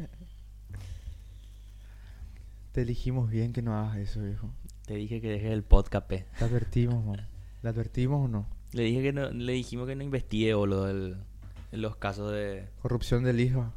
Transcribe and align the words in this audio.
Te 2.72 2.82
elegimos 2.82 3.30
bien 3.30 3.52
que 3.52 3.62
no 3.62 3.76
hagas 3.78 3.96
eso, 3.98 4.22
viejo. 4.22 4.50
Te 4.86 4.94
dije 4.94 5.20
que 5.20 5.28
dejes 5.30 5.52
el 5.52 5.62
podcast, 5.62 6.06
pe. 6.06 6.26
Te 6.38 6.44
advertimos, 6.44 7.04
mam. 7.04 7.16
¿Le 7.62 7.68
advertimos 7.68 8.24
o 8.24 8.28
no? 8.28 8.46
Le 8.72 8.82
dije 8.82 9.02
que 9.02 9.12
no, 9.12 9.30
le 9.30 9.52
dijimos 9.54 9.86
que 9.86 9.96
no 9.96 10.02
investigue, 10.02 10.52
boludo, 10.54 10.90
el- 10.90 11.16
los 11.72 11.96
casos 11.96 12.32
de, 12.32 12.68
Corrupción 12.82 13.24
del 13.24 13.40
hijo. 13.40 13.72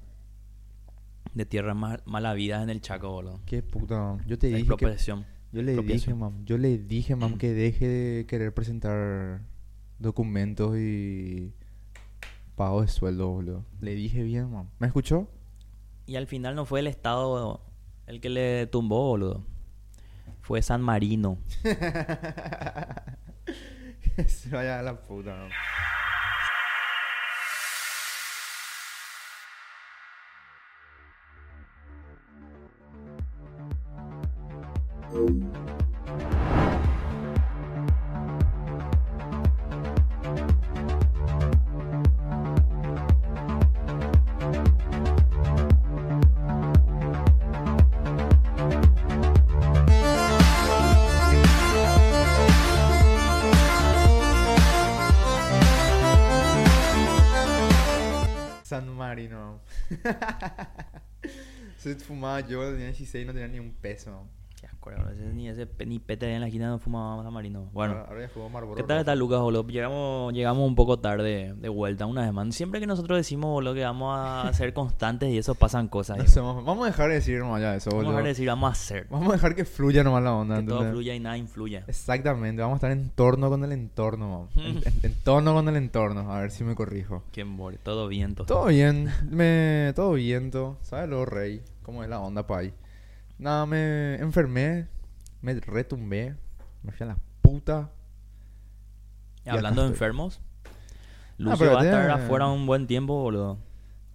de 1.34 1.45
tierras 1.45 1.75
mal, 1.75 2.02
malavidas 2.05 2.61
en 2.63 2.70
el 2.70 2.81
Chaco, 2.81 3.09
boludo. 3.11 3.39
Qué 3.45 3.61
puta, 3.63 3.99
mam. 3.99 4.25
Yo 4.27 4.38
te 4.38 4.49
La 4.51 4.57
dije 4.57 4.75
que... 4.75 4.97
Yo 5.51 5.61
le 5.63 5.75
dije, 5.81 6.13
mam. 6.13 6.45
Yo 6.45 6.57
le 6.57 6.77
dije, 6.77 7.15
mam, 7.15 7.38
que 7.38 7.54
deje 7.54 7.88
de 7.88 8.25
querer 8.25 8.54
presentar 8.54 9.41
documentos 9.97 10.77
y... 10.77 11.54
Pago 12.55 12.81
de 12.81 12.88
sueldo, 12.89 13.29
boludo. 13.29 13.65
Le 13.79 13.95
dije 13.95 14.21
bien, 14.23 14.51
mam. 14.51 14.67
¿Me 14.79 14.88
escuchó? 14.88 15.29
Y 16.10 16.16
al 16.16 16.26
final 16.26 16.55
no 16.55 16.66
fue 16.66 16.79
el 16.79 16.88
Estado 16.88 17.61
el 18.07 18.20
que 18.20 18.29
le 18.29 18.65
tumbó, 18.65 19.10
boludo. 19.10 19.46
Fue 20.42 20.60
San 20.64 20.82
Marino. 20.82 21.38
Que 24.02 24.24
se 24.28 24.50
vaya 24.50 24.80
a 24.80 24.82
la 24.82 25.00
puta. 25.00 25.50
Fumaba 62.20 62.42
yo, 62.42 62.70
tenía 62.72 62.88
16 62.88 63.23
y 63.23 63.25
no 63.25 63.34
tenía 63.34 63.48
ni 63.48 63.59
un 63.59 63.73
peso. 63.73 64.28
Boludo. 64.81 65.09
Ese- 65.11 65.33
Ni 65.33 65.47
ese 65.49 65.67
ni 65.85 65.99
pete 65.99 66.33
en 66.33 66.41
la 66.41 66.47
esquina 66.47 66.67
no 66.69 66.80
fumaba 66.80 67.22
San 67.23 67.33
Marino. 67.33 67.69
Bueno. 67.73 67.94
Ahora, 67.94 68.05
ahora 68.09 68.30
ya 68.35 68.49
Marlboro 68.49 68.75
¿Qué 68.75 68.83
tal 68.83 68.99
está 68.99 69.13
Lucas, 69.16 69.39
boludo? 69.39 69.67
Llegamos, 69.67 70.33
llegamos 70.33 70.67
un 70.67 70.75
poco 70.75 70.99
tarde 70.99 71.53
de 71.55 71.69
vuelta 71.69 72.05
una 72.05 72.22
vez 72.22 72.33
más. 72.33 72.55
Siempre 72.55 72.80
que 72.80 72.88
nosotros 72.88 73.17
decimos, 73.17 73.52
boludo, 73.52 73.73
que 73.73 73.83
vamos 73.83 74.16
a 74.17 74.52
ser 74.53 74.73
constantes 74.73 75.30
y 75.31 75.38
eso 75.38 75.53
pasan 75.55 75.88
cosas. 75.89 76.30
Sé, 76.31 76.39
vamos 76.39 76.81
a 76.83 76.85
dejar 76.88 77.09
de 77.09 77.16
decir 77.16 77.39
nomás 77.39 77.61
ya 77.61 77.75
eso, 77.75 77.89
Vamos 77.89 78.03
a 78.03 78.05
boludo. 78.05 78.11
dejar 78.11 78.23
de 78.23 78.30
decir, 78.30 78.47
vamos 78.47 78.67
a 78.69 78.72
hacer. 78.72 79.07
Vamos 79.09 79.30
a 79.30 79.31
dejar 79.33 79.55
que 79.55 79.66
fluya 79.66 80.03
nomás 80.03 80.23
la 80.23 80.33
onda. 80.33 80.59
Que 80.61 80.63
todo 80.67 80.89
fluya 80.89 81.13
y 81.16 81.19
nada 81.19 81.38
influya. 81.38 81.83
Exactamente, 81.88 82.61
vamos 82.61 82.75
a 82.75 82.77
estar 82.77 82.91
en 82.91 83.09
torno 83.09 83.50
con 83.50 83.63
el 83.63 83.72
entorno. 83.72 84.47
En, 84.59 84.77
en- 84.77 84.83
en 85.03 85.13
torno 85.23 85.53
con 85.53 85.67
el 85.69 85.75
entorno, 85.75 86.31
a 86.31 86.39
ver 86.41 86.52
si 86.52 86.63
me 86.63 86.75
corrijo. 86.75 87.23
Qué 87.31 87.41
embole, 87.41 87.77
todo 87.77 88.07
viento. 88.07 88.45
Todo 88.45 88.67
bien, 88.67 89.09
me, 89.30 89.94
todo 89.95 90.13
viento, 90.13 90.77
¿sabes 90.81 91.09
lo 91.09 91.25
rey? 91.25 91.61
¿Cómo 91.83 92.03
es 92.03 92.09
la 92.09 92.19
onda 92.19 92.45
pa' 92.47 92.59
ahí? 92.59 92.73
Nada, 93.39 93.65
me 93.65 94.15
enfermé, 94.15 94.87
me 95.41 95.53
retumbé, 95.59 96.35
me 96.83 96.91
fui 96.91 97.03
a 97.05 97.07
la 97.07 97.17
puta. 97.41 97.89
Y 99.45 99.49
Hablando 99.49 99.81
de 99.81 99.87
estoy. 99.87 99.95
enfermos, 99.95 100.41
Ah, 100.65 100.69
Lucio 101.37 101.71
va 101.73 101.81
a 101.81 101.85
estar 101.85 102.07
tiene- 102.07 102.23
afuera 102.25 102.47
un 102.47 102.65
buen 102.65 102.85
tiempo, 102.85 103.13
boludo. 103.21 103.57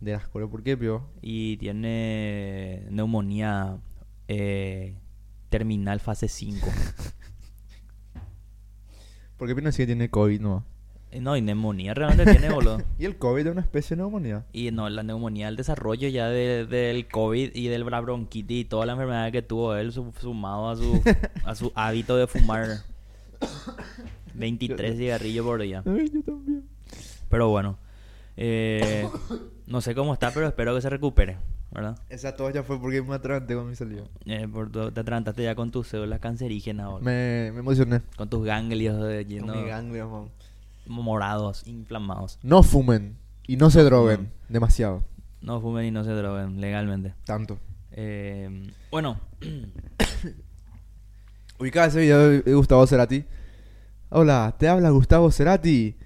De 0.01 0.13
las 0.13 0.29
cosas, 0.29 0.51
¿por 0.51 0.63
qué, 0.63 0.77
pio? 0.77 1.09
Y 1.23 1.57
tiene 1.57 2.87
neumonía 2.91 3.79
eh, 4.29 4.99
terminal 5.49 6.01
fase 6.01 6.29
5. 6.29 6.67
¿Por 9.39 9.49
qué 9.49 9.55
Pino 9.55 9.71
que 9.71 9.87
tiene 9.87 10.11
COVID, 10.11 10.41
no? 10.41 10.65
Eh, 11.15 11.21
no, 11.21 11.37
y 11.37 11.43
neumonía 11.43 11.95
realmente 11.95 12.25
tiene, 12.33 12.51
boludo. 12.53 12.83
Y 12.99 13.05
el 13.05 13.17
COVID 13.17 13.47
es 13.47 13.53
una 13.53 13.61
especie 13.61 13.95
de 13.97 14.03
neumonía. 14.03 14.45
Y 14.53 14.71
no, 14.73 14.89
la 14.89 15.03
neumonía, 15.05 15.47
el 15.49 15.55
desarrollo 15.57 16.09
ya 16.09 16.29
de- 16.29 16.67
del 16.67 17.07
COVID 17.07 17.55
y 17.55 17.69
de 17.69 17.79
la 17.79 18.01
bronquitis 18.01 18.63
y 18.63 18.65
toda 18.65 18.85
la 18.85 18.93
enfermedad 18.93 19.31
que 19.31 19.41
tuvo 19.43 19.77
él 19.77 19.93
su- 19.93 20.13
sumado 20.21 20.69
a 20.71 20.77
su, 20.77 21.01
a 21.45 21.55
su 21.55 21.71
hábito 21.77 22.17
de 22.17 22.27
fumar 22.27 22.67
23 24.35 24.97
cigarrillos 24.97 25.47
por 25.47 25.61
día. 25.63 25.83
Ay, 25.87 26.11
yo 26.13 26.23
también. 26.23 26.65
Pero 27.29 27.49
bueno, 27.49 27.79
eh, 28.37 29.09
no 29.67 29.81
sé 29.81 29.95
cómo 29.95 30.13
está, 30.13 30.33
pero 30.33 30.47
espero 30.49 30.75
que 30.75 30.81
se 30.83 30.91
recupere, 30.91 31.37
¿verdad? 31.71 31.99
Esa 32.11 32.35
tos 32.35 32.53
ya 32.53 32.63
fue 32.63 32.81
porque 32.81 33.03
me 33.03 33.15
atraganté 33.15 33.55
con 33.55 33.69
mi 33.69 33.77
salida. 33.77 34.03
Eh, 34.27 34.49
por 34.53 34.71
tu- 34.71 34.91
te 34.91 35.01
atragantaste 35.01 35.43
ya 35.45 35.55
con 35.55 35.71
tus 35.71 35.89
células 35.89 36.21
cancerígenas, 36.21 36.87
boludo. 36.87 37.05
Me, 37.05 37.51
me 37.53 37.61
emocioné. 37.61 38.03
con 38.17 38.29
tus 38.29 38.45
ganglios 38.45 39.01
de 39.03 39.23
Con 39.23 39.29
lleno 39.31 39.55
mi 39.55 39.69
ganglios, 39.69 40.11
mam. 40.11 40.29
Morados, 40.87 41.67
inflamados. 41.67 42.39
No 42.43 42.63
fumen 42.63 43.17
y 43.47 43.57
no 43.57 43.71
se 43.71 43.83
droguen 43.83 44.33
demasiado. 44.49 45.05
No 45.41 45.61
fumen 45.61 45.87
y 45.87 45.91
no 45.91 46.05
se 46.05 46.11
droguen 46.13 46.61
legalmente. 46.61 47.15
Tanto. 47.25 47.59
Eh, 47.93 48.71
bueno, 48.91 49.21
Ubicaba 51.59 51.87
ese 51.87 52.01
video 52.01 52.29
de 52.31 52.55
Gustavo 52.55 52.87
Cerati. 52.87 53.25
Hola, 54.11 54.55
te 54.59 54.69
habla 54.69 54.91
Gustavo 54.91 55.31
Cerati 55.31 55.97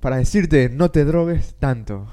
para 0.00 0.16
decirte 0.16 0.68
no 0.68 0.90
te 0.90 1.04
drogues 1.04 1.54
tanto. 1.58 2.08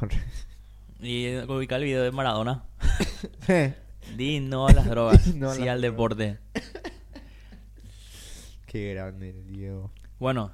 y 1.01 1.35
ubica 1.37 1.75
el 1.75 1.83
video 1.83 2.03
de 2.03 2.11
Maradona. 2.11 2.63
Eh, 3.47 3.73
Di 4.15 4.39
no 4.39 4.67
a 4.67 4.73
las 4.73 4.87
drogas, 4.87 5.27
No 5.35 5.53
sí 5.53 5.67
al 5.67 5.81
deporte. 5.81 6.37
Qué 8.67 8.93
grande, 8.93 9.33
Diego. 9.47 9.91
Bueno. 10.19 10.51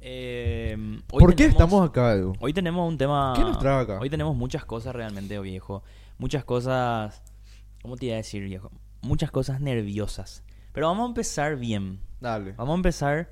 Eh, 0.00 0.76
hoy 1.12 1.20
¿Por 1.20 1.30
qué 1.30 1.44
tenemos- 1.44 1.52
estamos 1.54 1.88
acá, 1.88 2.14
Edu? 2.14 2.32
Hoy 2.40 2.52
tenemos 2.52 2.88
un 2.88 2.96
tema... 2.98 3.32
¿Qué 3.36 3.42
nos 3.42 3.58
trae 3.58 3.82
acá? 3.82 3.98
Hoy 4.00 4.10
tenemos 4.10 4.34
muchas 4.36 4.64
cosas 4.64 4.94
realmente, 4.94 5.38
viejo. 5.40 5.82
Muchas 6.18 6.44
cosas... 6.44 7.22
¿Cómo 7.82 7.96
te 7.96 8.06
iba 8.06 8.14
a 8.14 8.18
decir, 8.18 8.42
viejo? 8.44 8.70
Muchas 9.02 9.30
cosas 9.30 9.60
nerviosas. 9.60 10.42
Pero 10.72 10.86
vamos 10.88 11.04
a 11.04 11.08
empezar 11.08 11.56
bien. 11.56 12.00
Dale. 12.20 12.52
Vamos 12.52 12.74
a 12.74 12.76
empezar 12.76 13.30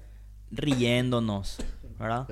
riéndonos, 0.51 1.59
¿verdad? 1.99 2.27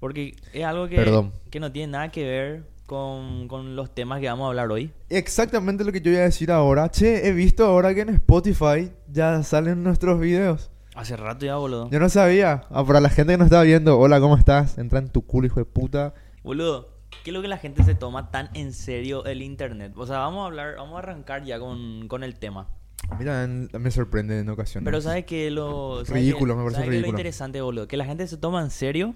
Porque 0.00 0.34
es 0.52 0.64
algo 0.64 0.88
que, 0.88 0.96
Perdón. 0.96 1.32
que 1.50 1.60
no 1.60 1.72
tiene 1.72 1.92
nada 1.92 2.10
que 2.10 2.24
ver 2.24 2.68
con, 2.86 3.48
con 3.48 3.76
los 3.76 3.94
temas 3.94 4.20
que 4.20 4.26
vamos 4.28 4.44
a 4.46 4.48
hablar 4.48 4.70
hoy. 4.70 4.92
Exactamente 5.08 5.84
lo 5.84 5.92
que 5.92 6.00
yo 6.00 6.10
iba 6.10 6.20
a 6.20 6.24
decir 6.24 6.50
ahora. 6.50 6.88
Che, 6.90 7.26
he 7.28 7.32
visto 7.32 7.64
ahora 7.64 7.94
que 7.94 8.00
en 8.02 8.10
Spotify 8.10 8.90
ya 9.10 9.42
salen 9.42 9.82
nuestros 9.82 10.18
videos. 10.20 10.70
Hace 10.98 11.16
rato 11.16 11.46
ya, 11.46 11.54
boludo. 11.54 11.88
Yo 11.90 12.00
no 12.00 12.08
sabía. 12.08 12.64
Ah, 12.70 12.84
para 12.84 13.00
la 13.00 13.08
gente 13.08 13.32
que 13.32 13.36
nos 13.36 13.44
está 13.44 13.62
viendo, 13.62 13.96
hola, 14.00 14.18
¿cómo 14.18 14.36
estás? 14.36 14.78
Entra 14.78 14.98
en 14.98 15.10
tu 15.10 15.24
culo, 15.24 15.46
hijo 15.46 15.60
de 15.60 15.64
puta. 15.64 16.12
Boludo, 16.42 16.88
¿qué 17.22 17.30
es 17.30 17.34
lo 17.34 17.40
que 17.40 17.46
la 17.46 17.58
gente 17.58 17.84
se 17.84 17.94
toma 17.94 18.32
tan 18.32 18.50
en 18.54 18.72
serio 18.72 19.24
el 19.24 19.42
internet? 19.42 19.92
O 19.94 20.08
sea, 20.08 20.18
vamos 20.18 20.42
a 20.42 20.46
hablar, 20.46 20.74
vamos 20.74 20.96
a 20.96 20.98
arrancar 20.98 21.44
ya 21.44 21.60
con, 21.60 22.08
con 22.08 22.24
el 22.24 22.34
tema. 22.34 22.66
Mira, 23.16 23.46
me 23.46 23.90
sorprende 23.92 24.40
en 24.40 24.48
ocasiones. 24.48 24.86
Pero 24.86 25.00
¿sabes 25.00 25.24
qué? 25.24 25.52
Lo, 25.52 26.04
¿sabes 26.04 26.20
Ridículo, 26.20 26.56
me 26.56 26.62
parece 26.64 26.74
¿sabes 26.74 26.88
qué 26.90 26.96
es 26.96 27.00
ridículo. 27.02 27.12
lo 27.12 27.18
interesante, 27.20 27.60
boludo? 27.60 27.86
Que 27.86 27.96
la 27.96 28.04
gente 28.04 28.26
se 28.26 28.36
toma 28.36 28.60
en 28.60 28.70
serio. 28.72 29.14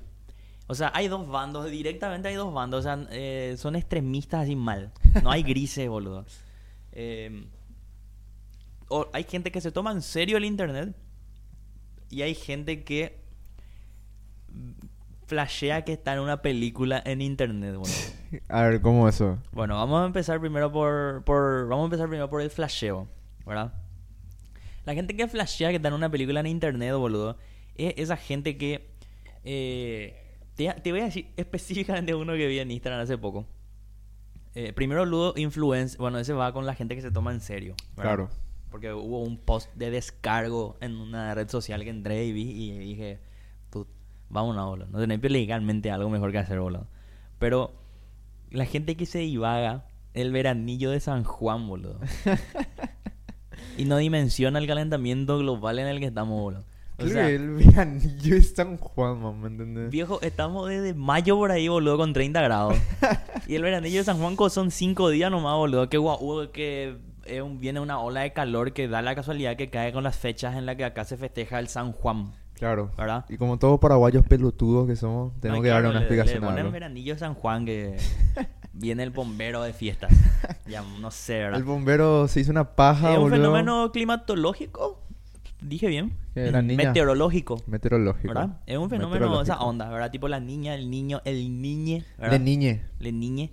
O 0.69 0.77
sea, 0.77 0.93
hay 0.95 1.09
dos 1.09 1.27
bandos, 1.27 1.69
directamente 1.69 2.29
hay 2.29 2.37
dos 2.37 2.55
bandos. 2.55 2.79
O 2.79 2.83
sea, 2.85 3.09
eh, 3.11 3.57
son 3.59 3.75
extremistas 3.75 4.43
así 4.45 4.55
mal. 4.55 4.93
No 5.25 5.33
hay 5.33 5.43
grises, 5.43 5.89
boludo. 5.89 6.27
Eh, 6.93 7.45
o 8.87 9.09
hay 9.13 9.25
gente 9.25 9.51
que 9.51 9.61
se 9.61 9.73
toma 9.73 9.91
en 9.91 10.01
serio 10.01 10.37
el 10.37 10.45
internet. 10.45 10.95
Y 12.13 12.21
hay 12.21 12.35
gente 12.35 12.85
que 12.85 13.23
flashea 15.27 15.83
que 15.83 15.95
está 15.95 16.13
en 16.13 16.21
una 16.21 16.43
película 16.43 17.03
en 17.07 17.23
internet, 17.23 17.75
boludo. 17.75 17.95
A 18.49 18.65
ver, 18.65 18.83
¿cómo 18.83 19.09
eso? 19.09 19.39
Bueno, 19.51 19.77
vamos 19.77 20.03
a 20.03 20.05
empezar 20.05 20.39
primero 20.39 20.71
por, 20.71 21.25
por 21.25 21.67
vamos 21.69 21.85
a 21.85 21.87
empezar 21.87 22.09
primero 22.09 22.29
por 22.29 22.43
el 22.43 22.51
flasheo, 22.51 23.09
¿verdad? 23.47 23.73
La 24.85 24.93
gente 24.93 25.17
que 25.17 25.27
flashea 25.27 25.71
que 25.71 25.77
está 25.77 25.89
en 25.89 25.95
una 25.95 26.11
película 26.11 26.41
en 26.41 26.49
internet, 26.49 26.95
boludo, 26.95 27.39
es 27.77 27.95
esa 27.97 28.19
gente 28.19 28.59
que 28.59 28.91
eh, 29.43 30.37
te, 30.55 30.71
te 30.83 30.93
voy 30.93 31.01
a 31.01 31.05
decir 31.05 31.29
específicamente 31.39 32.15
uno 32.15 32.35
que 32.35 32.47
vi 32.47 32.59
en 32.59 32.71
Instagram 32.71 33.01
hace 33.01 33.17
poco. 33.17 33.47
Eh, 34.55 34.75
primero 34.75 35.07
Ludo 35.07 35.33
Influence, 35.37 35.97
bueno, 35.97 36.19
ese 36.19 36.35
va 36.35 36.53
con 36.53 36.67
la 36.67 36.75
gente 36.75 36.95
que 36.95 37.01
se 37.01 37.11
toma 37.11 37.33
en 37.33 37.41
serio. 37.41 37.75
¿verdad? 37.97 38.17
Claro. 38.17 38.31
Porque 38.73 38.93
hubo 38.93 39.21
un 39.21 39.39
post 39.39 39.73
de 39.75 39.91
descargo 39.91 40.77
en 40.81 40.97
una 40.97 41.35
red 41.35 41.49
social 41.49 41.85
que 41.85 41.91
entré 41.91 42.25
y 42.25 42.33
vi 42.33 42.51
y 42.51 42.79
dije, 42.79 43.21
"Put, 43.71 43.87
vámonos, 44.29 44.67
boludo. 44.67 44.89
No 44.91 44.99
tenés 44.99 45.21
legalmente 45.23 45.91
algo 45.91 46.11
mejor 46.11 46.33
que 46.33 46.39
hacer, 46.39 46.59
boludo. 46.59 46.89
Pero 47.39 47.73
la 48.51 48.65
gente 48.65 48.97
que 48.97 49.07
se 49.07 49.19
divaga 49.19 49.87
el 50.15 50.33
veranillo 50.33 50.91
de 50.91 51.01
San 51.01 51.23
Juan, 51.25 51.69
boludo. 51.69 52.01
y 53.79 53.85
no 53.85 53.97
dimensiona 53.99 54.59
el 54.59 54.67
calentamiento 54.67 55.39
global 55.39 55.79
en 55.79 55.87
el 55.87 56.01
que 56.01 56.07
estamos, 56.07 56.41
boludo. 56.41 56.65
O 56.99 57.07
sea, 57.09 57.29
el 57.29 57.51
veranillo 57.51 58.37
es 58.37 58.55
San 58.55 58.77
Juan, 58.77 59.21
man, 59.21 59.41
¿me 59.41 59.49
entendés? 59.49 59.91
viejo, 59.91 60.21
estamos 60.23 60.69
desde 60.69 60.95
mayo 60.95 61.37
por 61.37 61.51
ahí, 61.51 61.67
boludo, 61.67 61.97
con 61.97 62.13
30 62.13 62.41
grados. 62.43 62.77
y 63.49 63.55
el 63.55 63.63
veranillo 63.63 63.99
de 63.99 64.05
San 64.05 64.19
Juanco 64.19 64.49
son 64.51 64.71
cinco 64.71 65.11
días 65.11 65.31
nomás, 65.31 65.57
boludo. 65.57 65.89
Que, 65.89 65.99
guau, 65.99 66.51
que 66.53 66.97
es 67.27 67.41
un- 67.43 67.61
viene 67.61 67.81
una 67.81 67.99
ola 68.01 68.21
de 68.23 68.33
calor 68.33 68.73
que 68.73 68.89
da 68.89 69.03
la 69.03 69.15
casualidad 69.15 69.57
que 69.57 69.71
cae 69.71 69.93
con 69.93 70.03
las 70.05 70.17
fechas 70.17 70.57
en 70.57 70.67
las 70.67 70.77
que 70.77 70.85
acá 70.85 71.05
se 71.05 71.17
festeja 71.17 71.59
el 71.59 71.69
San 71.69 71.93
Juan, 71.93 72.33
Claro. 72.55 72.91
¿verdad? 72.97 73.25
Y 73.29 73.37
como 73.37 73.59
todos 73.59 73.79
paraguayos 73.81 74.25
pelotudos 74.27 74.87
que 74.87 74.97
somos, 74.97 75.33
tenemos 75.41 75.59
No, 75.59 75.63
que 75.63 75.69
darle 75.71 75.89
una 75.89 75.99
le- 75.99 76.05
explicación 76.05 76.41
Le 76.41 76.47
ponen 76.47 76.59
algo. 76.61 76.73
veranillo 76.73 77.19
San 77.19 77.35
Juan 77.35 77.65
que 77.65 77.97
viene 78.73 79.03
el 79.03 79.11
bombero 79.11 79.63
de 79.63 79.73
fiestas. 79.73 80.13
Ya, 80.67 80.83
no 81.01 81.11
sé, 81.11 81.35
¿verdad? 81.35 81.59
El 81.59 81.65
bombero 81.65 82.29
se 82.29 82.41
hizo 82.41 82.51
una 82.51 82.75
paja, 82.75 83.11
es 83.13 83.17
un 83.19 83.25
boludo. 83.25 83.37
fenómeno 83.37 83.93
climatológico, 83.93 85.01
dije 85.61 85.87
bien. 85.89 86.15
La 86.35 86.63
niña- 86.63 86.85
Meteorológico. 86.89 87.61
Meteorológico. 87.67 88.29
¿Verdad? 88.29 88.61
Es 88.67 88.79
un 88.79 88.89
fenómeno 88.89 89.37
de 89.37 89.43
esa 89.43 89.61
onda, 89.61 89.89
¿verdad? 89.91 90.11
Tipo 90.11 90.29
la 90.29 90.41
niña, 90.41 90.75
el 90.75 90.89
niño, 90.91 91.21
el 91.27 91.61
niñe, 91.61 92.05
¿verdad? 92.17 92.33
De 92.33 92.39
niñe. 92.39 92.85
Le 93.01 93.13
niñe. 93.13 93.53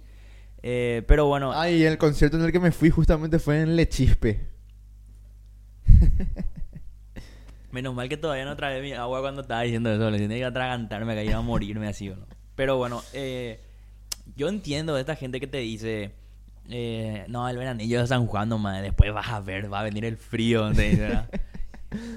Eh, 0.62 1.04
pero 1.08 1.26
bueno, 1.28 1.52
Ah, 1.54 1.70
y 1.70 1.84
el 1.84 1.98
concierto 1.98 2.38
en 2.38 2.44
el 2.44 2.52
que 2.52 2.60
me 2.60 2.72
fui 2.72 2.90
justamente 2.90 3.40
fue 3.40 3.62
en 3.62 3.76
Lechispe. 3.76 4.48
menos 7.72 7.94
mal 7.94 8.10
que 8.10 8.18
todavía 8.18 8.46
no 8.46 8.56
tragué 8.56 8.82
mi 8.82 8.94
agua 8.94 9.22
cuando 9.22 9.42
estaba 9.42 9.62
diciendo 9.62 9.94
eso. 9.94 10.10
Le 10.10 10.18
tenía 10.18 10.38
que 10.38 10.46
atragantarme, 10.46 11.14
que 11.16 11.26
iba 11.26 11.38
a 11.38 11.42
morirme 11.42 11.88
así, 11.88 12.10
¿o 12.10 12.16
no? 12.16 12.26
Pero 12.56 12.78
bueno, 12.78 13.02
eh, 13.14 13.60
yo 14.36 14.50
entiendo 14.50 14.96
de 14.96 15.02
esta 15.02 15.16
gente 15.16 15.40
que 15.40 15.48
te 15.48 15.60
dice... 15.60 16.12
eh, 16.70 17.26
no, 17.28 17.48
el 17.48 17.58
veranillo 17.58 18.02
de 18.02 18.08
San 18.08 18.26
Juan 18.28 18.50
nomás, 18.50 18.82
después 18.82 19.14
vas 19.14 19.30
a 19.30 19.40
ver, 19.40 19.72
va 19.72 19.80
a 19.82 19.84
venir 19.84 20.04
el 20.06 20.18
frío, 20.18 20.72
te 20.74 20.90
dice, 20.90 21.10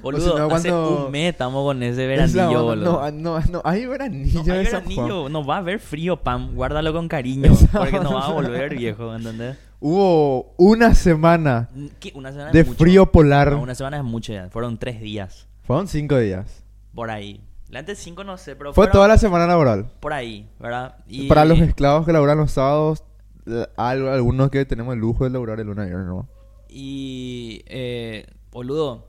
Boludo, 0.03 0.39
no, 0.39 0.55
hace 0.55 0.69
cuando- 0.71 1.07
un 1.07 1.11
mes 1.13 1.33
estamos 1.33 1.65
con 1.65 1.83
ese 1.83 2.07
veranillo, 2.07 2.43
onda. 2.45 2.61
boludo. 2.91 3.11
No, 3.13 3.39
no, 3.39 3.47
no, 3.51 3.63
hay 3.65 3.87
veranillo 3.87 4.43
No, 4.45 4.53
hay 4.53 4.65
veranillo, 4.65 5.29
no 5.31 5.45
va 5.47 5.57
a 5.57 5.59
haber 5.59 5.79
frío, 5.81 6.17
Pam. 6.19 6.55
Guárdalo 6.55 6.93
con 6.93 7.09
cariño, 7.09 7.51
Esa 7.53 7.79
porque 7.79 7.99
no 8.01 8.13
va 8.15 8.27
a 8.27 8.33
volver 8.33 8.77
viejo, 8.77 9.15
¿entendés? 9.15 9.57
Hubo 9.81 10.55
una 10.59 10.95
semana 10.95 11.69
¿Qué? 11.99 12.13
Una 12.15 12.31
semana 12.33 12.51
de 12.53 12.65
frío 12.65 13.07
polar. 13.11 13.53
No, 13.53 13.63
una 13.63 13.75
semana 13.75 13.97
es 13.97 14.05
mucho 14.05 14.33
ya. 14.33 14.49
Fueron 14.51 14.77
tres 14.79 15.01
días. 15.01 15.49
Fueron 15.63 15.89
cinco 15.89 16.19
días. 16.19 16.65
Por 16.95 17.11
ahí. 17.11 17.41
La 17.69 17.79
antes 17.79 17.99
cinco 17.99 18.23
no 18.23 18.37
sé, 18.37 18.55
pero 18.55 18.75
Fue 18.75 18.85
fueron 18.85 18.93
toda 18.93 19.09
la 19.09 19.17
semana 19.19 19.47
laboral. 19.47 19.91
por 20.01 20.13
ahí, 20.13 20.49
¿verdad? 20.61 20.97
Y 21.09 21.27
Para 21.29 21.45
los 21.47 21.59
esclavos 21.59 22.05
que 22.05 22.13
laburan 22.13 22.37
los 22.37 22.53
sábados, 22.53 23.03
al- 23.77 24.09
algunos 24.09 24.51
que 24.51 24.65
tenemos 24.67 24.93
el 24.93 25.01
lujo 25.01 25.25
de 25.25 25.31
laburar 25.31 25.59
el 25.59 25.67
lunes 25.67 25.91
¿no? 25.91 26.29
Y, 26.69 27.63
eh, 27.67 28.27
boludo, 28.51 29.09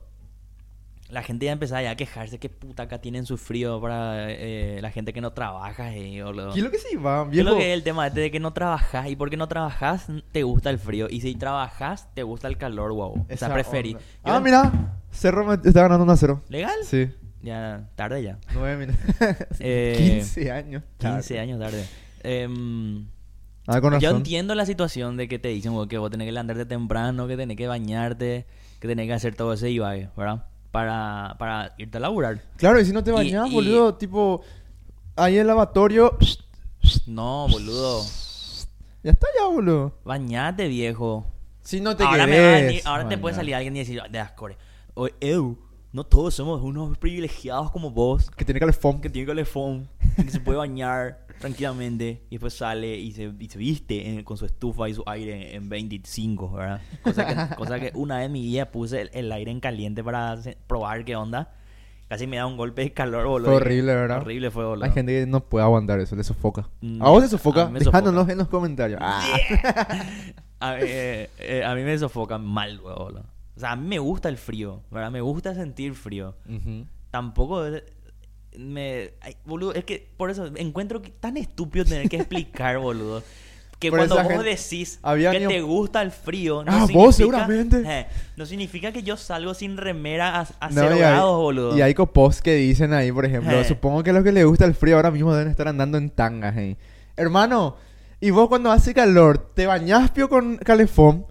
la 1.14 1.22
gente 1.22 1.46
ya 1.46 1.52
empezaba 1.52 1.80
ya 1.80 1.92
a 1.92 1.96
quejarse 1.96 2.38
que 2.38 2.48
puta 2.48 2.82
acá 2.82 3.00
tienen 3.00 3.24
su 3.24 3.38
frío 3.38 3.80
para 3.80 4.30
eh, 4.30 4.80
la 4.82 4.90
gente 4.90 5.12
que 5.12 5.20
no 5.20 5.32
trabaja, 5.32 5.94
eh. 5.94 6.20
¿Qué 6.52 6.58
es 6.58 6.64
lo 6.64 6.70
que 6.70 6.78
se 6.78 6.96
va, 6.96 7.28
¿Qué 7.30 7.38
es 7.38 7.44
lo 7.44 7.56
que 7.56 7.72
es 7.72 7.78
el 7.78 7.84
tema 7.84 8.06
este 8.06 8.20
de 8.20 8.30
que 8.30 8.40
no 8.40 8.52
trabajas? 8.52 9.08
Y 9.08 9.16
porque 9.16 9.36
no 9.36 9.46
trabajas, 9.46 10.08
te 10.32 10.42
gusta 10.42 10.70
el 10.70 10.78
frío. 10.78 11.06
Y 11.08 11.20
si 11.20 11.36
trabajas, 11.36 12.08
te 12.14 12.24
gusta 12.24 12.48
el 12.48 12.58
calor, 12.58 12.92
wow. 12.92 13.12
O 13.12 13.24
sea, 13.26 13.34
Esa 13.34 13.54
preferí. 13.54 13.96
Ah, 14.24 14.40
mira. 14.40 15.00
Cerro 15.12 15.44
me 15.44 15.54
está 15.54 15.82
ganando 15.82 16.02
1 16.02 16.12
a 16.12 16.16
0. 16.16 16.42
¿Legal? 16.48 16.78
Sí. 16.82 17.08
Ya, 17.40 17.88
tarde 17.94 18.22
ya. 18.22 18.38
9 18.52 18.76
minutos. 18.76 19.00
Eh, 19.60 19.94
15 19.96 20.50
años. 20.50 20.82
15 20.98 21.38
años 21.38 21.60
tarde. 21.60 21.86
Ah, 23.66 23.80
con 23.80 23.98
yo 23.98 24.10
entiendo 24.10 24.54
la 24.54 24.66
situación 24.66 25.16
de 25.16 25.28
que 25.28 25.38
te 25.38 25.48
dicen 25.48 25.72
que 25.88 25.96
vos 25.96 26.10
tenés 26.10 26.26
que 26.26 26.32
levantarte 26.32 26.66
temprano, 26.66 27.26
que 27.28 27.36
tenés 27.36 27.56
que 27.56 27.66
bañarte, 27.66 28.46
que 28.80 28.88
tenés 28.88 29.06
que 29.06 29.14
hacer 29.14 29.34
todo 29.36 29.54
ese 29.54 29.70
ibague, 29.70 30.10
¿verdad? 30.16 30.44
Para, 30.74 31.36
para 31.38 31.72
irte 31.78 31.98
a 31.98 32.00
laburar. 32.00 32.42
Claro, 32.56 32.80
y 32.80 32.84
si 32.84 32.92
no 32.92 33.04
te 33.04 33.12
Y- 33.12 33.14
bañas, 33.14 33.48
y- 33.48 33.54
boludo, 33.54 33.94
tipo... 33.94 34.42
Ahí 35.14 35.36
en 35.36 35.42
el 35.42 35.46
lavatorio... 35.46 36.18
No, 37.06 37.46
boludo. 37.48 38.02
Ya 39.04 39.12
está 39.12 39.28
ya, 39.38 39.46
boludo. 39.46 39.94
Bañate, 40.04 40.66
viejo. 40.66 41.26
Si 41.62 41.80
no 41.80 41.94
te 41.96 42.02
ahora 42.02 42.26
me 42.26 42.32
venir- 42.40 42.66
querés 42.70 42.86
ahora 42.86 43.08
te 43.08 43.16
puede 43.16 43.36
salir 43.36 43.54
alguien 43.54 43.76
y 43.76 43.78
decir, 43.78 44.02
de 44.10 44.18
ascore. 44.18 44.56
Oye, 44.94 45.14
Ew, 45.20 45.56
no 45.92 46.02
todos 46.02 46.34
somos 46.34 46.60
unos 46.60 46.98
privilegiados 46.98 47.70
como 47.70 47.92
vos, 47.92 48.28
Que 48.32 48.44
tiene 48.44 48.58
calefón. 48.58 49.00
que 49.00 49.08
tiene 49.08 49.28
calefón, 49.28 49.88
que 50.16 50.28
se 50.28 50.40
puede 50.40 50.58
bañar 50.58 51.23
tranquilamente 51.38 52.22
y 52.30 52.36
después 52.36 52.54
sale 52.54 52.96
y 52.96 53.12
se, 53.12 53.32
y 53.38 53.48
se 53.48 53.58
viste 53.58 54.08
en- 54.08 54.24
con 54.24 54.36
su 54.36 54.46
estufa 54.46 54.88
y 54.88 54.94
su 54.94 55.02
aire 55.06 55.54
en 55.54 55.68
25, 55.68 56.52
¿verdad? 56.52 56.80
Cosa 57.02 57.26
que, 57.26 57.54
cosa 57.56 57.80
que 57.80 57.92
una 57.94 58.18
vez 58.18 58.30
mi 58.30 58.42
vida 58.42 58.70
puse 58.70 59.02
el, 59.02 59.10
el 59.12 59.30
aire 59.32 59.50
en 59.50 59.60
caliente 59.60 60.02
para 60.02 60.36
probar 60.66 61.04
qué 61.04 61.16
onda. 61.16 61.52
Casi 62.08 62.26
me 62.26 62.36
da 62.36 62.46
un 62.46 62.56
golpe 62.58 62.82
de 62.82 62.92
calor, 62.92 63.26
boludo. 63.26 63.46
Fue 63.48 63.56
horrible, 63.56 63.94
¿verdad? 63.94 64.18
Horrible 64.20 64.50
fue, 64.50 64.64
boludo. 64.66 64.84
Hay 64.84 64.92
gente 64.92 65.12
que 65.20 65.26
no 65.26 65.40
puede 65.40 65.64
aguantar 65.64 65.98
eso, 66.00 66.14
le 66.14 66.22
sofoca. 66.22 66.68
Mm, 66.82 67.02
¿A 67.02 67.08
vos 67.08 67.22
te 67.22 67.28
sofoca? 67.30 67.64
Dejándonos 67.66 68.20
sofoca. 68.20 68.32
en 68.32 68.38
los 68.38 68.48
comentarios. 68.48 69.00
Ah. 69.02 69.24
a, 70.60 70.78
eh, 70.80 71.30
eh, 71.38 71.64
a 71.64 71.74
mí 71.74 71.82
me 71.82 71.96
sofoca 71.98 72.38
mal, 72.38 72.78
boludo. 72.78 73.24
O 73.56 73.60
sea, 73.60 73.72
a 73.72 73.76
mí 73.76 73.86
me 73.86 73.98
gusta 73.98 74.28
el 74.28 74.36
frío, 74.36 74.82
¿verdad? 74.90 75.10
Me 75.10 75.20
gusta 75.22 75.54
sentir 75.54 75.94
frío. 75.94 76.36
Ujú. 76.48 76.86
Tampoco 77.10 77.64
es- 77.64 77.84
me... 78.58 79.12
ay, 79.20 79.36
boludo, 79.44 79.74
es 79.74 79.84
que 79.84 80.08
por 80.16 80.30
eso 80.30 80.46
encuentro 80.56 81.02
que 81.02 81.10
tan 81.10 81.36
estúpido 81.36 81.84
tener 81.84 82.08
que 82.08 82.16
explicar, 82.16 82.78
boludo. 82.78 83.22
Que 83.80 83.90
Por 83.90 83.98
cuando 83.98 84.14
vos 84.16 84.26
gente- 84.28 84.44
decís 84.44 84.98
Había 85.02 85.30
que 85.32 85.46
te 85.46 85.60
gusta 85.60 86.00
el 86.00 86.10
frío, 86.10 86.64
no 86.64 86.70
Ah, 86.70 86.74
significa, 86.86 86.98
vos 86.98 87.16
seguramente. 87.16 87.82
eh, 87.84 88.06
no 88.36 88.46
significa 88.46 88.92
que 88.92 89.02
yo 89.02 89.16
salgo 89.16 89.52
sin 89.52 89.76
remera 89.76 90.40
a, 90.40 90.46
a 90.60 90.68
No, 90.70 90.74
cero 90.74 90.90
hay- 90.94 90.98
grados, 91.00 91.36
boludo. 91.36 91.76
Y 91.76 91.82
hay 91.82 91.92
copos 91.92 92.40
que 92.40 92.54
dicen 92.54 92.92
ahí, 92.94 93.10
por 93.12 93.26
ejemplo, 93.26 93.60
Eh. 93.60 93.64
supongo 93.64 94.02
que 94.02 94.10
a 94.10 94.12
los 94.14 94.22
que 94.24 94.32
les 94.32 94.46
gusta 94.46 94.64
el 94.64 94.74
frío 94.74 94.96
ahora 94.96 95.10
mismo 95.10 95.34
deben 95.34 95.50
estar 95.50 95.68
andando 95.68 95.98
en 95.98 96.08
tangas, 96.08 96.56
eh. 96.56 96.76
Hermano, 97.16 97.76
y 98.20 98.30
vos 98.30 98.48
cuando 98.48 98.70
hace 98.70 98.94
calor, 98.94 99.50
te 99.54 99.66
bañás 99.66 100.10
pio 100.12 100.28
con 100.30 100.56
calefón, 100.58 101.26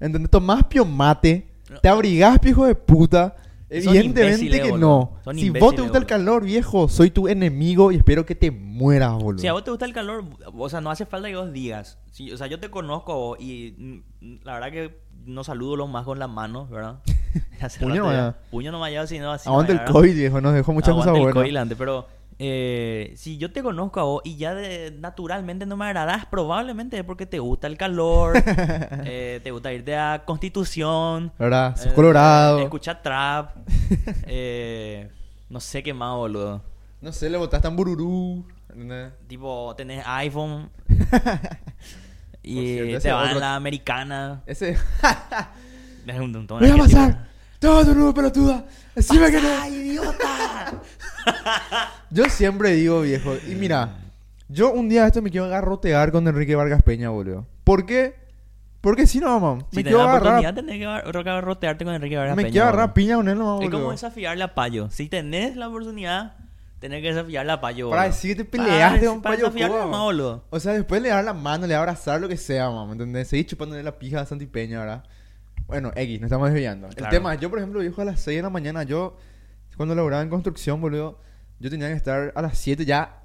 ¿entendés? 0.00 0.30
Tomás 0.30 0.64
pio 0.64 0.84
mate, 0.86 1.48
te 1.82 1.88
abrigás 1.88 2.38
pio 2.38 2.50
hijo 2.52 2.64
de 2.66 2.74
puta. 2.74 3.36
Evidentemente 3.70 4.62
que 4.62 4.72
no. 4.72 5.12
Si 5.34 5.50
vos 5.50 5.74
te 5.74 5.82
gusta 5.82 5.98
el 5.98 6.06
calor, 6.06 6.44
viejo, 6.44 6.88
soy 6.88 7.10
tu 7.10 7.28
enemigo 7.28 7.92
y 7.92 7.96
espero 7.96 8.24
que 8.24 8.34
te 8.34 8.50
mueras, 8.50 9.12
boludo. 9.14 9.40
Si 9.40 9.46
a 9.46 9.52
vos 9.52 9.64
te 9.64 9.70
gusta 9.70 9.84
el 9.84 9.92
calor, 9.92 10.24
o 10.56 10.68
sea, 10.68 10.80
no 10.80 10.90
hace 10.90 11.06
falta 11.06 11.28
que 11.28 11.36
vos 11.36 11.52
digas. 11.52 11.98
Si- 12.10 12.32
o 12.32 12.36
sea, 12.36 12.46
yo 12.46 12.58
te 12.60 12.70
conozco 12.70 13.36
y 13.38 13.74
mm, 14.20 14.34
la 14.44 14.54
verdad 14.54 14.70
que 14.70 15.00
no 15.26 15.44
saludo 15.44 15.76
lo 15.76 15.86
más 15.86 16.04
con 16.04 16.18
las 16.18 16.30
manos, 16.30 16.70
¿verdad? 16.70 17.00
Puño 17.80 18.70
no 18.70 18.78
no 18.78 18.80
vaya, 18.80 19.06
sino 19.06 19.32
así. 19.32 19.48
Aguante 19.48 19.72
el 19.72 19.84
COVID, 19.84 20.14
viejo, 20.14 20.40
nos 20.40 20.54
dejó 20.54 20.72
muchas 20.72 20.90
Aguante 20.90 21.10
cosas 21.10 21.16
el 21.18 21.22
buenas. 21.24 21.42
COVID 21.44 21.56
antes, 21.56 21.78
pero 21.78 22.06
eh, 22.40 23.12
si 23.16 23.36
yo 23.38 23.50
te 23.52 23.62
conozco 23.62 23.98
a 24.00 24.04
vos 24.04 24.22
y 24.24 24.36
ya 24.36 24.54
de- 24.54 24.92
naturalmente 24.98 25.66
no 25.66 25.76
me 25.76 25.86
agradás, 25.86 26.26
probablemente 26.26 26.96
es 26.98 27.04
porque 27.04 27.26
te 27.26 27.38
gusta 27.40 27.66
el 27.66 27.76
calor, 27.76 28.34
eh, 29.04 29.40
te 29.42 29.50
gusta 29.50 29.72
irte 29.72 29.96
a 29.96 30.22
Constitución, 30.24 31.32
¿Verdad? 31.38 31.76
Sos 31.76 31.86
eh, 31.86 31.92
colorado. 31.94 32.60
escuchar 32.60 33.02
trap, 33.02 33.56
eh, 34.26 35.10
no 35.48 35.60
sé 35.60 35.82
qué 35.82 35.92
más, 35.94 36.14
boludo. 36.14 36.62
No 37.00 37.12
sé, 37.12 37.28
le 37.30 37.38
botaste 37.38 37.68
en 37.68 37.76
bururú. 37.76 38.44
Tipo, 39.26 39.74
tenés 39.76 40.04
iPhone 40.06 40.70
y 42.42 42.74
cierto, 42.74 43.00
te 43.02 43.12
otro- 43.12 43.30
en 43.32 43.40
la 43.40 43.56
americana. 43.56 44.42
Ese... 44.46 44.76
Es 46.06 46.18
un 46.18 46.32
montón 46.32 46.60
¡Voy 46.60 46.70
a 46.70 46.76
pasar! 46.76 47.28
¡Todo 47.58 47.84
tu 47.84 47.94
nuevo 47.94 48.14
pelotuda! 48.14 48.64
¡Decime 48.94 49.30
que 49.30 49.40
no! 49.40 49.48
¡Ay, 49.60 49.74
idiota! 49.74 50.80
Yo 52.10 52.24
siempre 52.26 52.72
digo, 52.72 53.02
viejo, 53.02 53.34
y 53.48 53.54
mira, 53.54 53.90
yo 54.48 54.72
un 54.72 54.88
día 54.88 55.06
esto 55.06 55.20
me 55.22 55.30
quiero 55.30 55.46
agarrotear 55.46 56.10
con 56.12 56.26
Enrique 56.26 56.54
Vargas 56.56 56.82
Peña, 56.82 57.10
boludo. 57.10 57.46
¿Por 57.64 57.84
qué? 57.86 58.14
Porque 58.80 59.06
si 59.06 59.18
no, 59.18 59.38
mamá, 59.40 59.64
Si 59.70 59.76
me 59.76 59.82
quiero 59.82 59.98
la 59.98 60.04
agarrar, 60.04 60.22
oportunidad, 60.22 60.54
tenés 60.54 60.78
que 60.78 60.86
agar- 60.86 61.44
rotearte 61.44 61.84
con 61.84 61.92
Enrique 61.94 62.16
Vargas 62.16 62.36
me 62.36 62.42
Peña, 62.44 62.52
quiero 62.52 62.66
agarrar 62.68 62.94
piña 62.94 63.16
con 63.16 63.28
él, 63.28 63.34
Es 63.36 63.38
boludo. 63.44 63.70
como 63.70 63.90
desafiarle 63.90 64.44
a 64.44 64.54
Payo. 64.54 64.88
Si 64.90 65.08
tenés 65.08 65.56
la 65.56 65.68
oportunidad, 65.68 66.36
tenés 66.78 67.02
que 67.02 67.08
desafiarle 67.08 67.52
a 67.52 67.60
Payo. 67.60 67.90
Para 67.90 68.04
decir 68.04 68.36
que 68.36 68.44
te 68.44 68.50
Para- 68.56 68.64
peleaste 68.70 69.06
con 69.06 69.20
para 69.20 69.34
Payo 69.34 69.46
desafiarle 69.46 69.76
nomás, 69.76 69.90
mamá. 69.90 70.04
boludo. 70.04 70.44
O 70.50 70.60
sea, 70.60 70.72
después 70.72 71.02
le 71.02 71.08
dar 71.10 71.24
la 71.24 71.34
mano, 71.34 71.66
le 71.66 71.74
abrazar, 71.74 72.20
lo 72.20 72.28
que 72.28 72.36
sea, 72.36 72.70
mamá, 72.70 72.86
¿me 72.86 72.92
entendés? 72.92 73.28
Seguir 73.28 73.46
chupándole 73.46 73.82
la 73.82 73.98
pija 73.98 74.20
a 74.20 74.26
Santi 74.26 74.46
Peña, 74.46 74.78
¿verdad? 74.80 75.04
Bueno, 75.66 75.90
X, 75.94 76.20
nos 76.20 76.28
estamos 76.28 76.48
desviando. 76.50 76.86
El 76.86 76.94
Claro. 76.94 77.10
tema 77.10 77.34
es, 77.34 77.40
yo, 77.40 77.50
por 77.50 77.58
ejemplo, 77.58 77.80
viejo, 77.80 78.00
a 78.00 78.04
las 78.06 78.20
6 78.20 78.36
de 78.38 78.42
la 78.42 78.48
mañana, 78.50 78.84
yo, 78.84 79.16
cuando 79.78 79.94
laboraba 79.94 80.22
en 80.22 80.28
construcción, 80.28 80.78
boludo, 80.82 81.18
yo 81.58 81.70
tenía 81.70 81.88
que 81.88 81.94
estar 81.94 82.32
a 82.36 82.42
las 82.42 82.58
7 82.58 82.84
ya 82.84 83.22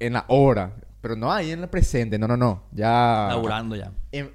en 0.00 0.14
la 0.14 0.24
hora. 0.26 0.74
Pero 1.00 1.14
no 1.16 1.32
ahí 1.32 1.50
en 1.52 1.60
la 1.60 1.70
presente, 1.70 2.18
no, 2.18 2.26
no, 2.26 2.36
no. 2.36 2.64
Ya... 2.72 3.26
Laburando 3.28 3.76
ya. 3.76 3.92
em, 4.12 4.28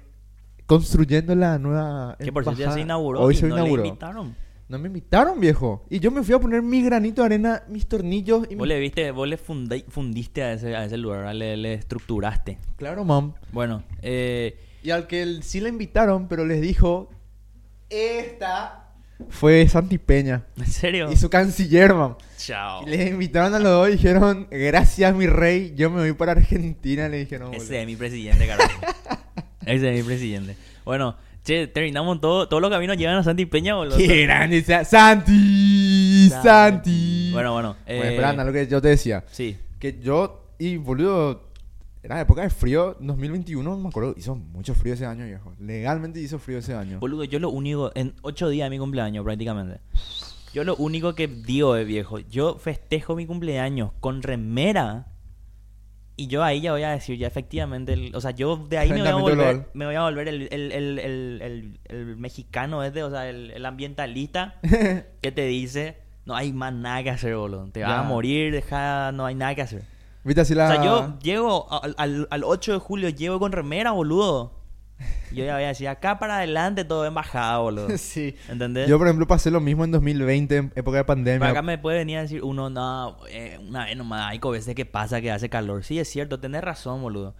construyendo 0.66 1.34
la 1.34 1.58
nueva 1.58 2.14
Que 2.18 2.30
por 2.32 2.44
cierto 2.44 2.60
ya 2.60 2.70
se 2.72 2.80
inauguró 2.80 3.20
Hoy 3.20 3.34
y 3.34 3.36
se 3.38 3.46
no 3.48 3.54
inauguró. 3.56 3.82
le 3.82 3.88
invitaron. 3.88 4.36
No 4.68 4.78
me 4.78 4.88
invitaron, 4.88 5.40
viejo. 5.40 5.86
Y 5.88 5.98
yo 5.98 6.10
me 6.10 6.22
fui 6.22 6.34
a 6.34 6.38
poner 6.38 6.60
mi 6.60 6.82
granito 6.82 7.22
de 7.22 7.26
arena, 7.26 7.62
mis 7.68 7.86
tornillos 7.88 8.46
y 8.50 8.54
Vos 8.54 8.64
mi... 8.64 8.68
le 8.68 8.78
viste, 8.80 9.10
vos 9.12 9.26
le 9.26 9.38
fundi- 9.38 9.86
fundiste 9.88 10.42
a 10.42 10.52
ese, 10.52 10.76
a 10.76 10.84
ese 10.84 10.98
lugar, 10.98 11.34
le, 11.34 11.56
le 11.56 11.72
estructuraste. 11.72 12.58
Claro, 12.76 13.02
mam. 13.04 13.32
Bueno, 13.50 13.82
eh, 14.02 14.58
Y 14.82 14.90
al 14.90 15.06
que 15.06 15.38
sí 15.42 15.60
le 15.62 15.70
invitaron, 15.70 16.28
pero 16.28 16.44
les 16.44 16.60
dijo... 16.60 17.08
Esta 17.88 18.87
fue 19.30 19.66
Santi 19.68 19.98
Peña. 19.98 20.44
¿En 20.56 20.66
serio? 20.66 21.10
Y 21.12 21.16
su 21.16 21.28
canciller, 21.30 21.94
man. 21.94 22.16
Chao. 22.36 22.86
Les 22.86 23.10
invitaron 23.10 23.52
a 23.54 23.58
los 23.58 23.70
dos 23.72 23.88
y 23.88 23.92
dijeron, 23.92 24.46
gracias 24.50 25.14
mi 25.14 25.26
rey, 25.26 25.74
yo 25.76 25.90
me 25.90 26.00
voy 26.00 26.12
para 26.12 26.32
Argentina, 26.32 27.08
le 27.08 27.18
dijeron. 27.18 27.48
boludo. 27.50 27.62
Ese 27.62 27.80
es 27.80 27.86
mi 27.86 27.96
presidente, 27.96 28.46
carajo. 28.46 28.80
Ese 29.66 29.90
es 29.90 29.96
mi 29.96 30.02
presidente. 30.08 30.56
Bueno, 30.84 31.16
che, 31.44 31.66
terminamos 31.66 32.20
todo. 32.20 32.48
Todos 32.48 32.62
los 32.62 32.70
caminos 32.70 32.96
llegan 32.96 33.16
a 33.16 33.22
Santi 33.24 33.44
Peña, 33.46 33.74
boludo. 33.74 33.96
¡Qué 33.96 34.22
grande! 34.22 34.62
sea- 34.62 34.84
¡Santi! 34.84 36.30
¡Santi! 36.42 37.30
Bueno, 37.32 37.52
bueno. 37.52 37.76
Eh, 37.86 37.96
Bueno, 37.96 38.10
espera, 38.10 38.44
lo 38.44 38.52
que 38.52 38.66
yo 38.66 38.80
te 38.80 38.88
decía. 38.88 39.24
Sí. 39.30 39.56
Que 39.78 39.98
yo, 40.00 40.52
y 40.58 40.76
boludo, 40.76 41.47
era 42.02 42.20
época 42.20 42.42
de 42.42 42.50
frío, 42.50 42.96
2021, 43.00 43.76
me 43.78 43.88
acuerdo, 43.88 44.14
hizo 44.16 44.34
mucho 44.36 44.74
frío 44.74 44.94
ese 44.94 45.04
año, 45.06 45.24
viejo. 45.26 45.52
Legalmente 45.58 46.20
hizo 46.20 46.38
frío 46.38 46.58
ese 46.58 46.74
año. 46.74 47.00
Boludo, 47.00 47.24
yo 47.24 47.38
lo 47.38 47.50
único, 47.50 47.90
en 47.94 48.14
ocho 48.22 48.48
días 48.48 48.66
de 48.66 48.70
mi 48.70 48.78
cumpleaños 48.78 49.24
prácticamente. 49.24 49.80
Yo 50.54 50.64
lo 50.64 50.76
único 50.76 51.14
que 51.14 51.26
digo 51.28 51.76
es 51.76 51.86
viejo, 51.86 52.18
yo 52.20 52.56
festejo 52.58 53.14
mi 53.16 53.26
cumpleaños 53.26 53.90
con 54.00 54.22
remera. 54.22 55.08
Y 56.20 56.26
yo 56.26 56.42
ahí 56.42 56.60
ya 56.60 56.72
voy 56.72 56.82
a 56.82 56.90
decir, 56.90 57.16
ya 57.16 57.28
efectivamente, 57.28 57.92
el- 57.92 58.14
o 58.16 58.20
sea, 58.20 58.32
yo 58.32 58.56
de 58.56 58.78
ahí 58.78 58.88
me 58.90 58.96
voy 59.02 59.08
a 59.08 59.12
volver, 59.36 59.70
me 59.74 59.86
voy 59.86 59.94
a 59.94 60.02
volver 60.02 60.26
el, 60.26 60.48
el, 60.50 60.72
el, 60.72 60.98
el, 60.98 61.42
el- 61.42 61.80
el 61.84 62.16
mexicano 62.16 62.82
este, 62.82 63.04
o 63.04 63.10
sea, 63.10 63.28
el, 63.28 63.64
ambientalista 63.64 64.56
que 65.22 65.30
te 65.32 65.46
dice, 65.46 65.98
no 66.26 66.34
hay 66.34 66.52
más 66.52 66.72
nada 66.72 67.04
que 67.04 67.10
hacer, 67.10 67.36
boludo. 67.36 67.68
Te 67.70 67.82
vas 67.82 67.90
a 68.00 68.02
morir, 68.08 68.52
deja, 68.52 69.12
no 69.12 69.26
hay 69.26 69.36
nada 69.36 69.54
que 69.54 69.62
hacer. 69.62 69.82
¿Viste 70.28 70.42
así 70.42 70.54
la...? 70.54 70.66
O 70.66 70.72
sea, 70.72 70.84
yo 70.84 71.18
llego 71.20 71.82
al, 71.82 71.94
al, 71.96 72.28
al 72.30 72.44
8 72.44 72.74
de 72.74 72.78
julio, 72.78 73.08
llego 73.08 73.40
con 73.40 73.50
remera, 73.50 73.92
boludo. 73.92 74.52
Yo 75.32 75.42
ya 75.42 75.54
voy 75.54 75.64
a 75.64 75.68
decir, 75.68 75.88
acá 75.88 76.18
para 76.18 76.36
adelante 76.36 76.84
todo 76.84 77.06
en 77.06 77.14
bajada, 77.14 77.56
boludo. 77.58 77.88
sí. 77.96 78.36
¿Entendés? 78.46 78.90
Yo, 78.90 78.98
por 78.98 79.06
ejemplo, 79.06 79.26
pasé 79.26 79.50
lo 79.50 79.60
mismo 79.60 79.84
en 79.84 79.92
2020, 79.92 80.56
en 80.56 80.72
época 80.74 80.98
de 80.98 81.04
pandemia. 81.04 81.40
Pero 81.40 81.50
acá 81.50 81.62
me 81.62 81.78
puede 81.78 81.98
venir 81.98 82.18
a 82.18 82.22
decir 82.22 82.42
uno, 82.42 82.68
no, 82.68 83.16
eh, 83.30 83.58
una 83.66 83.86
vez 83.86 83.96
nomás, 83.96 84.30
hay 84.30 84.38
veces 84.38 84.74
que 84.74 84.84
pasa 84.84 85.22
que 85.22 85.30
hace 85.30 85.48
calor. 85.48 85.82
Sí, 85.82 85.98
es 85.98 86.10
cierto, 86.10 86.38
tenés 86.38 86.62
razón, 86.62 87.00
boludo. 87.00 87.34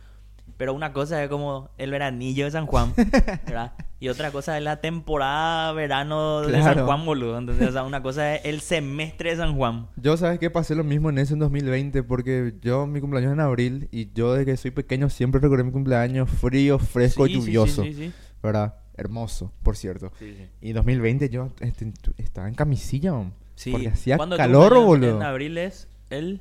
Pero 0.58 0.74
una 0.74 0.92
cosa 0.92 1.22
es 1.22 1.30
como 1.30 1.70
el 1.78 1.92
veranillo 1.92 2.44
de 2.44 2.50
San 2.50 2.66
Juan, 2.66 2.92
¿verdad? 3.46 3.72
Y 4.00 4.08
otra 4.08 4.32
cosa 4.32 4.58
es 4.58 4.64
la 4.64 4.80
temporada 4.80 5.72
verano 5.72 6.40
de 6.42 6.62
San. 6.62 6.84
Juan, 6.84 7.06
boludo. 7.06 7.38
¿entendés? 7.38 7.68
O 7.68 7.72
sea, 7.72 7.84
una 7.84 8.02
cosa 8.02 8.34
es 8.34 8.44
el 8.44 8.60
semestre 8.60 9.30
de 9.30 9.36
San 9.36 9.56
Juan. 9.56 9.86
Yo, 9.96 10.16
¿sabes 10.16 10.40
qué? 10.40 10.50
Pasé 10.50 10.74
lo 10.74 10.82
mismo 10.82 11.10
en 11.10 11.18
eso 11.18 11.34
en 11.34 11.40
2020 11.40 12.02
porque 12.02 12.54
yo, 12.60 12.86
mi 12.86 13.00
cumpleaños 13.00 13.30
es 13.30 13.34
en 13.34 13.40
abril 13.40 13.88
y 13.92 14.12
yo 14.12 14.32
desde 14.32 14.46
que 14.46 14.56
soy 14.56 14.72
pequeño 14.72 15.08
siempre 15.10 15.40
recordé 15.40 15.62
mi 15.62 15.72
cumpleaños 15.72 16.28
frío, 16.28 16.78
fresco 16.80 17.26
Sí, 17.26 17.32
y 17.32 17.34
sí, 17.36 17.40
sí, 17.40 17.46
lluvioso. 17.46 17.82
Sí, 17.84 17.94
sí, 17.94 18.12
¿Verdad? 18.42 18.74
Hermoso, 18.96 19.52
por 19.62 19.76
cierto. 19.76 20.12
sí, 20.18 20.34
sí. 20.36 20.46
Y 20.60 20.72
2020 20.72 21.28
yo 21.30 21.52
este, 21.60 21.92
estaba 22.16 22.48
en 22.48 22.54
camisilla, 22.54 23.12
man. 23.12 23.32
Sí. 23.54 23.70
Porque 23.70 23.88
hacía 23.88 24.16
¿Cuándo 24.16 24.34
tu 24.34 24.38
calor, 24.38 24.74
boludo. 24.74 25.16
En 25.16 25.22
abril 25.22 25.56
es 25.56 25.88
el, 26.10 26.40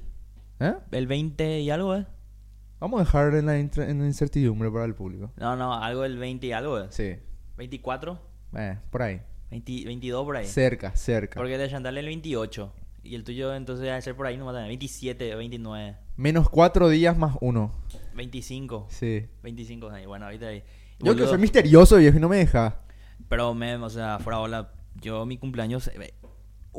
¿Eh? 0.60 0.74
el 0.92 1.06
20 1.06 1.62
y 1.62 1.70
algo, 1.70 1.96
¿eh? 1.96 2.06
Vamos 2.80 3.00
a 3.02 3.04
dejar 3.04 3.34
en 3.36 3.46
la, 3.48 3.58
en 3.58 3.72
la 4.00 4.06
incertidumbre 4.06 4.70
para 4.70 4.86
el 4.86 4.94
público. 4.94 5.32
No, 5.38 5.56
no, 5.56 5.74
algo 5.74 6.04
del 6.04 6.18
20 6.18 6.46
y 6.48 6.52
algo, 6.52 6.80
¿eh? 6.80 6.88
Sí. 6.90 7.16
24, 7.58 8.20
Eh, 8.56 8.78
por 8.92 9.02
ahí. 9.02 9.22
20 9.50 9.86
22 9.86 10.26
por 10.26 10.38
ahí. 10.38 10.46
Cerca, 10.46 10.96
cerca. 10.96 11.40
Porque 11.40 11.58
de 11.58 11.70
Chantal 11.70 11.98
el 11.98 12.06
28. 12.06 12.72
Y 13.04 13.16
el 13.16 13.24
tuyo 13.24 13.56
entonces 13.56 13.86
debe 13.86 14.02
ser 14.02 14.16
por 14.16 14.28
ahí 14.28 14.38
nomás 14.38 14.54
también. 14.54 14.70
27, 14.70 15.36
29, 15.36 15.96
Menos 16.18 16.50
cuatro 16.50 16.90
días 16.90 17.18
más 17.18 17.36
uno. 17.42 17.72
25. 18.16 18.88
Sí. 18.90 19.26
25 19.44 19.90
ahí. 19.90 20.06
Bueno, 20.06 20.26
ahorita 20.26 20.48
ahí. 20.48 20.64
Yo 21.00 21.16
que 21.16 21.26
soy 21.26 21.38
misterioso, 21.38 21.98
viejo, 21.98 22.18
y 22.18 22.20
no 22.20 22.28
me 22.30 22.38
deja. 22.38 22.82
Pero, 23.30 23.54
me, 23.54 23.76
o 23.76 23.90
sea, 23.90 24.20
fuera 24.20 24.40
bola, 24.40 24.72
yo 24.96 25.26
mi 25.26 25.38
cumpleaños... 25.38 25.90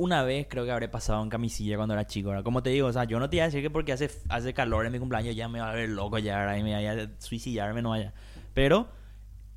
Una 0.01 0.23
vez 0.23 0.47
creo 0.49 0.65
que 0.65 0.71
habré 0.71 0.89
pasado 0.89 1.23
en 1.23 1.29
camisilla 1.29 1.77
cuando 1.77 1.95
era 1.95 2.07
chico, 2.07 2.29
¿verdad? 2.29 2.45
Como 2.45 2.63
te 2.63 2.71
digo, 2.71 2.87
o 2.87 2.93
sea, 2.93 3.03
yo 3.05 3.19
no 3.19 3.29
te 3.29 3.37
iba 3.37 3.45
a 3.45 3.49
decir 3.49 3.63
que 3.63 3.69
porque 3.71 3.93
hace, 3.93 4.09
hace 4.29 4.55
calor 4.55 4.87
en 4.87 4.93
mi 4.93 4.99
cumpleaños 5.01 5.35
ya 5.35 5.49
me 5.49 5.59
va 5.61 5.71
a 5.73 5.75
ver 5.75 5.89
loco 5.89 6.19
ya, 6.19 6.39
¿verdad? 6.39 6.57
Y 6.57 6.63
me 6.63 6.73
vaya 6.75 6.93
a 6.93 7.09
suicidarme, 7.21 7.83
no 7.83 7.91
vaya. 7.91 8.13
Pero 8.55 8.87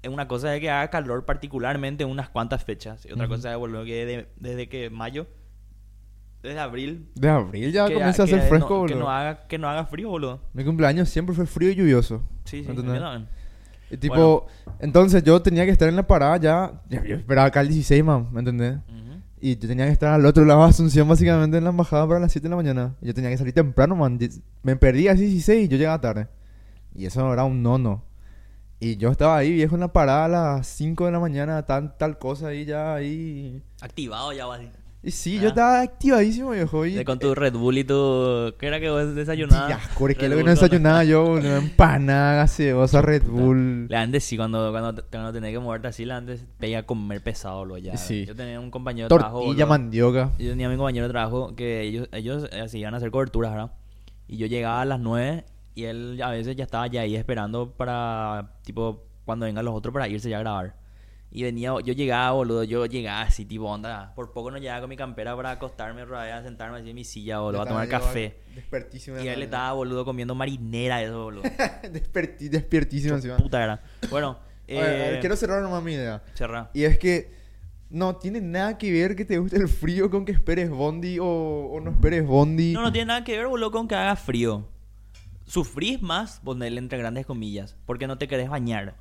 es 0.01 0.09
una 0.09 0.27
cosa 0.27 0.55
es 0.55 0.59
que 0.61 0.69
haga 0.71 0.89
calor 0.89 1.25
particularmente 1.25 2.03
en 2.03 2.09
unas 2.09 2.29
cuantas 2.29 2.63
fechas. 2.65 3.05
Y 3.05 3.11
otra 3.11 3.25
Ujú. 3.25 3.35
cosa 3.35 3.51
es, 3.51 3.57
boludo, 3.57 3.85
que 3.85 4.05
de- 4.05 4.27
desde 4.37 4.67
que 4.67 4.89
mayo, 4.89 5.27
desde 6.41 6.59
abril... 6.59 7.07
De 7.13 7.29
abril 7.29 7.71
ya 7.71 7.85
que- 7.87 7.93
comienza 7.93 8.23
a 8.23 8.25
que 8.25 8.31
ser 8.31 8.41
fresco, 8.49 8.69
no, 8.79 8.85
que 8.87 8.93
boludo. 8.95 8.99
no 8.99 9.11
haga 9.11 9.47
Que 9.47 9.57
no 9.59 9.69
haga 9.69 9.85
frío, 9.85 10.09
boludo. 10.09 10.41
Mi 10.53 10.63
cumpleaños 10.65 11.07
siempre 11.09 11.35
fue 11.35 11.45
frío 11.45 11.69
y 11.69 11.75
lluvioso. 11.75 12.23
Sí, 12.45 12.63
sí. 12.63 12.71
Y 13.91 13.97
tipo, 13.97 14.47
entonces 14.79 15.21
yo 15.23 15.39
tenía 15.41 15.65
que 15.65 15.71
estar 15.71 15.87
en 15.87 15.97
la 15.97 16.07
parada 16.07 16.37
ya. 16.37 16.81
yo 16.89 17.15
esperaba 17.15 17.47
acá 17.49 17.61
el 17.61 17.67
16, 17.67 18.03
man, 18.03 18.27
¿me 18.31 18.39
entendés? 18.39 18.77
Ujú. 18.87 19.20
Y 19.43 19.57
yo 19.57 19.67
tenía 19.67 19.87
que 19.87 19.91
estar 19.91 20.13
al 20.13 20.25
otro 20.25 20.45
lado 20.45 20.61
de 20.63 20.69
Asunción, 20.69 21.07
básicamente, 21.07 21.57
en 21.57 21.63
la 21.63 21.71
embajada 21.71 22.07
para 22.07 22.19
las 22.19 22.31
7 22.31 22.43
de 22.43 22.49
la 22.51 22.55
mañana. 22.55 22.95
Yo 23.01 23.11
tenía 23.13 23.31
que 23.31 23.37
salir 23.37 23.55
temprano, 23.55 23.95
man. 23.95 24.19
Me 24.61 24.75
perdí 24.75 25.07
así 25.07 25.25
16 25.25 25.65
y 25.65 25.67
yo 25.67 25.77
llegaba 25.77 25.99
tarde. 25.99 26.27
Y 26.93 27.07
eso 27.07 27.33
era 27.33 27.43
un 27.43 27.63
nono. 27.63 28.03
Y 28.79 28.97
yo 28.97 29.09
estaba 29.09 29.37
ahí, 29.37 29.51
viejo, 29.51 29.75
en 29.75 29.81
la 29.81 29.93
parada 29.93 30.25
a 30.25 30.27
las 30.27 30.67
5 30.67 31.07
de 31.07 31.11
la 31.11 31.19
mañana, 31.19 31.65
tan, 31.65 31.97
tal 31.97 32.19
cosa 32.19 32.49
ahí 32.49 32.65
ya, 32.65 32.93
ahí. 32.93 33.63
Activado 33.81 34.31
ya, 34.31 34.45
va. 34.45 34.59
Y 35.03 35.09
sí, 35.09 35.37
Ah. 35.39 35.41
yo 35.41 35.47
estaba 35.49 35.81
activadísimo, 35.81 36.51
viejo. 36.51 36.85
Y, 36.85 37.03
con 37.03 37.17
tu 37.17 37.33
Red 37.33 37.53
Bull 37.53 37.79
y 37.79 37.83
tu... 37.83 38.53
¿Qué 38.59 38.67
era 38.67 38.79
que 38.79 38.89
vos 38.89 39.15
desayunabas? 39.15 39.69
Ya, 39.69 39.79
core, 39.95 40.13
que 40.13 40.21
Red 40.27 40.31
lo 40.31 40.37
que 40.37 40.43
no 40.43 40.51
desayunaba 40.51 41.03
yo, 41.03 41.23
boludo, 41.25 41.57
empanada, 41.57 42.35
gaseosa, 42.35 43.01
Red. 43.01 43.23
Bull. 43.23 43.87
Le 43.87 43.97
antes 43.97 44.23
sí, 44.23 44.37
cuando, 44.37 44.71
cuando, 44.71 45.03
cuando 45.09 45.33
tenés 45.33 45.53
que 45.53 45.59
moverte 45.59 45.87
así, 45.87 46.05
le 46.05 46.13
antes 46.13 46.45
pega 46.59 46.79
a 46.79 46.83
comer 46.83 47.21
pesado, 47.23 47.65
lo 47.65 47.79
ya. 47.79 47.97
Sí. 47.97 48.25
Yo 48.27 48.35
tenía 48.35 48.59
un 48.59 48.69
compañero 48.69 49.05
de 49.07 49.15
trabajo. 49.15 49.39
Tortilla, 49.39 49.65
boludo. 49.65 49.67
mandioca. 49.67 50.31
Yo 50.37 50.49
tenía 50.51 50.67
a 50.67 50.69
mi 50.69 50.77
compañero 50.77 51.07
de 51.07 51.11
trabajo 51.11 51.55
que 51.55 51.81
ellos, 51.81 52.07
ellos 52.11 52.47
eh, 52.51 52.69
se 52.69 52.77
iban 52.77 52.93
a 52.93 52.97
hacer 52.97 53.09
coberturas, 53.09 53.51
¿verdad? 53.53 53.71
Y 54.27 54.37
yo 54.37 54.45
llegaba 54.45 54.81
a 54.81 54.85
las 54.85 54.99
9 54.99 55.45
y 55.73 55.85
él 55.85 56.21
a 56.23 56.29
veces 56.29 56.55
ya 56.55 56.63
estaba 56.63 56.85
ya 56.85 57.01
ahí 57.01 57.15
esperando 57.15 57.71
para, 57.71 58.53
tipo, 58.63 59.03
cuando 59.25 59.45
vengan 59.47 59.65
los 59.65 59.73
otros 59.73 59.91
para 59.93 60.07
irse 60.07 60.29
ya 60.29 60.37
a 60.37 60.41
grabar. 60.41 60.75
Y 61.33 61.43
venía, 61.43 61.69
yo 61.83 61.93
llegaba, 61.93 62.31
boludo, 62.31 62.63
yo 62.65 62.85
llegaba 62.85 63.21
así, 63.21 63.45
tipo, 63.45 63.63
onda, 63.65 64.11
por 64.15 64.33
poco 64.33 64.51
no 64.51 64.57
llegaba 64.57 64.81
con 64.81 64.89
mi 64.89 64.97
campera 64.97 65.33
para 65.35 65.51
acostarme, 65.51 66.01
a 66.01 66.43
sentarme 66.43 66.79
así 66.79 66.89
en 66.89 66.95
mi 66.95 67.05
silla, 67.05 67.39
boludo, 67.39 67.61
a 67.61 67.65
tomar 67.65 67.87
café. 67.87 68.35
Despertísimo. 68.53 69.17
Y 69.19 69.27
él 69.29 69.41
estaba, 69.43 69.71
boludo, 69.71 70.03
comiendo 70.03 70.35
marinera, 70.35 71.01
eso, 71.01 71.23
boludo. 71.23 71.43
Desperti- 71.83 72.49
despiertísimo 72.49 73.15
encima. 73.15 73.37
Puta 73.37 73.63
era. 73.63 73.81
Bueno, 74.09 74.37
A 74.67 74.73
ver, 74.73 74.83
a 74.83 74.87
ver, 75.05 75.13
eh, 75.15 75.17
quiero 75.21 75.37
cerrar 75.37 75.61
nomás 75.63 75.81
mi 75.81 75.93
idea. 75.93 76.21
cerra. 76.33 76.69
Y 76.73 76.83
es 76.83 76.99
que 76.99 77.31
no 77.89 78.17
tiene 78.17 78.41
nada 78.41 78.77
que 78.77 78.91
ver 78.91 79.15
que 79.15 79.23
te 79.23 79.37
guste 79.37 79.55
el 79.55 79.69
frío 79.69 80.09
con 80.09 80.25
que 80.25 80.33
esperes 80.33 80.69
Bondi 80.69 81.17
o, 81.19 81.25
o 81.25 81.79
no 81.79 81.91
esperes 81.91 82.25
Bondi. 82.27 82.73
No, 82.73 82.81
no 82.81 82.91
tiene 82.91 83.05
nada 83.05 83.23
que 83.23 83.37
ver, 83.37 83.47
boludo, 83.47 83.71
con 83.71 83.87
que 83.87 83.95
haga 83.95 84.17
frío. 84.17 84.67
Sufrís 85.45 86.01
más, 86.01 86.41
ponerle 86.43 86.79
entre 86.79 86.97
grandes 86.97 87.25
comillas, 87.25 87.77
porque 87.85 88.05
no 88.07 88.17
te 88.17 88.27
querés 88.27 88.49
bañar. 88.49 88.95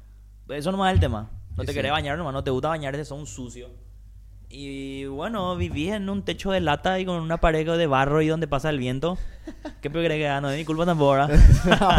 Eso 0.49 0.71
nomás 0.73 0.91
es 0.91 0.95
el 0.95 1.01
tema. 1.01 1.31
No 1.61 1.67
te 1.67 1.73
sí. 1.73 1.77
querés 1.77 1.93
bañar 1.93 2.17
nomás, 2.17 2.33
no 2.33 2.43
te 2.43 2.51
gusta 2.51 2.69
bañarte, 2.69 3.05
sos 3.05 3.19
un 3.19 3.27
sucio. 3.27 3.69
Y 4.53 5.05
bueno, 5.05 5.55
vivís 5.57 5.93
en 5.93 6.09
un 6.11 6.25
techo 6.25 6.51
de 6.51 6.61
lata 6.61 6.99
y 6.99 7.05
con 7.05 7.21
una 7.21 7.37
pared 7.37 7.65
de 7.65 7.87
barro 7.87 8.21
y 8.21 8.27
donde 8.27 8.49
pasa 8.49 8.69
el 8.71 8.79
viento. 8.79 9.17
¿Qué 9.81 9.91
peor 9.91 10.07
crees 10.07 10.19
que 10.19 10.29
haga? 10.29 10.41
No 10.41 10.51
es 10.51 10.59
mi 10.59 10.65
culpa 10.65 10.87
tampoco, 10.87 11.13
¿verdad? 11.13 11.39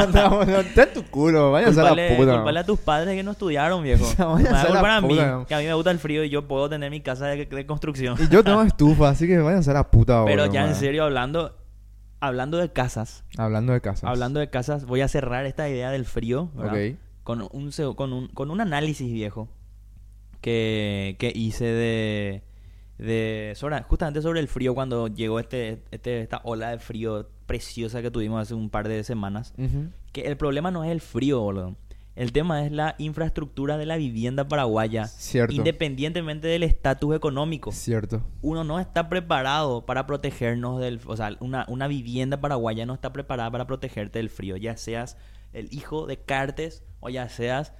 no, 0.14 0.46
no, 0.46 0.88
tu 0.94 1.04
culo, 1.04 1.52
vaya 1.52 1.70
a 1.70 1.74
ser 1.74 1.84
la 1.86 1.92
puta. 1.92 2.36
culpale 2.36 2.60
a 2.60 2.66
tus 2.66 2.80
padres 2.80 3.16
que 3.16 3.24
no 3.24 3.32
estudiaron, 3.32 3.82
viejo. 3.84 4.06
vaya 4.34 4.50
a 4.50 4.54
da 4.54 4.62
ser 4.64 4.72
la 4.72 4.80
culpa 4.80 4.96
a 4.98 5.02
mí, 5.02 5.46
que 5.48 5.56
a 5.56 5.60
mí 5.60 5.66
me 5.66 5.74
gusta 5.74 5.92
el 5.92 6.00
frío 6.00 6.26
y 6.26 6.30
yo 6.30 6.46
puedo 6.46 6.68
tener 6.68 6.92
mi 6.92 7.00
casa 7.00 7.28
de, 7.28 7.46
de 7.46 7.66
construcción. 7.66 8.18
Y 8.20 8.28
yo 8.28 8.44
tengo 8.44 8.62
estufa, 8.64 9.10
así 9.10 9.28
que 9.28 9.38
vayan 9.38 9.60
a 9.60 9.64
ser 9.64 9.76
la 9.76 9.90
puta 9.90 10.26
Pero 10.26 10.42
boludo, 10.42 10.54
ya 10.54 10.68
en 10.68 10.76
serio, 10.76 11.06
hablando, 11.06 11.56
hablando 12.20 12.58
de 12.58 12.74
casas, 12.74 13.24
Hablando 13.38 13.72
de 13.72 13.80
casas. 13.80 14.04
Hablando 14.10 14.42
de 14.42 14.50
casas, 14.50 14.86
voy 14.86 15.00
a 15.00 15.08
cerrar 15.08 15.46
esta 15.46 15.70
idea 15.70 15.90
del 15.92 16.04
frío, 16.04 16.50
¿verdad? 16.54 16.74
Ok. 16.74 16.98
Con 17.24 17.42
un, 17.52 17.72
con 17.96 18.14
un 18.14 18.28
con 18.30 18.50
un 18.52 18.62
análisis 18.62 19.12
viejo 19.12 19.48
que, 20.42 21.16
que 21.20 21.32
hice 21.36 21.66
de 21.66 22.44
de 22.98 23.54
sobre- 23.56 23.82
justamente 23.84 24.22
sobre 24.22 24.40
el 24.40 24.48
frío 24.48 24.76
cuando 24.76 25.08
llegó 25.08 25.40
este, 25.40 25.82
este 25.92 26.22
esta 26.22 26.40
ola 26.44 26.70
de 26.72 26.80
frío 26.80 27.28
preciosa 27.48 28.02
que 28.02 28.12
tuvimos 28.12 28.42
hace 28.42 28.54
un 28.54 28.70
par 28.70 28.88
de 28.88 29.04
semanas, 29.04 29.54
que 30.14 30.22
el 30.22 30.38
problema 30.38 30.70
no 30.72 30.84
es 30.84 30.92
el 30.92 31.02
frío, 31.02 31.40
boludo. 31.42 31.76
El 32.16 32.32
tema 32.34 32.66
es 32.66 32.72
la 32.74 32.96
infraestructura 32.98 33.78
de 33.78 33.86
la 33.86 33.96
vivienda 33.98 34.48
paraguaya, 34.48 35.06
Cierto. 35.08 35.54
independientemente 35.56 36.48
del 36.48 36.62
estatus 36.64 37.16
económico 37.16 37.72
Cierto. 37.72 38.22
uno 38.42 38.64
no 38.66 38.80
está 38.82 39.08
preparado 39.08 39.86
para 39.86 40.06
protegernos 40.06 40.82
del... 40.82 41.00
O 41.06 41.16
sea, 41.16 41.36
una, 41.40 41.66
una 41.70 41.88
vivienda 41.88 42.40
paraguaya 42.42 42.86
no 42.86 42.94
está 42.94 43.14
preparada 43.14 43.50
para 43.50 43.66
protegerte 43.66 44.20
del 44.20 44.30
frío, 44.30 44.58
ya 44.58 44.76
seas 44.76 45.18
el 45.54 45.74
hijo 45.74 46.06
de 46.08 46.18
Cartes 46.18 46.84
o 47.00 47.10
ya 47.10 47.30
seas 47.30 47.74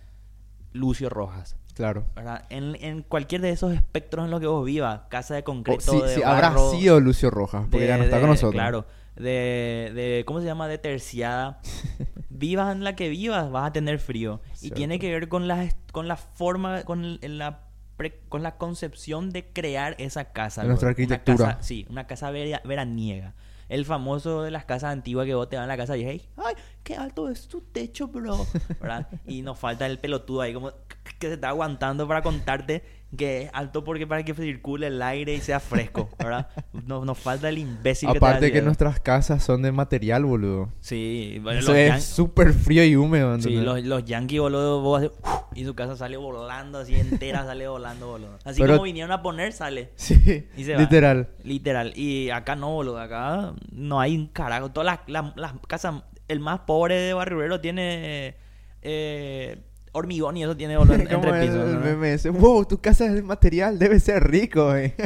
Lucio 0.74 1.10
Rojas. 1.10 1.58
Claro. 1.74 2.06
En, 2.50 2.76
en 2.82 3.02
cualquier 3.02 3.42
de 3.42 3.50
esos 3.52 3.74
espectros 3.74 4.26
en 4.26 4.32
los 4.32 4.40
que 4.42 4.48
vos 4.48 4.66
vivas, 4.66 5.02
casa 5.10 5.36
de 5.36 5.44
concreto, 5.44 5.80
sí, 5.94 6.02
de 6.02 6.16
sí, 6.16 6.22
habrá 6.24 6.54
sido 6.72 7.00
Lucio 7.00 7.30
Rojas, 7.32 7.64
porque 7.72 7.82
de- 7.86 7.88
ya 7.88 7.98
no 7.98 8.04
está 8.04 8.18
de- 8.18 8.22
con 8.22 8.30
nosotros. 8.30 8.54
Claro, 8.54 8.86
de, 9.16 9.92
de, 9.96 10.24
¿cómo 10.26 10.40
se 10.42 10.46
llama? 10.46 10.68
De 10.68 10.78
terciada. 10.78 11.60
vivas 12.30 12.74
en 12.76 12.84
la 12.84 12.96
que 12.96 13.10
vivas, 13.10 13.50
vas 13.52 13.68
a 13.70 13.74
tener 13.74 14.00
frío. 14.00 14.42
Y 14.54 14.58
Cierto. 14.58 14.76
tiene 14.76 15.00
que 15.00 15.12
ver 15.12 15.28
con 15.30 15.48
la, 15.48 15.70
con 15.92 16.08
la 16.08 16.18
forma, 16.18 16.84
con 16.84 17.20
la 17.22 17.62
pre- 17.98 18.20
con 18.30 18.44
la 18.44 18.58
concepción 18.58 19.30
de 19.32 19.46
crear 19.52 19.96
esa 19.98 20.26
casa. 20.34 20.62
De 20.64 20.68
nuestra 20.68 20.90
bro. 20.90 20.96
Una 20.98 21.04
arquitectura. 21.16 21.38
casa- 21.56 21.64
sí, 21.64 21.86
una 21.90 22.06
casa 22.08 22.32
vera- 22.32 22.62
veraniega. 22.66 23.34
El 23.70 23.86
famoso 23.86 24.44
de 24.44 24.52
las 24.52 24.66
casas 24.66 24.92
antiguas 24.92 25.26
que 25.26 25.34
vos 25.36 25.48
te 25.48 25.56
vas 25.56 25.64
a 25.64 25.68
la 25.68 25.78
casa 25.78 25.96
y 25.96 26.04
dices, 26.04 26.28
¡ay, 26.36 26.56
qué 26.84 26.96
alto 26.96 27.30
es 27.30 27.48
tu 27.48 27.62
techo, 27.62 28.08
bro! 28.08 28.46
¿Verdad? 28.82 29.08
Y 29.28 29.42
nos 29.42 29.58
falta 29.60 29.86
el 29.86 30.00
pelotudo 30.00 30.42
ahí 30.42 30.54
como 30.54 30.72
que 31.20 31.28
se 31.28 31.34
está 31.34 31.50
aguantando 31.50 32.08
para 32.08 32.22
contarte 32.22 32.84
que 33.18 33.44
es 33.44 33.50
alto 33.54 33.84
porque 33.84 34.08
para 34.08 34.24
que 34.24 34.34
circule 34.34 34.88
el 34.88 35.02
aire 35.02 35.34
y 35.34 35.42
sea 35.42 35.60
fresco, 35.60 36.10
¿verdad? 36.18 36.48
Nos, 36.72 37.06
nos 37.06 37.18
falta 37.20 37.50
el 37.50 37.58
imbécil 37.58 38.08
que 38.08 38.14
te 38.14 38.18
Aparte 38.26 38.46
da 38.48 38.54
que 38.54 38.62
nuestras 38.62 39.02
casas 39.02 39.44
son 39.44 39.62
de 39.64 39.72
material, 39.74 40.24
boludo. 40.24 40.70
Sí, 40.80 41.38
bueno, 41.44 41.60
Eso 41.60 41.76
es 41.76 42.06
súper 42.06 42.54
frío 42.54 42.86
y 42.86 42.96
húmedo. 42.96 43.38
sí, 43.40 43.50
¿entendés? 43.50 43.66
los, 43.66 43.84
los 43.84 44.06
yankees, 44.06 44.40
boludo, 44.40 44.80
vos 44.80 45.00
haces, 45.04 45.12
y 45.54 45.66
su 45.66 45.76
casa 45.76 45.98
sale 45.98 46.16
volando 46.16 46.80
así 46.80 46.96
entera, 46.96 47.44
sale 47.46 47.68
volando, 47.68 48.08
boludo. 48.08 48.40
Así 48.46 48.62
Pero- 48.62 48.76
como 48.76 48.84
vinieron 48.86 49.12
a 49.12 49.22
poner, 49.22 49.52
sale. 49.52 49.90
Sí, 49.96 50.48
Y 50.56 50.64
se 50.64 50.76
va. 50.76 50.80
literal. 50.80 51.32
Literal. 51.44 51.92
Y 51.98 52.30
acá 52.30 52.56
no, 52.56 52.72
boludo. 52.72 52.98
Acá 53.00 53.54
no 53.74 54.00
hay 54.00 54.16
un 54.16 54.28
carajo. 54.28 54.72
Todas 54.72 54.86
las, 54.86 55.00
las- 55.10 55.36
las 55.36 55.54
casas, 55.68 55.96
el 56.32 56.40
más 56.40 56.62
pobre 56.62 56.96
de 56.96 57.14
Barrio 57.14 57.38
Obrero 57.38 57.60
tiene 57.62 58.36
eh, 58.82 59.58
hormigón 59.92 60.38
y 60.38 60.44
eso 60.44 60.56
tiene 60.56 60.78
boludo, 60.78 60.94
entre 61.00 61.16
el, 61.16 61.20
pisos. 61.50 61.66
el 61.70 61.74
¿no? 61.76 61.80
meme 61.82 62.14
ese, 62.14 62.30
wow, 62.30 62.66
tu 62.66 62.80
casa 62.80 63.06
es 63.06 63.14
de 63.14 63.22
material, 63.22 63.78
debe 63.78 64.00
ser 64.00 64.24
rico, 64.30 64.76
eh. 64.76 64.96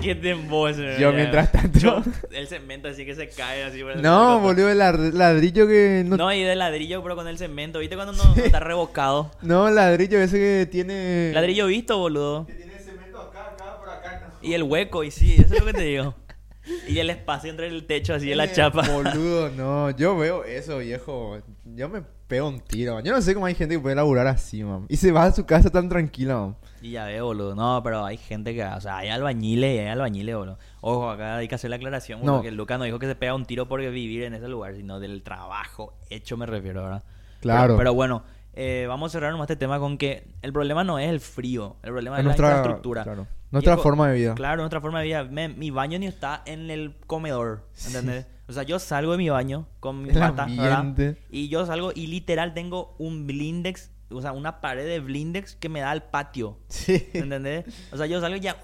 ¿Qué 0.00 0.14
te 0.14 0.30
embose, 0.30 0.96
Yo, 1.00 1.12
mientras 1.12 1.50
tanto- 1.50 1.78
Yo- 1.78 2.02
el 2.30 2.46
cemento 2.46 2.88
así 2.88 3.04
que 3.04 3.14
se 3.14 3.28
cae 3.28 3.64
así. 3.64 3.82
por 3.82 3.92
el- 3.92 4.02
no, 4.02 4.38
boludo, 4.40 4.70
el 4.70 4.78
ladrillo 4.78 5.66
que... 5.66 6.04
No, 6.06 6.16
No, 6.16 6.32
y 6.32 6.42
de 6.44 6.54
ladrillo, 6.54 7.02
pero 7.02 7.16
con 7.16 7.26
el 7.26 7.36
cemento. 7.36 7.80
¿Viste 7.80 7.96
cuando 7.96 8.12
no, 8.12 8.24
no 8.24 8.34
está 8.36 8.60
revocado? 8.60 9.32
no, 9.42 9.68
ladrillo 9.70 10.20
ese 10.20 10.38
que 10.38 10.68
tiene... 10.70 11.30
Ladrillo 11.34 11.66
visto, 11.66 11.98
boludo. 11.98 12.46
Que 12.46 12.52
tiene 12.54 12.78
cemento 12.78 13.20
acá, 13.20 13.52
acá, 13.54 13.76
por 13.78 13.88
acá. 13.88 14.30
Y 14.40 14.52
el 14.54 14.62
hueco, 14.62 15.02
y 15.02 15.10
sí, 15.10 15.34
eso 15.38 15.54
es 15.54 15.60
lo 15.60 15.66
que 15.66 15.72
te 15.72 15.82
digo. 15.82 16.14
Y 16.88 16.98
el 16.98 17.10
espacio 17.10 17.50
entre 17.50 17.68
el 17.68 17.84
techo 17.86 18.14
así 18.14 18.28
de 18.28 18.36
la 18.36 18.44
Eh, 18.44 18.52
chapa. 18.52 18.82
Boludo, 18.88 19.50
no. 19.56 19.90
Yo 19.90 20.16
veo 20.16 20.44
eso, 20.44 20.78
viejo. 20.78 21.38
Yo 21.64 21.88
me 21.88 22.02
pego 22.26 22.48
un 22.48 22.60
tiro. 22.60 22.94
man. 22.94 23.04
Yo 23.04 23.12
no 23.12 23.20
sé 23.22 23.34
cómo 23.34 23.46
hay 23.46 23.54
gente 23.54 23.76
que 23.76 23.80
puede 23.80 23.94
laburar 23.94 24.26
así, 24.26 24.64
man. 24.64 24.86
Y 24.88 24.96
se 24.96 25.12
va 25.12 25.24
a 25.24 25.32
su 25.32 25.46
casa 25.46 25.70
tan 25.70 25.88
tranquila, 25.88 26.36
man. 26.38 26.56
Y 26.82 26.90
ya 26.92 27.04
veo, 27.06 27.26
boludo. 27.26 27.54
No, 27.54 27.80
pero 27.82 28.04
hay 28.04 28.16
gente 28.16 28.54
que... 28.54 28.64
O 28.64 28.80
sea, 28.80 28.98
hay 28.98 29.08
albañiles 29.08 29.76
y 29.76 29.78
hay 29.78 29.86
albañiles, 29.88 30.34
boludo. 30.36 30.58
Ojo, 30.80 31.10
acá 31.10 31.36
hay 31.36 31.48
que 31.48 31.54
hacer 31.54 31.70
la 31.70 31.76
aclaración. 31.76 32.24
No. 32.24 32.36
Porque 32.36 32.50
Lucas 32.50 32.78
no 32.78 32.84
dijo 32.84 32.98
que 32.98 33.06
se 33.06 33.14
pega 33.14 33.34
un 33.34 33.44
tiro 33.46 33.66
porque 33.68 33.90
vivir 33.90 34.24
en 34.24 34.34
ese 34.34 34.48
lugar, 34.48 34.74
sino 34.74 35.00
del 35.00 35.22
trabajo 35.22 35.94
hecho 36.10 36.36
me 36.36 36.46
refiero, 36.46 36.82
¿verdad? 36.82 37.04
Claro. 37.40 37.66
Pero, 37.68 37.78
pero 37.78 37.94
bueno, 37.94 38.24
eh, 38.56 38.86
vamos 38.88 39.10
a 39.10 39.12
cerrar 39.12 39.30
nomás 39.32 39.44
este 39.44 39.56
tema 39.56 39.78
con 39.78 39.98
que 39.98 40.26
el 40.42 40.52
problema 40.52 40.82
no 40.82 40.98
es 40.98 41.08
el 41.08 41.20
frío. 41.20 41.76
El 41.82 41.92
problema 41.92 42.16
Es 42.16 42.20
es 42.20 42.24
nuestra, 42.24 42.48
la 42.48 42.56
infraestructura. 42.56 43.02
claro, 43.04 43.26
nuestra 43.50 43.76
forma 43.76 44.08
de 44.08 44.14
vida. 44.14 44.34
Claro, 44.34 44.62
nuestra 44.62 44.80
forma 44.80 45.00
de 45.00 45.06
vida. 45.06 45.24
Me- 45.24 45.48
mi 45.48 45.70
baño 45.70 45.98
ni 45.98 46.06
está 46.06 46.42
en 46.46 46.70
el 46.70 46.96
comedor, 47.06 47.68
¿entendés? 47.86 48.26
O 48.48 48.52
sea, 48.52 48.62
yo 48.62 48.78
salgo 48.78 49.12
de 49.12 49.18
mi 49.18 49.28
baño 49.28 49.66
con 49.80 50.02
mi 50.02 50.10
El 50.10 50.18
pata, 50.18 50.46
¿verdad? 50.46 51.16
Y 51.30 51.48
yo 51.48 51.66
salgo 51.66 51.92
y 51.94 52.06
literal 52.06 52.54
tengo 52.54 52.94
un 52.98 53.26
blindex, 53.26 53.90
o 54.10 54.20
sea, 54.22 54.32
una 54.32 54.60
pared 54.60 54.86
de 54.86 55.00
blindex 55.00 55.56
que 55.56 55.68
me 55.68 55.80
da 55.80 55.90
al 55.90 56.04
patio. 56.10 56.58
Sí. 56.68 57.08
¿Entendés? 57.12 57.64
O 57.92 57.96
sea, 57.96 58.06
yo 58.06 58.20
salgo 58.20 58.36
y 58.36 58.40
ya 58.40 58.56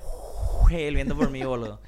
el 0.70 0.94
viento 0.94 1.16
por 1.16 1.30
mí, 1.30 1.42
boludo. 1.44 1.80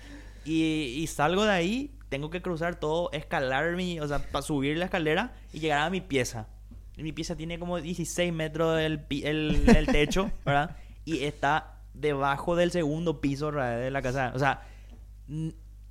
Y, 0.44 0.94
y 0.98 1.06
salgo 1.06 1.44
de 1.44 1.52
ahí, 1.52 1.96
tengo 2.10 2.30
que 2.30 2.42
cruzar 2.42 2.74
todo, 2.74 3.10
escalar 3.12 3.74
mi, 3.76 3.98
o 4.00 4.06
sea, 4.08 4.18
para 4.18 4.42
subir 4.42 4.76
la 4.76 4.84
escalera 4.86 5.32
y 5.52 5.60
llegar 5.60 5.80
a 5.80 5.88
mi 5.90 6.00
pieza. 6.00 6.48
Mi 6.96 7.12
pieza 7.12 7.34
tiene 7.36 7.58
como 7.58 7.80
16 7.80 8.32
metros 8.32 8.80
el, 8.80 9.00
pi- 9.00 9.24
el, 9.24 9.64
el 9.68 9.86
techo, 9.86 10.30
¿verdad? 10.44 10.76
Y 11.04 11.24
está 11.24 11.78
debajo 11.92 12.54
del 12.56 12.70
segundo 12.70 13.20
piso 13.20 13.46
¿verdad? 13.52 13.78
de 13.80 13.90
la 13.90 14.00
casa. 14.02 14.32
O 14.34 14.38
sea, 14.38 14.62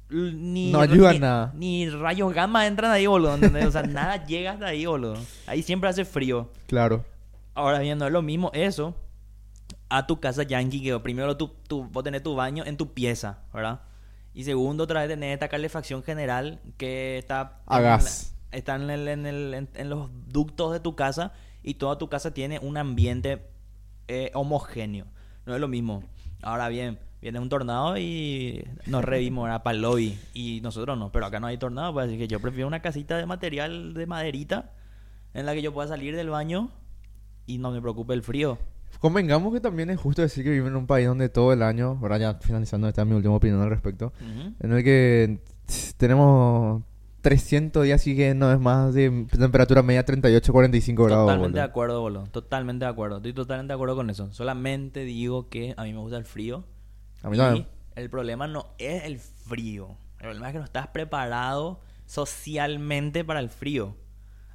ni, 0.10 0.72
No 0.72 0.80
ayuda 0.82 1.14
ni- 1.14 1.20
nada. 1.20 1.52
Ni 1.56 1.90
rayos 1.90 2.34
gamma 2.34 2.68
entran 2.68 2.92
ahí, 2.92 3.06
boludo. 3.08 3.36
¿entendés? 3.36 3.66
O 3.66 3.72
sea, 3.72 3.84
nada 3.84 4.26
llega 4.26 4.52
hasta 4.52 4.68
ahí, 4.68 4.86
boludo. 4.86 5.18
Ahí 5.48 5.62
siempre 5.64 5.90
hace 5.90 6.06
frío. 6.06 6.50
Claro. 6.68 7.04
Ahora 7.56 7.80
bien, 7.80 7.98
no 7.98 8.06
es 8.08 8.12
lo 8.14 8.22
mismo 8.22 8.50
eso 8.54 8.96
a 9.90 10.08
tu 10.08 10.20
casa 10.20 10.42
yankee, 10.44 10.82
que 10.82 11.00
primero 11.00 11.38
tú, 11.38 11.52
tú, 11.68 11.84
vos 11.92 12.04
tenés 12.04 12.24
tu 12.24 12.34
baño 12.36 12.64
en 12.66 12.78
tu 12.78 12.94
pieza, 12.94 13.40
¿verdad? 13.54 13.82
Y 14.34 14.44
segundo, 14.44 14.86
otra 14.86 15.02
vez 15.02 15.10
tenés 15.10 15.34
esta 15.36 15.48
calefacción 15.50 16.02
general 16.02 16.60
que 16.78 17.20
está... 17.20 17.60
A 17.68 17.80
gas. 17.80 18.33
Está 18.54 18.76
en, 18.76 18.90
el- 18.90 19.08
en 19.08 19.26
el- 19.26 19.54
en- 19.54 19.70
en 19.74 19.90
los 19.90 20.10
ductos 20.30 20.72
de 20.74 20.80
tu 20.80 20.96
casa 20.96 21.34
y 21.64 21.76
toda 21.76 21.98
tu 21.98 22.08
casa 22.10 22.34
tiene 22.34 22.60
un 22.60 22.78
ambiente 22.78 23.42
eh, 24.08 24.32
homogéneo. 24.34 25.06
No 25.46 25.56
es 25.56 25.62
lo 25.62 25.68
mismo. 25.68 26.04
Ahora 26.42 26.68
bien, 26.70 27.00
viene 27.22 27.40
un 27.40 27.48
tornado 27.50 27.98
y 27.98 28.66
nos 28.86 29.04
revimos 29.04 29.48
para 29.62 29.76
el 29.76 29.82
lobby. 29.82 30.18
Y 30.34 30.60
nosotros 30.62 30.98
no, 30.98 31.12
pero 31.12 31.26
acá 31.26 31.40
no 31.40 31.48
hay 31.48 31.58
tornado, 31.58 31.94
pues 31.94 32.08
así 32.08 32.18
que 32.18 32.28
yo 32.28 32.40
prefiero 32.42 32.68
una 32.68 32.82
casita 32.82 33.18
de 33.18 33.26
material 33.26 33.94
de 33.94 34.06
maderita 34.06 34.72
en 35.34 35.46
la 35.46 35.54
que 35.54 35.62
yo 35.62 35.74
pueda 35.74 35.88
salir 35.88 36.16
del 36.16 36.30
baño 36.30 36.70
y 37.48 37.58
no 37.60 37.72
me 37.72 37.82
preocupe 37.82 38.14
el 38.14 38.24
frío. 38.24 38.58
Convengamos 39.00 39.54
que 39.54 39.60
también 39.60 39.90
es 39.90 40.00
justo 40.00 40.22
decir 40.22 40.44
que 40.44 40.50
vivimos 40.52 40.70
en 40.72 40.76
un 40.78 40.88
país 40.88 41.08
donde 41.08 41.28
todo 41.30 41.52
el 41.54 41.64
año, 41.64 41.98
ahora 42.02 42.18
ya 42.18 42.36
finalizando, 42.36 42.88
esta 42.88 43.02
es 43.02 43.08
mi 43.08 43.16
última 43.16 43.36
opinión 43.36 43.62
al 43.62 43.70
respecto, 43.70 44.14
Ujú. 44.22 44.54
en 44.60 44.72
el 44.74 44.84
que 44.84 45.40
tenemos 45.98 46.84
300 47.24 47.86
días 47.86 48.06
y 48.06 48.18
que 48.18 48.36
no 48.36 48.52
es 48.52 48.60
más 48.60 48.94
de 48.94 49.26
temperatura 49.32 49.82
media 49.82 50.04
38, 50.04 50.52
45 50.52 51.04
grados. 51.06 51.24
Totalmente 51.24 51.48
boludo. 51.48 51.58
de 51.58 51.64
acuerdo, 51.64 52.02
boludo. 52.02 52.24
Totalmente 52.28 52.86
de 52.86 52.92
acuerdo. 52.92 53.18
Estoy 53.18 53.34
totalmente 53.34 53.72
de 53.72 53.76
acuerdo 53.76 53.96
con 53.96 54.10
eso. 54.10 54.32
Solamente 54.34 55.06
digo 55.06 55.50
que 55.50 55.74
a 55.78 55.84
mí 55.84 55.94
me 55.94 56.00
gusta 56.00 56.18
el 56.18 56.26
frío. 56.26 56.66
A 57.24 57.30
mí 57.30 57.38
y 57.38 57.40
también. 57.40 57.68
el 57.96 58.10
problema 58.10 58.46
no 58.48 58.68
es 58.78 59.06
el 59.06 59.20
frío. 59.20 59.96
El 60.20 60.26
problema 60.26 60.48
es 60.48 60.52
que 60.54 60.60
no 60.60 60.66
estás 60.66 60.88
preparado 60.88 61.80
socialmente 62.06 63.24
para 63.24 63.40
el 63.40 63.50
frío. 63.50 63.96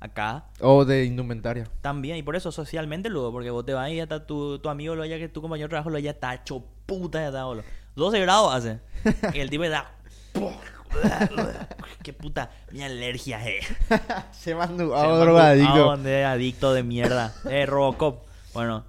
Acá 0.00 0.44
O 0.60 0.84
de 0.84 1.06
indumentaria. 1.06 1.64
también. 1.80 2.18
Y 2.18 2.22
por 2.22 2.36
eso 2.36 2.52
socialmente 2.52 3.08
luego. 3.08 3.32
Porque 3.32 3.48
vos 3.50 3.64
te 3.64 3.72
vas 3.72 3.90
y 3.90 3.96
ya 3.96 4.02
está 4.02 4.26
tu, 4.26 4.58
tu 4.58 4.68
amigo, 4.68 4.94
lo 4.94 5.06
ya 5.06 5.16
que 5.16 5.30
tu 5.30 5.40
compañero 5.40 5.68
de 5.68 5.70
trabajo, 5.70 5.88
lo 5.88 5.98
ya 5.98 6.10
está 6.10 6.34
hecho 6.34 6.62
puta, 6.84 7.18
ya 7.18 7.28
está, 7.28 7.44
boludo. 7.46 7.64
12 7.96 8.20
grados 8.20 8.54
hace. 8.54 8.78
y 9.34 9.40
el 9.40 9.48
tipo 9.48 9.64
está... 9.64 9.90
Qué 12.02 12.12
puta, 12.12 12.50
mi 12.70 12.82
alergia, 12.82 13.46
eh. 13.46 13.60
Se 14.32 14.54
mandó 14.54 14.96
a 14.96 15.02
llama 15.02 15.18
drogadicto. 15.18 15.90
Adicto 15.90 16.72
de 16.72 16.82
mierda. 16.82 17.34
Eh, 17.48 17.66
Robocop. 17.66 18.24
Bueno. 18.52 18.84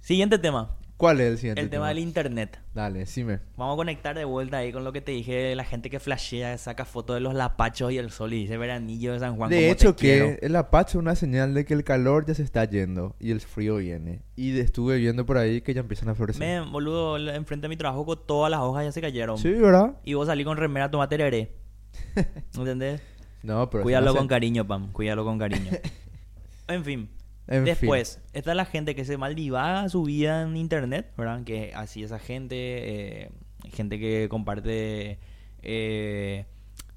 Siguiente 0.00 0.38
tema. 0.38 0.70
¿Cuál 1.00 1.18
es 1.22 1.28
el 1.28 1.38
siguiente? 1.38 1.62
El 1.62 1.70
tema 1.70 1.88
del 1.88 1.98
internet. 1.98 2.60
Dale, 2.74 2.98
decime. 2.98 3.40
Vamos 3.56 3.72
a 3.72 3.76
conectar 3.76 4.14
de 4.14 4.26
vuelta 4.26 4.58
ahí 4.58 4.70
con 4.70 4.84
lo 4.84 4.92
que 4.92 5.00
te 5.00 5.12
dije 5.12 5.32
de 5.32 5.56
la 5.56 5.64
gente 5.64 5.88
que 5.88 5.98
flashea, 5.98 6.58
saca 6.58 6.84
fotos 6.84 7.16
de 7.16 7.20
los 7.20 7.32
lapachos 7.32 7.90
y 7.90 7.96
el 7.96 8.10
sol 8.10 8.34
y 8.34 8.40
dice 8.40 8.58
veranillo 8.58 9.14
de 9.14 9.20
San 9.20 9.34
Juan. 9.34 9.48
de 9.48 9.70
hecho, 9.70 9.94
te 9.94 10.02
quiero". 10.02 10.26
que 10.26 10.44
el 10.44 10.54
apache 10.56 10.90
es 10.90 10.94
una 10.96 11.14
señal 11.14 11.54
de 11.54 11.64
que 11.64 11.72
el 11.72 11.84
calor 11.84 12.26
ya 12.26 12.34
se 12.34 12.42
está 12.42 12.66
yendo 12.66 13.16
y 13.18 13.30
el 13.30 13.40
frío 13.40 13.76
viene. 13.76 14.20
Y 14.36 14.58
estuve 14.58 14.98
viendo 14.98 15.24
por 15.24 15.38
ahí 15.38 15.62
que 15.62 15.72
ya 15.72 15.80
empiezan 15.80 16.10
a 16.10 16.14
florecer. 16.14 16.42
Me, 16.42 16.70
boludo, 16.70 17.16
enfrente 17.16 17.64
de 17.64 17.68
mi 17.70 17.78
trabajo 17.78 18.04
con 18.04 18.26
todas 18.26 18.50
las 18.50 18.60
hojas 18.60 18.84
ya 18.84 18.92
se 18.92 19.00
cayeron. 19.00 19.38
Sí, 19.38 19.52
¿verdad? 19.52 19.96
Y 20.04 20.12
vos 20.12 20.26
salí 20.26 20.44
con 20.44 20.58
remera 20.58 20.90
tomate 20.90 21.16
tereré. 21.16 21.56
¿Entendés? 22.54 23.00
No, 23.42 23.70
pero... 23.70 23.84
Cuídalo 23.84 24.12
no 24.12 24.18
con 24.18 24.28
cariño, 24.28 24.66
Pam. 24.66 24.92
Cuídalo 24.92 25.24
con 25.24 25.38
cariño. 25.38 25.70
en 26.68 26.84
fin. 26.84 27.19
En 27.50 27.56
fin. 27.58 27.64
Después, 27.66 28.22
está 28.32 28.54
la 28.54 28.64
gente 28.64 28.94
que 28.94 29.04
se 29.04 29.16
maldivaga 29.18 29.88
su 29.88 30.04
vida 30.04 30.42
en 30.42 30.56
internet, 30.56 31.12
¿verdad? 31.18 31.42
Que 31.44 31.72
así 31.74 32.02
esa 32.02 32.18
gente, 32.18 32.54
eh, 33.24 33.30
gente 33.72 33.98
que 33.98 34.28
comparte 34.30 35.18
eh, 35.62 36.46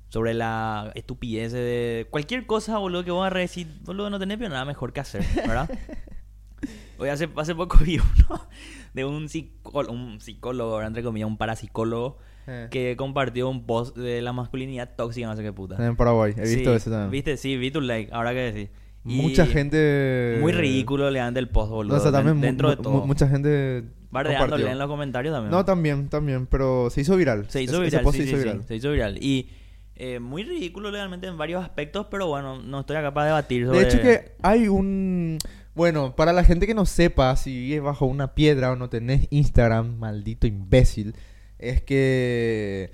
sobre 0.10 0.34
la 0.36 0.92
estupidez 0.96 1.52
de 1.52 2.08
cualquier 2.12 2.46
cosa, 2.46 2.78
boludo, 2.78 3.04
que 3.04 3.12
vos 3.12 3.30
a 3.30 3.34
decir, 3.36 3.68
boludo, 3.84 4.10
no 4.12 4.20
tenés 4.20 4.40
nada 4.40 4.64
mejor 4.64 4.94
que 4.94 5.00
hacer, 5.02 5.24
¿verdad? 5.36 5.70
Hoy 7.00 7.10
hace, 7.10 7.28
hace 7.36 7.56
poco 7.56 7.80
vi 7.84 7.98
uno 7.98 8.48
de 8.94 9.04
un, 9.06 9.28
psicó- 9.28 9.90
un 9.90 10.22
psicólogo, 10.22 10.82
entre 10.84 11.04
comillas, 11.04 11.28
un 11.28 11.38
parapsicólogo, 11.38 12.18
Eh. 12.46 12.68
que 12.70 12.96
compartió 12.98 13.50
un 13.50 13.66
post 13.66 13.96
de 13.98 14.22
la 14.22 14.34
masculinidad 14.34 14.96
tóxica, 14.96 15.28
no 15.28 15.36
sé 15.36 15.42
qué 15.44 15.52
puta. 15.54 15.84
En 15.86 15.96
Paraguay, 15.96 16.34
he 16.38 16.42
visto 16.42 16.70
Sí, 16.72 16.76
eso 16.76 16.90
también. 16.92 17.10
¿Viste? 17.10 17.38
Sí, 17.38 17.56
vi 17.58 17.72
tu 17.72 17.80
like, 17.82 18.12
ahora 18.14 18.32
que 18.34 18.40
decís. 18.52 18.70
Mucha 19.04 19.46
gente... 19.46 20.38
Muy 20.40 20.54
ridículo 20.54 21.10
le 21.12 21.20
dan 21.20 21.34
del 21.34 21.50
post, 21.50 21.72
boludo. 21.72 21.96
No, 21.96 22.00
o 22.00 22.04
sea, 22.04 22.12
también 22.12 22.40
dentro 22.40 22.70
de 22.70 22.78
todo. 22.78 23.06
mucha 23.06 23.28
gente 23.28 23.84
Bardeándole 24.12 24.70
en 24.70 24.78
los 24.78 24.88
comentarios 24.88 25.34
también. 25.34 25.52
No, 25.52 25.66
también, 25.66 26.08
también, 26.08 26.46
pero 26.46 26.90
se 26.90 27.02
hizo 27.02 27.18
viral. 27.18 27.46
se 27.50 27.64
hizo 27.64 27.82
viral, 27.82 28.06
sí, 28.06 28.12
se 28.12 28.24
hizo 28.24 28.26
sí, 28.26 28.28
sí, 28.28 28.36
viral. 28.36 28.64
se 28.64 28.76
hizo 28.76 28.92
viral. 28.92 29.18
Y 29.20 29.50
eh, 29.96 30.20
muy 30.20 30.44
ridículo 30.44 30.92
legalmente 30.92 31.28
en 31.28 31.38
varios 31.38 31.64
aspectos, 31.64 32.08
pero 32.10 32.28
bueno, 32.28 32.62
no 32.62 32.82
estoy 32.82 32.96
acá 32.96 33.14
para 33.14 33.28
debatir 33.28 33.66
sobre... 33.66 33.80
De 33.80 33.86
hecho 33.86 34.02
que 34.02 34.36
hay 34.42 34.68
un... 34.68 35.40
Bueno, 35.76 36.16
para 36.16 36.32
la 36.32 36.44
gente 36.44 36.68
que 36.68 36.76
no 36.76 36.86
sepa 36.86 37.36
si 37.36 37.58
vives 37.58 37.82
bajo 37.82 38.06
una 38.06 38.36
piedra 38.36 38.72
o 38.72 38.76
no 38.76 38.90
tenés 38.90 39.28
Instagram, 39.32 39.98
maldito 39.98 40.46
imbécil, 40.46 41.16
es 41.58 41.82
que 41.82 42.92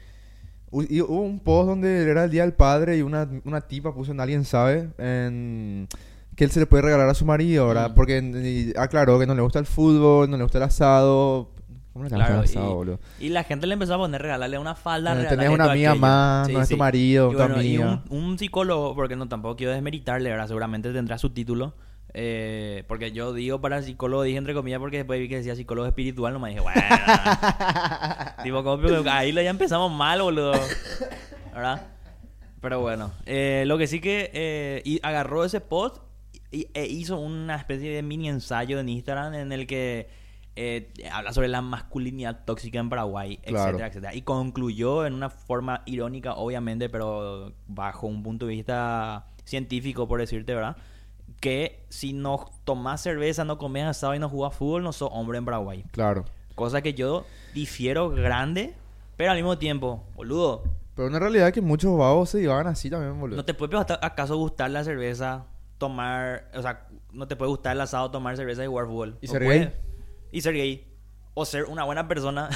y 0.71 1.01
hubo 1.01 1.21
un 1.21 1.39
post 1.39 1.67
donde 1.69 2.03
era 2.09 2.25
el 2.25 2.31
Día 2.31 2.43
del 2.43 2.53
Padre 2.53 2.97
y 2.97 3.01
una, 3.01 3.27
una 3.45 3.61
tipa 3.61 3.93
puso 3.93 4.11
en 4.11 4.19
Alguien 4.19 4.45
Sabe 4.45 4.89
en 4.97 5.87
que 6.35 6.43
él 6.45 6.51
se 6.51 6.59
le 6.59 6.65
puede 6.67 6.83
regalar 6.83 7.09
a 7.09 7.13
su 7.13 7.25
marido, 7.25 7.67
¿verdad? 7.67 7.91
Mm. 7.91 7.95
Porque 7.95 8.17
y 8.19 8.77
aclaró 8.79 9.19
que 9.19 9.25
no 9.25 9.35
le 9.35 9.41
gusta 9.41 9.59
el 9.59 9.65
fútbol, 9.65 10.29
no 10.29 10.37
le 10.37 10.43
gusta 10.43 10.57
el 10.59 10.63
asado. 10.65 11.49
¿Cómo 11.91 12.03
no 12.05 12.09
le 12.09 12.15
Claro, 12.15 12.35
el 12.35 12.43
asado, 12.45 12.71
y- 12.71 12.73
boludo? 12.75 12.99
Y 13.19 13.29
la 13.29 13.43
gente 13.43 13.67
le 13.67 13.73
empezó 13.73 13.95
a 13.95 13.97
poner, 13.97 14.21
regalarle 14.21 14.57
una 14.59 14.75
falda. 14.75 15.11
Eh, 15.11 15.15
regalarle 15.15 15.37
tenés 15.43 15.53
una 15.53 15.71
amiga 15.71 15.89
aquello. 15.91 16.01
más, 16.01 16.47
Sí, 16.47 16.53
no 16.53 16.61
es 16.61 16.69
tu 16.69 16.75
sí. 16.75 16.79
marido, 16.79 17.27
Y 17.29 17.31
tu 17.31 17.37
bueno, 17.39 17.55
y 17.61 17.75
amiga. 17.75 18.03
un, 18.09 18.17
un 18.25 18.37
psicólogo, 18.39 18.95
porque 18.95 19.15
no 19.15 19.27
tampoco 19.27 19.55
quiero 19.57 19.73
desmeritarle, 19.73 20.29
¿verdad? 20.29 20.47
Seguramente 20.47 20.93
tendrá 20.93 21.17
su 21.17 21.31
título. 21.31 21.73
Eh, 22.13 22.83
porque 22.87 23.11
yo 23.11 23.33
digo 23.33 23.61
para 23.61 23.81
psicólogo, 23.81 24.23
dije 24.23 24.37
entre 24.37 24.53
comillas, 24.53 24.79
porque 24.79 24.97
después 24.97 25.19
vi 25.19 25.29
que 25.29 25.37
decía 25.37 25.55
psicólogo 25.55 25.87
espiritual, 25.87 26.33
no 26.33 26.39
me 26.39 26.49
dije, 26.49 26.61
bueno. 26.61 26.81
tipo, 28.43 28.63
como, 28.63 29.09
ahí 29.09 29.33
ya 29.33 29.49
empezamos 29.49 29.91
mal, 29.91 30.21
boludo. 30.21 30.53
¿Verdad? 31.53 31.87
Pero 32.61 32.81
bueno, 32.81 33.11
eh, 33.25 33.63
lo 33.67 33.77
que 33.77 33.87
sí 33.87 34.01
que 34.01 34.31
eh, 34.33 34.81
y 34.83 34.99
agarró 35.03 35.45
ese 35.45 35.61
post 35.61 35.97
y, 36.51 36.67
e 36.73 36.87
hizo 36.87 37.17
una 37.17 37.55
especie 37.55 37.93
de 37.93 38.01
mini 38.01 38.27
ensayo 38.27 38.79
en 38.79 38.89
Instagram 38.89 39.33
en 39.35 39.51
el 39.51 39.65
que 39.65 40.09
eh, 40.55 40.91
habla 41.11 41.31
sobre 41.31 41.47
la 41.47 41.61
masculinidad 41.61 42.43
tóxica 42.43 42.79
en 42.79 42.89
Paraguay, 42.89 43.37
Claro. 43.37 43.69
etcétera, 43.69 43.87
etcétera. 43.87 44.15
Y 44.15 44.23
concluyó 44.23 45.05
en 45.05 45.13
una 45.13 45.29
forma 45.29 45.83
irónica, 45.85 46.33
obviamente, 46.33 46.89
pero 46.89 47.53
bajo 47.67 48.07
un 48.07 48.23
punto 48.23 48.45
de 48.45 48.55
vista 48.55 49.27
científico, 49.45 50.07
por 50.07 50.19
decirte, 50.19 50.53
¿verdad? 50.53 50.75
Que 51.39 51.85
si 51.89 52.13
no 52.13 52.51
tomás 52.63 53.01
cerveza, 53.01 53.45
no 53.45 53.57
comes 53.57 53.85
asado 53.85 54.15
y 54.15 54.19
no 54.19 54.29
jugás 54.29 54.55
fútbol, 54.55 54.83
no 54.83 54.91
sos 54.91 55.09
hombre 55.11 55.37
en 55.37 55.45
Paraguay. 55.45 55.85
Claro. 55.91 56.25
Cosa 56.55 56.81
que 56.81 56.93
yo 56.93 57.25
difiero 57.53 58.09
grande, 58.09 58.73
pero 59.15 59.31
al 59.31 59.37
mismo 59.37 59.57
tiempo, 59.57 60.03
boludo, 60.15 60.63
Pero 60.95 61.07
una 61.07 61.19
realidad 61.19 61.47
es 61.47 61.53
que 61.53 61.61
muchos 61.61 61.97
vagos 61.97 62.29
se 62.29 62.41
llevaban 62.41 62.67
así 62.67 62.89
también, 62.89 63.19
boludo. 63.19 63.37
¿No 63.37 63.45
te 63.45 63.53
puede 63.53 63.77
acaso 63.77 64.35
gustar 64.37 64.69
la 64.71 64.83
cerveza, 64.83 65.45
tomar, 65.77 66.49
o 66.53 66.61
sea, 66.61 66.87
no 67.13 67.27
te 67.27 67.35
puede 67.35 67.49
gustar 67.49 67.75
el 67.75 67.81
asado, 67.81 68.11
tomar 68.11 68.35
cerveza 68.35 68.63
y 68.63 68.67
jugar 68.67 68.87
fútbol? 68.87 69.17
¿Y 69.21 69.27
¿No 69.27 69.33
ser 69.33 69.43
gay? 69.43 69.73
Y 70.31 70.41
ser 70.41 70.53
gay. 70.53 70.85
O 71.33 71.45
ser 71.45 71.65
una 71.65 71.85
buena 71.85 72.07
persona. 72.07 72.49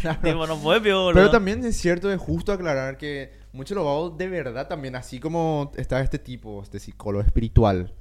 Claro. 0.00 0.18
Tipo, 0.22 0.46
no 0.46 0.56
puede, 0.58 0.92
boludo. 0.92 1.12
Pero 1.14 1.30
también 1.30 1.64
es 1.64 1.76
cierto, 1.76 2.10
es 2.10 2.20
justo 2.20 2.52
aclarar 2.52 2.98
que 2.98 3.32
muchos 3.52 3.70
de 3.70 3.74
los 3.76 3.84
vagos 3.84 4.18
de 4.18 4.28
verdad 4.28 4.68
también, 4.68 4.96
así 4.96 5.18
como 5.18 5.72
está 5.76 6.00
este 6.00 6.18
tipo, 6.18 6.62
este 6.62 6.78
psicólogo 6.78 7.24
espiritual, 7.24 7.92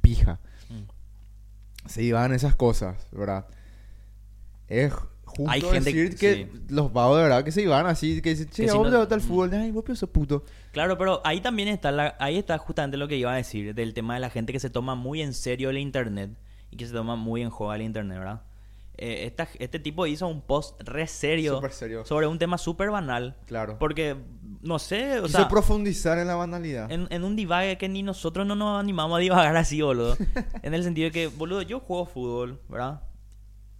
pija, 0.00 0.40
Mm. 0.68 1.88
se 1.88 2.02
iban 2.02 2.32
esas 2.32 2.54
cosas, 2.56 3.06
¿verdad? 3.12 3.46
Es 4.68 4.92
justo 5.24 5.50
Hay 5.50 5.60
gente- 5.60 5.92
decir 5.92 6.16
que 6.16 6.48
sí. 6.52 6.60
los 6.68 6.92
vagos 6.92 7.16
de 7.18 7.22
verdad 7.24 7.44
que 7.44 7.52
se 7.52 7.62
iban 7.62 7.86
así, 7.86 8.20
que 8.20 8.30
dicen, 8.30 8.48
che, 8.50 8.64
Que 8.64 8.68
¿a 8.68 8.72
si 8.72 8.78
vos 8.78 8.90
no- 8.90 9.02
el 9.02 9.08
Mm. 9.08 9.20
fútbol? 9.20 9.54
Ay, 9.54 9.70
vos 9.70 9.84
sos 9.98 10.08
puto. 10.10 10.44
Claro, 10.72 10.98
pero 10.98 11.20
ahí 11.24 11.40
también 11.40 11.68
está 11.68 11.90
la, 11.92 12.16
ahí 12.18 12.36
está 12.36 12.58
justamente 12.58 12.96
lo 12.96 13.06
que 13.08 13.16
iba 13.16 13.32
a 13.32 13.36
decir 13.36 13.74
del 13.74 13.94
tema 13.94 14.14
de 14.14 14.20
la 14.20 14.30
gente 14.30 14.52
que 14.52 14.60
se 14.60 14.70
toma 14.70 14.94
muy 14.94 15.22
en 15.22 15.32
serio 15.34 15.70
el 15.70 15.78
internet 15.78 16.30
y 16.70 16.76
que 16.76 16.86
se 16.86 16.92
toma 16.92 17.16
muy 17.16 17.42
en 17.42 17.50
juego 17.50 17.72
el 17.74 17.82
internet, 17.82 18.18
¿verdad? 18.18 18.42
Eh, 19.02 19.24
esta- 19.26 19.48
este 19.58 19.78
tipo 19.78 20.06
hizo 20.06 20.28
un 20.28 20.42
post 20.42 20.78
re 20.82 21.06
serio, 21.06 21.58
serio. 21.70 22.04
sobre 22.04 22.26
un 22.26 22.38
tema 22.38 22.58
súper 22.58 22.90
banal. 22.90 23.34
Claro. 23.46 23.78
Porque, 23.78 24.14
no 24.60 24.78
sé, 24.78 25.20
o 25.20 25.22
Quiso 25.24 25.38
sea, 25.38 25.48
profundizar 25.48 26.18
en 26.18 26.26
la 26.26 26.34
banalidad. 26.34 26.92
en, 26.92 27.06
en 27.10 27.24
un 27.24 27.34
divague 27.34 27.78
que 27.78 27.88
ni 27.88 28.02
nosotros 28.02 28.46
no 28.46 28.54
nos 28.56 28.78
animamos 28.78 29.16
a 29.16 29.20
divagar 29.20 29.56
así, 29.56 29.80
boludo. 29.80 30.16
en 30.62 30.74
el 30.74 30.84
sentido 30.84 31.06
de 31.06 31.12
que, 31.12 31.26
boludo, 31.28 31.62
yo 31.62 31.80
juego 31.80 32.04
fútbol, 32.04 32.60
¿verdad? 32.68 33.00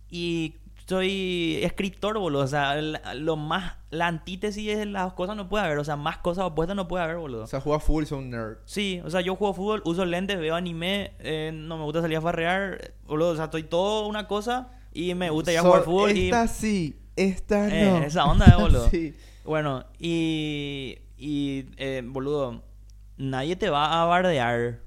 Y 0.09 0.55
soy 0.87 1.61
escritor, 1.63 2.19
boludo. 2.19 2.43
O 2.43 2.47
sea, 2.47 2.75
la- 2.81 3.15
lo 3.15 3.37
más, 3.37 3.75
la 3.91 4.07
antítesis 4.07 4.77
de 4.77 4.87
las 4.87 5.13
cosas 5.13 5.37
no 5.37 5.49
puede 5.49 5.65
haber. 5.65 5.79
O 5.79 5.85
sea, 5.85 5.97
más 5.97 6.17
cosas 6.19 6.47
opuestas 6.47 6.75
no 6.77 6.89
puede 6.89 7.05
haber, 7.05 7.19
boludo. 7.19 7.45
O 7.45 7.47
sea, 7.47 7.61
juega 7.61 7.79
fútbol 7.79 8.05
y 8.05 8.07
sos 8.07 8.19
un 8.19 8.31
nerd. 8.31 8.57
Sí, 8.65 9.01
o 9.05 9.11
sea, 9.11 9.21
yo 9.21 9.37
juego 9.37 9.55
fútbol, 9.55 9.83
uso 9.85 10.05
lentes, 10.05 10.39
veo 10.41 10.55
anime, 10.55 11.13
eh, 11.19 11.53
no 11.55 11.77
me 11.77 11.85
gusta 11.85 12.01
salir 12.01 12.17
a 12.17 12.21
farrear, 12.23 12.95
boludo. 13.07 13.31
O 13.31 13.37
sea, 13.37 13.45
estoy 13.45 13.65
todo 13.65 14.07
una 14.09 14.27
cosa 14.27 14.73
y 14.93 15.15
me 15.15 15.31
gusta 15.31 15.53
ir 15.53 15.59
a 15.59 15.63
So- 15.63 15.69
jugar 15.69 15.83
fútbol 15.85 16.17
y... 16.17 16.25
Esta 16.27 16.49
sí, 16.49 16.97
esta 17.17 17.69
Eh, 17.69 17.85
no. 17.91 17.99
esa 17.99 18.25
onda, 18.27 18.47
eh, 18.47 18.55
boludo. 18.61 18.89
sí. 18.91 19.15
Bueno, 19.45 19.85
y, 19.99 20.99
y 21.17 21.67
eh, 21.77 22.03
boludo, 22.05 22.63
nadie 23.17 23.57
te 23.57 23.71
va 23.71 24.01
a 24.03 24.05
bardear. 24.07 24.81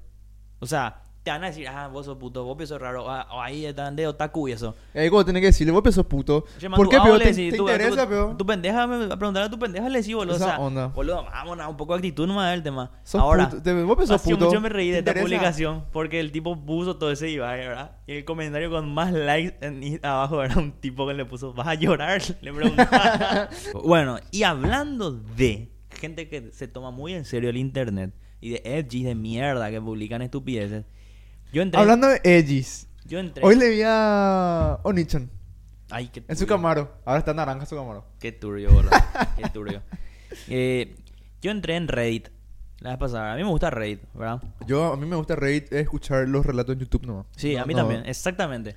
O 0.60 0.66
sea, 0.66 1.02
te 1.24 1.30
van 1.30 1.42
a 1.42 1.46
decir, 1.46 1.66
ah, 1.66 1.88
vos 1.88 2.04
sos 2.04 2.18
puto, 2.18 2.44
vos 2.44 2.68
sos 2.68 2.78
raro, 2.78 3.10
ah, 3.10 3.26
o 3.32 3.40
ahí 3.40 3.64
están 3.64 3.96
de 3.96 4.06
otaku 4.06 4.48
y 4.48 4.52
eso. 4.52 4.76
Eh, 4.92 5.08
como 5.08 5.24
tenés 5.24 5.40
que 5.40 5.46
decirle, 5.46 5.72
vos 5.72 5.82
sos 5.94 6.04
puto. 6.04 6.44
¿Por 6.76 6.88
qué, 6.90 6.96
ah, 6.96 7.18
te, 7.18 7.32
te 7.32 7.56
interesa, 7.56 8.02
tu, 8.02 8.08
pero? 8.10 8.36
Tu 8.36 8.44
pendeja, 8.44 8.86
me, 8.86 9.06
a 9.10 9.16
preguntar 9.16 9.44
a 9.44 9.50
tu 9.50 9.58
pendeja 9.58 9.88
le 9.88 10.00
decís, 10.00 10.14
boludo. 10.14 10.36
Esa 10.36 10.44
o 10.44 10.48
sea, 10.48 10.60
onda. 10.60 10.86
boludo, 10.88 11.24
vámonos, 11.24 11.66
un 11.66 11.78
poco 11.78 11.94
de 11.94 12.00
actitud 12.00 12.26
nomás 12.26 12.50
del 12.50 12.62
tema. 12.62 12.90
Sos 13.04 13.22
Ahora, 13.22 13.48
puto, 13.48 13.62
te- 13.62 13.82
vos 13.82 14.06
sos 14.06 14.20
puto. 14.20 14.44
mucho 14.44 14.60
me 14.60 14.68
reí 14.68 14.88
¿Te 14.88 14.92
de 14.92 14.98
esta 14.98 15.10
interesa? 15.12 15.24
publicación 15.24 15.84
porque 15.92 16.20
el 16.20 16.30
tipo 16.30 16.62
puso 16.62 16.98
todo 16.98 17.10
ese 17.10 17.30
Ibai, 17.30 17.58
¿verdad? 17.60 17.96
Y 18.06 18.12
el 18.16 18.24
comentario 18.26 18.70
con 18.70 18.92
más 18.92 19.10
likes 19.10 19.56
en, 19.66 20.00
abajo 20.04 20.42
era 20.42 20.58
un 20.58 20.72
tipo 20.72 21.06
que 21.08 21.14
le 21.14 21.24
puso, 21.24 21.54
¿vas 21.54 21.68
a 21.68 21.74
llorar? 21.74 22.20
Le 22.42 22.52
preguntaba. 22.52 23.48
bueno, 23.82 24.18
y 24.30 24.42
hablando 24.42 25.10
de 25.10 25.72
gente 25.88 26.28
que 26.28 26.52
se 26.52 26.68
toma 26.68 26.90
muy 26.90 27.14
en 27.14 27.24
serio 27.24 27.48
el 27.48 27.56
internet 27.56 28.12
y 28.42 28.50
de 28.50 28.62
edgys 28.62 29.04
de 29.04 29.14
mierda 29.14 29.70
que 29.70 29.80
publican 29.80 30.20
estupideces, 30.20 30.84
yo 31.54 31.62
entré... 31.62 31.80
Hablando 31.80 32.08
de 32.08 32.20
Edgys, 32.24 32.88
yo 33.06 33.18
entré... 33.18 33.42
hoy 33.44 33.56
le 33.56 33.70
vi 33.70 33.82
a 33.84 34.80
Onichan 34.82 35.30
Ay, 35.90 36.08
qué 36.08 36.24
en 36.26 36.36
su. 36.36 36.46
Camaro. 36.46 36.90
Ahora 37.04 37.20
está 37.20 37.32
naranja 37.34 37.66
su 37.66 37.76
Camaro. 37.76 38.04
Qué 38.18 38.32
turbio, 38.32 38.70
boludo. 38.72 38.90
Qué 39.36 39.48
turbio. 39.50 39.82
Eh, 40.48 40.96
yo 41.40 41.50
entré 41.52 41.76
en 41.76 41.86
Reddit 41.86 42.28
la 42.80 42.90
vez 42.90 42.98
pasada. 42.98 43.32
A 43.32 43.36
mí 43.36 43.44
me 43.44 43.50
gusta 43.50 43.70
Reddit, 43.70 44.00
¿verdad? 44.14 44.42
Yo, 44.66 44.92
a 44.92 44.96
mí 44.96 45.06
me 45.06 45.14
gusta 45.14 45.36
Reddit 45.36 45.72
escuchar 45.72 46.26
los 46.26 46.44
relatos 46.44 46.72
en 46.74 46.80
YouTube 46.80 47.06
nomás. 47.06 47.26
Sí, 47.36 47.54
No, 47.54 47.62
a 47.62 47.66
mí 47.66 47.74
no. 47.74 47.80
también, 47.80 48.02
exactamente. 48.06 48.74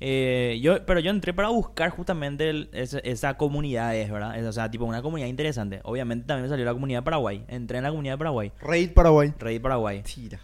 Eh, 0.00 0.58
yo, 0.62 0.84
pero 0.84 1.00
yo 1.00 1.10
entré 1.10 1.32
para 1.32 1.48
buscar 1.48 1.90
justamente 1.90 2.50
el- 2.50 2.68
esa, 2.72 2.98
esa 2.98 3.36
comunidad, 3.36 3.96
es, 3.96 4.10
¿verdad? 4.10 4.36
Es, 4.38 4.44
o 4.44 4.52
sea, 4.52 4.70
tipo 4.70 4.84
una 4.84 5.00
comunidad 5.00 5.28
interesante. 5.28 5.80
Obviamente 5.84 6.26
también 6.26 6.42
me 6.44 6.48
salió 6.48 6.64
la 6.66 6.72
comunidad 6.74 6.98
de 7.00 7.04
Paraguay. 7.04 7.44
Entré 7.48 7.78
en 7.78 7.84
la 7.84 7.90
comunidad 7.90 8.14
de 8.14 8.18
Paraguay. 8.18 8.52
Reddit 8.60 8.92
Paraguay. 8.94 9.32
Reddit 9.38 9.62
Paraguay. 9.62 10.02
Tira. 10.02 10.40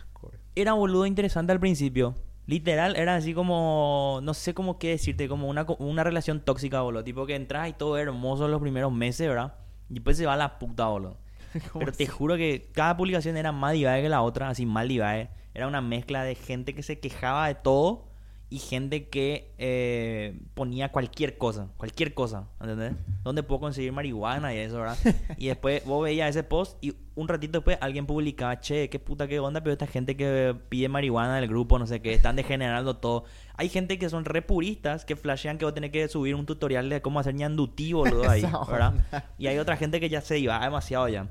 Era 0.55 0.73
boludo 0.73 1.07
interesante 1.07 1.53
al 1.53 1.61
principio. 1.61 2.15
Literal, 2.47 2.97
era 2.97 3.17
así 3.17 3.33
como, 3.33 4.21
no 4.23 4.35
sé 4.35 4.53
cómo 4.55 4.79
qué 4.79 4.91
decirte, 4.91 5.29
como 5.29 5.49
una, 5.49 5.67
una 5.79 6.05
relación 6.05 6.41
tóxica, 6.41 6.83
boludo. 6.83 7.03
Tipo 7.03 7.27
que 7.27 7.35
entras 7.35 7.69
y 7.69 7.73
todo 7.73 7.97
hermoso 7.97 8.49
los 8.49 8.61
primeros 8.61 8.93
meses, 8.93 9.29
¿verdad? 9.29 9.55
Y 9.89 9.95
después 9.95 10.17
se 10.17 10.27
va 10.27 10.35
a 10.35 10.37
la 10.37 10.59
puta, 10.59 10.87
boludo. 10.87 11.17
¿Cómo 11.73 11.85
Pero 11.85 11.93
te 11.93 12.07
juro 12.07 12.37
que 12.37 12.71
cada 12.73 12.97
publicación 12.97 13.37
era 13.37 13.53
más 13.53 13.73
divague 13.73 14.03
que 14.03 14.09
la 14.09 14.23
otra, 14.23 14.49
así 14.49 14.67
mal 14.67 14.89
divague. 14.89 15.31
Era 15.55 15.67
una 15.67 15.81
mezcla 15.81 16.23
de 16.25 16.35
gente 16.35 16.75
que 16.75 16.83
se 16.83 16.99
quejaba 16.99 17.49
de 17.49 17.55
todo 17.55 18.14
y 18.51 18.59
gente 18.59 19.09
que 19.09 19.53
eh, 19.59 20.39
ponía 20.55 20.93
cualquier 20.93 21.39
cosa, 21.39 21.69
cualquier 21.77 22.15
cosa, 22.15 22.49
¿entendés? 22.61 22.93
¿Dónde 23.25 23.43
puedo 23.43 23.61
conseguir 23.61 23.93
marihuana 23.93 24.55
y 24.55 24.59
eso, 24.59 24.79
verdad? 24.79 24.99
Y 25.39 25.49
después 25.49 25.85
vos 25.85 26.05
veías 26.05 26.31
ese 26.31 26.45
post 26.45 26.77
y 26.83 26.95
un 27.15 27.29
ratito 27.29 27.59
después 27.59 27.79
alguien 27.81 28.07
publicaba, 28.07 28.61
che, 28.61 28.89
qué 28.91 28.99
puta, 28.99 29.27
qué 29.27 29.41
onda, 29.41 29.61
pero 29.63 29.73
esta 29.73 29.87
gente 29.87 30.17
que 30.17 30.55
pide 30.69 30.89
marihuana 30.89 31.37
del 31.37 31.49
grupo, 31.49 31.79
no 31.79 31.87
sé 31.87 32.01
qué, 32.01 32.13
están 32.15 32.37
degenerando 32.37 32.97
todo. 32.97 33.25
Hay 33.57 33.69
gente 33.69 33.99
que 33.99 34.09
son 34.09 34.25
re 34.25 34.43
puristas 34.43 35.05
que 35.05 35.17
flashean 35.17 35.59
que 35.59 35.65
vos 35.65 35.75
tenés 35.75 35.91
que 35.91 36.07
subir 36.09 36.35
un 36.35 36.47
tutorial 36.47 36.89
de 36.89 37.03
cómo 37.03 37.21
hacer 37.21 37.35
ñandutí, 37.35 37.93
boludo, 37.93 38.29
ahí, 38.29 38.43
¿verdad? 38.69 39.25
Y 39.39 39.47
hay 39.47 39.59
otra 39.59 39.77
gente 39.77 40.01
que 40.01 40.09
ya 40.09 40.21
se 40.21 40.39
iba 40.39 40.59
demasiado 40.61 41.09
ya. 41.09 41.29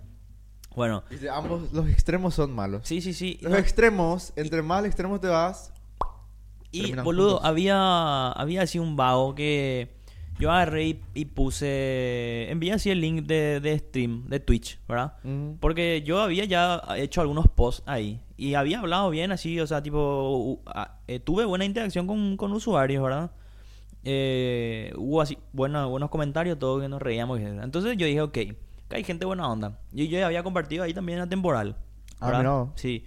Bueno, 0.76 1.04
Dice, 1.10 1.30
ambos, 1.30 1.71
los 1.71 1.88
extremos 1.88 2.34
son 2.34 2.52
malos. 2.52 2.82
sí, 2.86 3.02
sí, 3.02 3.13
sí. 3.13 3.38
Los 3.41 3.52
no, 3.52 3.58
extremos, 3.58 4.34
entre 4.36 4.62
más 4.62 4.80
al 4.80 4.86
extremo 4.88 5.19
te 5.19 5.28
vas, 5.28 5.73
y 6.74 6.94
boludo, 6.96 7.32
juntos. 7.36 7.46
había, 7.50 8.32
había 8.32 8.62
así 8.64 8.80
un 8.80 8.96
vago 8.96 9.36
que 9.36 9.90
yo 10.40 10.52
agarré 10.52 10.88
y, 10.88 11.02
y 11.14 11.26
puse, 11.26 12.50
envié 12.52 12.74
así 12.74 12.90
el 12.90 13.00
link 13.02 13.26
de, 13.26 13.60
de 13.60 13.78
stream, 13.80 14.28
de 14.28 14.40
Twitch, 14.40 14.80
¿verdad? 14.88 15.14
mm, 15.24 15.54
Porque 15.60 16.02
yo 16.06 16.20
había 16.22 16.46
ya 16.46 16.82
hecho 16.98 17.22
algunos 17.22 17.48
posts 17.48 17.84
ahí 17.86 18.20
y 18.38 18.56
había 18.56 18.80
hablado 18.80 19.10
bien 19.12 19.32
así, 19.32 19.60
o 19.60 19.68
sea, 19.68 19.82
tipo, 19.84 20.60
eh, 21.08 21.20
tuve 21.20 21.46
buena 21.46 21.66
interacción 21.66 22.08
con, 22.08 22.36
con 22.36 22.52
usuarios, 22.52 23.02
¿verdad? 23.04 23.32
Eh, 24.04 24.92
hubo 24.98 25.22
así 25.22 25.38
buena- 25.54 25.86
buenos 25.86 26.10
comentarios, 26.10 26.60
todo 26.60 26.82
que 26.82 26.90
nos 26.90 27.02
reíamos. 27.02 27.40
Entonces 27.40 27.96
yo 27.98 28.06
dije, 28.06 28.22
ok, 28.22 28.34
que 28.34 28.56
hay 28.92 29.04
gente 29.04 29.26
buena 29.26 29.50
onda. 29.50 29.80
Y 29.94 30.08
yo 30.08 30.20
ya 30.20 30.26
había 30.26 30.44
compartido 30.44 30.84
ahí 30.84 30.94
también 30.94 31.20
la 31.20 31.28
temporal. 31.28 31.76
Ah, 32.20 32.28
¿verdad? 32.28 32.40
mirá. 32.42 32.66
Sí. 32.76 33.06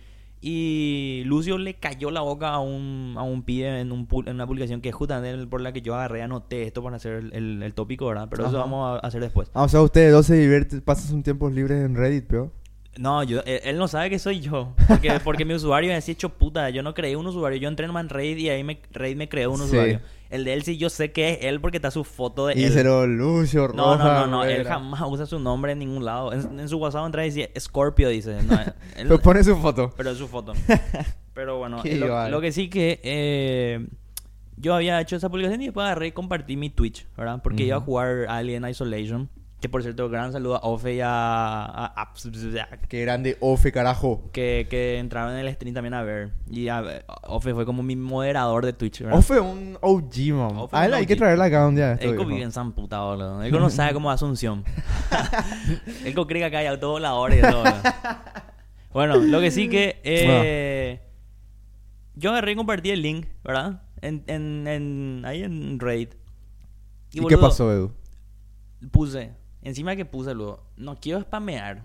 Y 0.48 1.24
Lucio 1.24 1.58
le 1.58 1.74
cayó 1.74 2.12
la 2.12 2.20
boca 2.20 2.50
a 2.50 2.60
un, 2.60 3.14
a 3.18 3.22
un 3.24 3.42
pibe 3.42 3.80
en, 3.80 3.90
un, 3.90 4.06
en 4.26 4.34
una 4.36 4.46
publicación 4.46 4.80
que 4.80 4.92
justamente 4.92 5.30
el- 5.40 5.48
por 5.48 5.60
la 5.60 5.72
que 5.72 5.82
yo 5.82 5.94
agarré, 5.96 6.22
anoté 6.22 6.62
esto 6.62 6.84
para 6.84 6.96
hacer 6.96 7.14
el, 7.14 7.32
el- 7.32 7.62
el 7.64 7.74
tópico, 7.74 8.06
¿verdad? 8.06 8.28
Pero 8.30 8.46
eso 8.46 8.56
vamos 8.58 9.00
a 9.02 9.06
hacer 9.06 9.20
después. 9.20 9.50
Ah, 9.54 9.64
o 9.64 9.68
sea, 9.68 9.80
ustedes 9.82 10.12
dos 10.12 10.24
se 10.26 10.36
divierten, 10.36 10.80
pasan 10.82 11.08
sus 11.08 11.22
tiempos 11.24 11.52
libres 11.52 11.84
en 11.84 11.96
Reddit, 11.96 12.26
pero. 12.28 12.52
No, 12.96 13.22
yo, 13.24 13.40
él, 13.44 13.60
él 13.64 13.76
no 13.76 13.88
sabe 13.88 14.08
que 14.08 14.18
soy 14.20 14.40
yo. 14.40 14.72
Porque, 14.88 15.10
porque 15.24 15.44
mi 15.44 15.52
usuario 15.54 15.90
es 15.90 15.98
así 15.98 16.12
hecho 16.12 16.30
puta. 16.30 16.70
Yo 16.70 16.82
no 16.82 16.94
creé 16.94 17.16
un 17.16 17.26
usuario. 17.26 17.58
Yo 17.58 17.68
entré 17.68 17.84
en 17.86 18.08
Raid 18.08 18.36
y 18.38 18.48
ahí 18.48 18.62
me, 18.64 18.78
Raid 18.92 19.16
me 19.16 19.28
creó 19.28 19.50
un 19.50 19.58
Sí. 19.58 19.64
usuario. 19.64 20.00
El 20.30 20.44
de 20.44 20.54
él 20.54 20.62
sí 20.64 20.76
yo 20.76 20.90
sé 20.90 21.12
que 21.12 21.30
es 21.30 21.38
él 21.44 21.60
porque 21.60 21.76
está 21.78 21.90
su 21.90 22.02
foto 22.04 22.46
de 22.46 22.54
él. 22.54 22.58
Díselo, 22.58 23.06
Lucio, 23.06 23.68
No, 23.68 23.96
no, 23.96 23.96
Roja, 23.96 24.20
no, 24.20 24.26
no. 24.26 24.44
Él 24.44 24.64
jamás 24.66 25.02
usa 25.06 25.26
su 25.26 25.38
nombre 25.38 25.72
en 25.72 25.78
ningún 25.78 26.04
lado. 26.04 26.32
En, 26.32 26.58
en 26.58 26.68
su 26.68 26.78
WhatsApp 26.78 27.06
entra 27.06 27.24
y 27.26 27.30
dice 27.30 27.52
Scorpio, 27.58 28.08
dice. 28.08 28.42
No, 28.42 28.54
él- 28.60 28.72
Pero 28.96 29.20
pone 29.20 29.44
su 29.44 29.56
foto. 29.56 29.92
pero 29.96 30.10
es 30.10 30.18
su 30.18 30.26
foto. 30.28 30.52
Pero 31.34 31.58
bueno, 31.58 31.82
eh, 31.84 31.96
lo, 31.96 32.28
lo 32.30 32.40
que 32.40 32.50
sí 32.50 32.70
que 32.70 32.98
eh, 33.04 33.86
yo 34.56 34.74
había 34.74 34.98
hecho 35.02 35.16
esa 35.16 35.28
publicación 35.28 35.60
y 35.60 35.66
después 35.66 35.84
agarré 35.84 36.06
y 36.06 36.12
compartí 36.12 36.56
mi 36.56 36.70
Twitch, 36.70 37.06
¿verdad? 37.14 37.40
Porque 37.42 37.64
iba 37.64 37.76
a 37.76 37.80
jugar 37.80 38.24
Alien 38.28 38.66
Isolation. 38.66 39.28
Que 39.60 39.70
por 39.70 39.82
cierto, 39.82 40.08
gran 40.10 40.32
saludo 40.32 40.56
a 40.56 40.60
Ofe 40.68 40.96
y 40.96 41.00
a, 41.00 41.08
a- 41.08 41.86
a- 42.02 42.12
Qué 42.88 43.00
grande 43.00 43.38
Ofe, 43.40 43.72
carajo. 43.72 44.28
que, 44.32 44.66
que 44.68 44.98
entraron 44.98 45.32
en 45.34 45.46
el 45.46 45.54
stream 45.54 45.74
también 45.74 45.94
a 45.94 46.02
ver. 46.02 46.32
Y 46.50 46.68
Ofe 47.24 47.54
fue 47.54 47.64
como 47.64 47.82
mi 47.82 47.96
moderador 47.96 48.66
de 48.66 48.74
Twitch, 48.74 49.00
¿verdad? 49.00 49.18
Ofe 49.18 49.40
un 49.40 49.78
OG, 49.80 50.34
man. 50.34 50.56
Ofe 50.58 50.76
A 50.76 50.84
él 50.84 50.92
un 50.92 50.98
hay 50.98 51.06
que 51.06 51.14
OG. 51.14 51.18
traerle 51.18 51.44
acá 51.44 51.66
un 51.66 51.74
día. 51.74 51.94
Elco 51.94 52.26
vive 52.26 52.42
en 52.42 52.52
San 52.52 52.72
puta, 52.72 53.00
boludo. 53.00 53.42
Elco 53.42 53.58
no 53.58 53.70
sabe 53.70 53.94
cómo 53.94 54.10
Asunción. 54.10 54.62
Elco 56.04 56.26
cree 56.26 56.40
que 56.42 56.46
acá 56.46 56.58
hay 56.58 56.66
autovoladores 56.66 57.38
y 57.38 57.50
todo. 57.50 57.64
Bueno, 58.92 59.16
lo 59.16 59.40
que 59.40 59.50
sí 59.50 59.68
que... 59.68 60.00
eh, 60.04 61.00
Yo 62.14 62.30
agarré 62.30 62.52
y 62.52 62.56
compartí 62.56 62.90
el 62.90 63.00
link, 63.02 63.26
¿verdad? 63.42 63.82
En, 64.02 64.22
en, 64.26 64.66
en, 64.68 65.22
ahí 65.24 65.42
en 65.42 65.80
Raid. 65.80 66.08
¿Y, 67.12 67.16
qué 67.16 67.20
boludo, 67.22 67.40
pasó, 67.40 67.72
Edu? 67.72 67.92
Puse. 68.90 69.32
Encima 69.66 69.96
que 69.96 70.04
puse 70.04 70.32
luego. 70.32 70.62
No 70.76 70.94
quiero 70.94 71.20
spamear. 71.20 71.82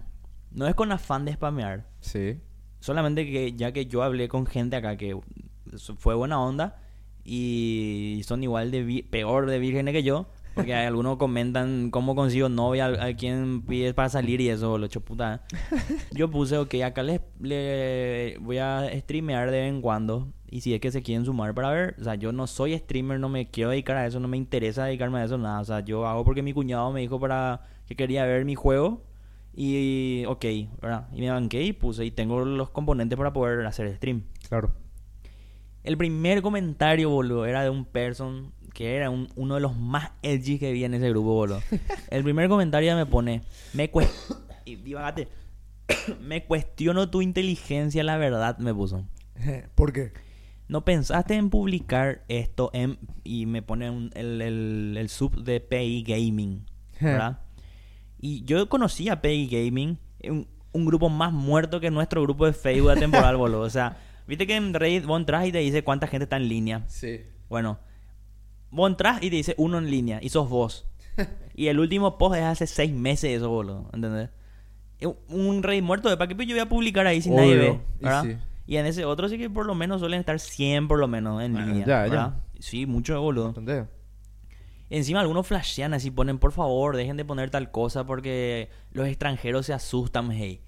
No 0.52 0.67
es 0.67 0.76
con 0.76 0.91
afán 0.91 1.26
de 1.26 1.34
spamear. 1.34 1.88
Sí. 2.00 2.38
Solamente 2.80 3.26
que 3.26 3.54
ya 3.54 3.72
que 3.72 3.88
yo 3.88 4.04
hablé 4.04 4.28
con 4.28 4.46
gente 4.46 4.76
acá 4.76 4.98
que 4.98 5.20
fue 5.98 6.13
buena 6.13 6.39
onda 6.39 6.80
y 7.24 8.22
son 8.24 8.44
igual 8.44 8.70
de 8.70 9.04
peor 9.10 9.50
de 9.50 9.58
vírgenes 9.58 9.96
que 9.96 10.04
yo, 10.04 10.28
porque 10.54 10.76
algunos 10.76 11.17
comentan 11.17 11.89
cómo 11.89 12.13
consigo 12.13 12.50
novia, 12.50 12.86
a, 12.86 13.06
a 13.06 13.15
quién 13.15 13.63
pides 13.63 13.96
para 13.96 14.10
salir 14.10 14.41
y 14.41 14.50
eso, 14.50 14.78
lo 14.78 14.86
hecho 14.86 15.02
puta. 15.02 15.44
Yo 16.12 16.30
puse, 16.30 16.58
ok, 16.60 16.76
acá 16.86 17.02
les, 17.02 17.22
le 17.39 18.38
voy 18.41 18.60
a 18.60 18.88
streamear 18.94 19.50
de 19.50 19.60
vez 19.60 19.70
en 19.70 19.82
cuando 19.82 20.28
y 20.51 20.61
si 20.61 20.73
es 20.75 20.79
que 20.81 20.91
se 20.91 21.01
quieren 21.01 21.25
sumar 21.25 21.55
para 21.55 21.71
ver, 21.71 21.95
o 21.99 22.03
sea, 22.03 22.13
yo 22.15 22.31
no 22.31 22.45
soy 22.45 22.77
streamer, 22.77 23.19
no 23.19 23.29
me 23.29 23.49
quiero 23.49 23.71
dedicar 23.71 23.97
a 23.97 24.05
eso, 24.05 24.19
no 24.19 24.27
me 24.27 24.37
interesa 24.37 24.85
dedicarme 24.85 25.19
a 25.19 25.23
eso, 25.23 25.37
nada, 25.39 25.61
o 25.61 25.65
sea, 25.65 25.79
yo 25.79 26.05
hago 26.05 26.23
porque 26.23 26.43
mi 26.43 26.53
cuñado 26.53 26.91
me 26.91 26.99
dijo 27.01 27.19
para 27.19 27.61
que 27.87 27.95
quería 27.95 28.25
ver 28.25 28.45
mi 28.45 28.53
juego 28.55 29.01
y 29.55 30.23
ok, 30.27 30.45
¿verdad? 30.81 31.07
Y 31.13 31.21
me 31.21 31.29
banqué 31.31 31.63
y 31.63 31.73
puse 31.73 32.05
y 32.05 32.11
tengo 32.11 32.45
los 32.45 32.69
componentes 32.69 33.17
para 33.17 33.33
poder 33.33 33.65
hacer 33.65 33.93
stream. 33.95 34.23
Claro. 34.47 34.71
El 35.83 35.97
primer 35.97 36.41
comentario, 36.41 37.09
boludo, 37.09 37.45
era 37.45 37.63
de 37.63 37.69
un 37.69 37.85
person 37.85 38.53
que 38.73 38.95
era 38.95 39.09
un- 39.09 39.27
uno 39.35 39.55
de 39.55 39.61
los 39.61 39.75
más 39.75 40.11
edgy 40.21 40.59
que 40.59 40.71
vi 40.71 40.83
en 40.85 40.93
ese 40.93 41.09
grupo, 41.09 41.33
boludo. 41.33 41.59
El 42.11 42.23
primer 42.23 42.47
comentario 42.49 42.95
me 42.95 43.05
pone, 43.05 43.41
me 43.73 43.89
cuest... 43.89 44.13
y 44.63 44.75
divagate. 44.75 45.27
me 46.21 46.45
cuestiono 46.45 47.09
tu 47.09 47.21
inteligencia, 47.21 48.03
la 48.03 48.17
verdad, 48.17 48.57
me 48.59 48.73
puso. 48.73 49.05
¿Por 49.75 49.91
qué? 49.91 50.11
¿No 50.71 50.86
pensaste 50.86 51.34
en 51.36 51.49
publicar 51.49 52.23
esto 52.29 52.69
en... 52.71 52.97
y 53.25 53.45
me 53.45 53.62
pone 53.62 53.89
un- 53.89 54.10
el, 54.15 54.41
el, 54.41 54.95
el 54.97 55.10
sub 55.10 55.43
de 55.43 55.60
PI 55.60 56.03
Gaming, 56.07 56.65
¿verdad? 57.01 57.41
Y 58.17 58.45
yo 58.45 58.69
conocí 58.69 59.10
a 59.10 59.21
PI 59.21 59.47
Gaming, 59.51 59.97
un, 60.29 60.47
un 60.71 60.86
grupo 60.86 61.10
más 61.10 61.34
muerto 61.34 61.81
que 61.81 61.91
nuestro 61.91 62.21
grupo 62.21 62.45
de 62.45 62.53
Facebook 62.53 62.93
temporal, 62.97 63.36
boludo. 63.38 63.60
O 63.60 63.69
sea, 63.69 63.97
viste 64.27 64.47
que 64.47 64.55
en 64.55 64.73
Reddit 64.73 65.03
vos 65.03 65.19
entras 65.19 65.45
y 65.45 65.51
te 65.51 65.57
dice 65.57 65.84
cuánta 65.84 66.07
gente 66.07 66.23
está 66.23 66.38
en 66.38 66.47
línea. 66.47 66.86
Sí. 66.88 67.19
Bueno, 67.49 67.77
vos 68.69 68.89
entras 68.89 69.21
y 69.21 69.29
te 69.29 69.36
dice 69.36 69.55
uno 69.57 69.77
en 69.77 69.91
línea 69.91 70.19
y 70.21 70.29
sos 70.29 70.47
vos. 70.49 70.88
y 71.53 71.67
el 71.67 71.81
último 71.81 72.17
post 72.17 72.38
es 72.38 72.43
hace 72.43 72.65
seis 72.65 72.93
meses 72.93 73.31
eso, 73.38 73.49
boludo. 73.49 73.89
¿Entendés? 73.91 74.29
Un 75.27 75.63
rey 75.63 75.81
muerto 75.81 76.10
de 76.10 76.15
para 76.15 76.29
qué 76.34 76.45
yo 76.45 76.53
voy 76.53 76.60
a 76.62 76.69
publicar 76.69 77.05
ahí 77.07 77.21
sin 77.21 77.36
nadie 77.36 77.55
ve, 77.57 77.79
y 77.99 78.03
¿verdad? 78.05 78.23
sí. 78.23 78.38
Y 78.65 78.78
en 78.78 78.86
ese 78.86 79.06
otro 79.06 79.28
sí 79.28 79.38
que 79.38 79.50
por 79.50 79.65
lo 79.65 79.76
menos 79.76 80.00
suelen 80.00 80.19
estar 80.19 80.39
100 80.39 80.88
por 80.88 81.00
lo 81.00 81.08
menos 81.08 81.41
en 81.41 81.54
línea, 81.54 81.86
ya, 81.86 82.08
ya. 82.08 82.36
Sí, 82.60 82.86
mucho 82.86 83.19
boludo. 83.21 83.50
¿Entendés? 83.50 83.86
Encima 84.89 85.21
algunos 85.21 85.47
flashean 85.47 85.93
así, 85.93 86.12
ponen 86.12 86.38
por 86.38 86.52
favor, 86.52 86.97
dejen 86.97 87.15
de 87.15 87.24
poner 87.24 87.50
tal 87.50 87.71
cosa 87.71 88.06
porque 88.06 88.69
los 88.91 89.08
extranjeros 89.08 89.65
se 89.65 89.74
asustan, 89.74 90.32
hey. 90.32 90.62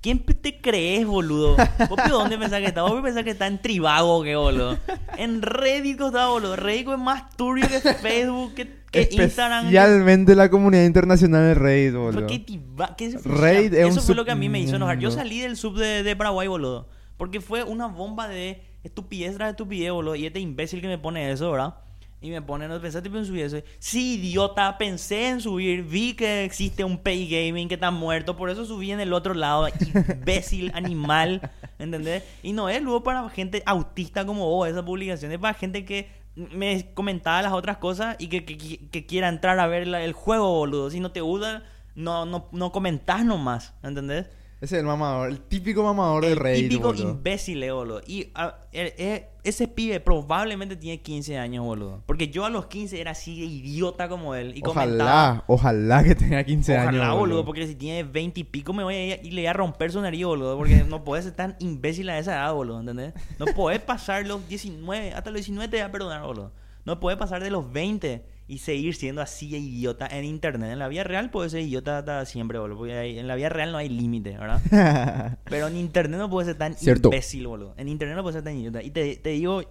¿Quién 0.00 0.18
te 0.20 0.60
crees, 0.60 1.06
boludo? 1.06 1.56
¿Vos 1.88 1.96
de 2.04 2.10
dónde 2.10 2.38
pensás 2.38 2.60
que 2.60 2.66
está? 2.66 2.82
¿Vos 2.82 3.00
pensás 3.02 3.24
que 3.24 3.30
está 3.30 3.46
en 3.46 3.60
Tribago, 3.60 4.22
que 4.22 4.36
boludo? 4.36 4.78
En 5.16 5.42
Reddit 5.42 6.00
está, 6.00 6.28
boludo. 6.28 6.54
Reddit 6.54 6.88
es 6.88 6.98
más 6.98 7.30
turbio 7.36 7.66
que 7.68 7.80
Facebook, 7.80 8.54
que, 8.54 8.82
que 8.92 9.00
Especialmente 9.00 10.36
la 10.36 10.48
comunidad 10.48 10.84
internacional 10.84 11.42
de 11.42 11.54
Reddit, 11.54 11.94
boludo. 11.94 12.20
¿Por 12.20 12.26
qué 12.26 12.44
qué 12.44 13.18
Raid 13.24 13.74
es 13.74 13.88
Eso 13.88 14.00
un 14.00 14.06
fue 14.06 14.14
lo 14.14 14.24
que 14.24 14.30
a 14.30 14.36
mí 14.36 14.48
me 14.48 14.60
hizo 14.60 14.76
enojar. 14.76 14.98
Yo 14.98 15.10
salí 15.10 15.40
del 15.40 15.56
sub 15.56 15.76
de, 15.76 16.02
de 16.02 16.14
Paraguay, 16.16 16.46
boludo. 16.46 16.88
Porque 17.16 17.40
fue 17.40 17.62
una 17.64 17.86
bomba 17.86 18.28
de 18.28 18.62
estupidez 18.84 19.34
tras 19.36 19.50
estupidez, 19.50 19.90
boludo. 19.92 20.14
Y 20.16 20.26
este 20.26 20.40
imbécil 20.40 20.80
que 20.80 20.88
me 20.88 20.98
pone 20.98 21.30
eso, 21.30 21.50
¿verdad? 21.50 21.74
Y 22.20 22.30
me 22.30 22.40
pone, 22.42 22.66
¿no 22.66 22.80
pensaste 22.80 23.08
en 23.10 23.24
subir 23.26 23.44
eso? 23.44 23.58
Sí, 23.78 24.14
idiota, 24.14 24.78
pensé 24.78 25.28
en 25.28 25.40
subir. 25.40 25.82
Vi 25.84 26.14
que 26.14 26.44
existe 26.44 26.82
un 26.82 26.98
Pay 26.98 27.28
Gaming 27.28 27.68
que 27.68 27.74
está 27.74 27.90
muerto. 27.90 28.36
Por 28.36 28.48
eso 28.50 28.64
subí 28.64 28.90
en 28.90 29.00
el 29.00 29.12
otro 29.12 29.34
lado. 29.34 29.68
Imbécil, 30.10 30.72
animal. 30.74 31.50
¿Entendés? 31.78 32.24
Y 32.42 32.52
no 32.52 32.68
es 32.68 32.80
luego 32.82 33.02
para 33.02 33.28
gente 33.28 33.62
autista 33.66 34.24
como 34.26 34.48
vos, 34.48 34.68
esa 34.68 34.84
publicación. 34.84 35.30
Es 35.32 35.38
para 35.38 35.54
gente 35.54 35.84
que 35.84 36.08
me 36.34 36.90
comentaba 36.94 37.42
las 37.42 37.52
otras 37.52 37.76
cosas 37.78 38.16
y 38.18 38.28
que, 38.28 38.44
que, 38.44 38.56
que- 38.58 38.88
que 38.88 39.06
quiera 39.06 39.28
entrar 39.28 39.58
a 39.60 39.66
ver 39.66 39.86
la- 39.86 40.02
el 40.02 40.12
juego, 40.14 40.52
boludo. 40.52 40.90
Si 40.90 41.00
no 41.00 41.12
te 41.12 41.20
gusta, 41.20 41.64
no, 41.94 42.24
no, 42.26 42.48
no 42.50 42.72
comentás 42.72 43.24
nomás. 43.24 43.74
¿Entendés? 43.82 44.26
Ese 44.66 44.74
es 44.74 44.80
el 44.80 44.86
mamador, 44.86 45.30
el 45.30 45.42
típico 45.42 45.84
mamador 45.84 46.24
de 46.24 46.32
El 46.32 46.68
típico 46.68 46.88
boludo. 46.88 47.10
imbécil, 47.10 47.62
eh, 47.62 47.70
boludo. 47.70 48.00
Y 48.04 48.32
ah, 48.34 48.56
eh, 48.72 48.92
eh, 48.98 49.28
ese 49.44 49.68
pibe 49.68 50.00
probablemente 50.00 50.74
tiene 50.74 51.00
15 51.00 51.38
años, 51.38 51.64
boludo. 51.64 52.02
Porque 52.04 52.30
yo 52.30 52.44
a 52.44 52.50
los 52.50 52.66
15 52.66 53.00
era 53.00 53.12
así 53.12 53.38
de 53.38 53.46
idiota 53.46 54.08
como 54.08 54.34
él. 54.34 54.56
Y 54.56 54.62
comentaba. 54.62 55.44
Ojalá, 55.46 55.98
ojalá 56.00 56.02
que 56.02 56.16
tenga 56.16 56.42
15 56.42 56.72
Ojalá, 56.72 56.88
años, 56.88 57.00
boludo, 57.00 57.18
boludo. 57.18 57.44
porque 57.44 57.68
si 57.68 57.76
tiene 57.76 58.02
20 58.02 58.40
y 58.40 58.42
pico 58.42 58.72
me 58.72 58.82
voy 58.82 58.94
a 58.96 59.06
ir 59.06 59.20
y 59.22 59.30
le 59.30 59.42
voy 59.42 59.46
a 59.46 59.52
romper 59.52 59.92
su 59.92 60.00
nariz, 60.00 60.24
boludo. 60.24 60.56
Porque 60.58 60.82
no 60.88 61.04
puedes 61.04 61.26
ser 61.26 61.36
tan 61.36 61.54
imbécil 61.60 62.10
a 62.10 62.18
esa 62.18 62.32
edad, 62.32 62.52
boludo, 62.52 62.80
¿entendés? 62.80 63.14
No 63.38 63.46
puedes 63.46 63.80
pasar 63.80 64.26
los 64.26 64.48
19, 64.48 65.12
hasta 65.12 65.30
los 65.30 65.36
19 65.42 65.68
te 65.70 65.76
voy 65.76 65.84
a 65.84 65.92
perdonar, 65.92 66.22
boludo. 66.24 66.50
No 66.84 66.98
puedes 66.98 67.20
pasar 67.20 67.40
de 67.40 67.50
los 67.50 67.72
20 67.72 68.24
y 68.48 68.58
seguir 68.58 68.94
siendo 68.94 69.22
así 69.22 69.54
idiota 69.56 70.06
en 70.06 70.24
internet. 70.24 70.70
En 70.72 70.78
la 70.78 70.88
vida 70.88 71.02
real 71.04 71.30
puedes 71.30 71.52
ser 71.52 71.62
idiota 71.62 71.98
hasta 71.98 72.24
siempre, 72.26 72.58
boludo. 72.58 72.78
Porque 72.78 73.18
en 73.18 73.26
la 73.26 73.34
vida 73.34 73.48
real 73.48 73.72
no 73.72 73.78
hay 73.78 73.88
límite, 73.88 74.36
¿verdad? 74.38 75.38
Pero 75.44 75.66
en 75.66 75.76
internet 75.76 76.18
no 76.20 76.30
puedes 76.30 76.46
ser 76.46 76.56
tan 76.56 76.74
Cierto. 76.74 77.08
imbécil, 77.08 77.46
boludo. 77.46 77.74
En 77.76 77.88
internet 77.88 78.16
no 78.16 78.22
puedes 78.22 78.34
ser 78.36 78.44
tan 78.44 78.56
idiota. 78.56 78.82
Y 78.82 78.90
te, 78.90 79.16
te 79.16 79.30
digo 79.30 79.62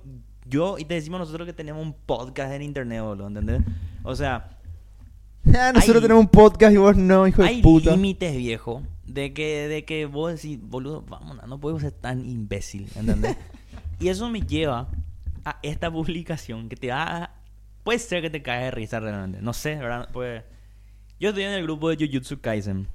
yo 0.47 0.77
y 0.77 0.85
te 0.85 0.95
decimos 0.95 1.19
nosotros 1.19 1.45
que 1.47 1.53
tenemos 1.53 1.81
un 1.83 1.93
podcast 2.05 2.51
en 2.53 2.61
internet, 2.63 3.01
boludo, 3.01 3.27
¿entendés? 3.27 3.61
O 4.03 4.15
sea, 4.15 4.51
Ah, 5.47 5.71
Nosotros 5.73 5.97
Hay- 5.97 6.01
tenemos 6.01 6.21
un 6.23 6.29
podcast 6.29 6.73
y 6.73 6.77
vos 6.77 6.97
no, 6.97 7.27
hijo 7.27 7.43
de 7.43 7.47
hay 7.49 7.61
puta. 7.61 7.91
límites, 7.91 8.35
viejo, 8.35 8.81
de 9.05 9.31
que, 9.31 9.67
de 9.67 9.85
que 9.85 10.07
vos 10.07 10.33
decís, 10.33 10.59
boludo, 10.59 11.03
vamos, 11.07 11.38
no 11.47 11.59
podemos 11.59 11.83
ser 11.83 11.91
tan 11.91 12.25
imbécil, 12.27 12.89
¿entendés? 12.95 13.38
y 13.99 14.07
eso 14.07 14.27
me 14.27 14.41
lleva 14.41 14.89
a 15.45 15.59
esta 15.61 15.91
publicación 15.91 16.67
que 16.67 16.75
te 16.75 16.88
va 16.89 17.03
a... 17.25 17.31
Puede 17.85 17.99
ser 17.99 18.21
que 18.23 18.29
te 18.31 18.41
caes 18.41 18.63
de 18.63 18.71
risa 18.71 18.99
realmente, 18.99 19.41
no 19.43 19.53
sé, 19.53 19.75
¿verdad? 19.75 20.09
Pues, 20.11 20.43
yo 21.19 21.29
estoy 21.29 21.43
en 21.43 21.51
el 21.51 21.63
grupo 21.63 21.87
de 21.89 21.95
Jujutsu 22.03 22.41
Kaisen 22.41 22.87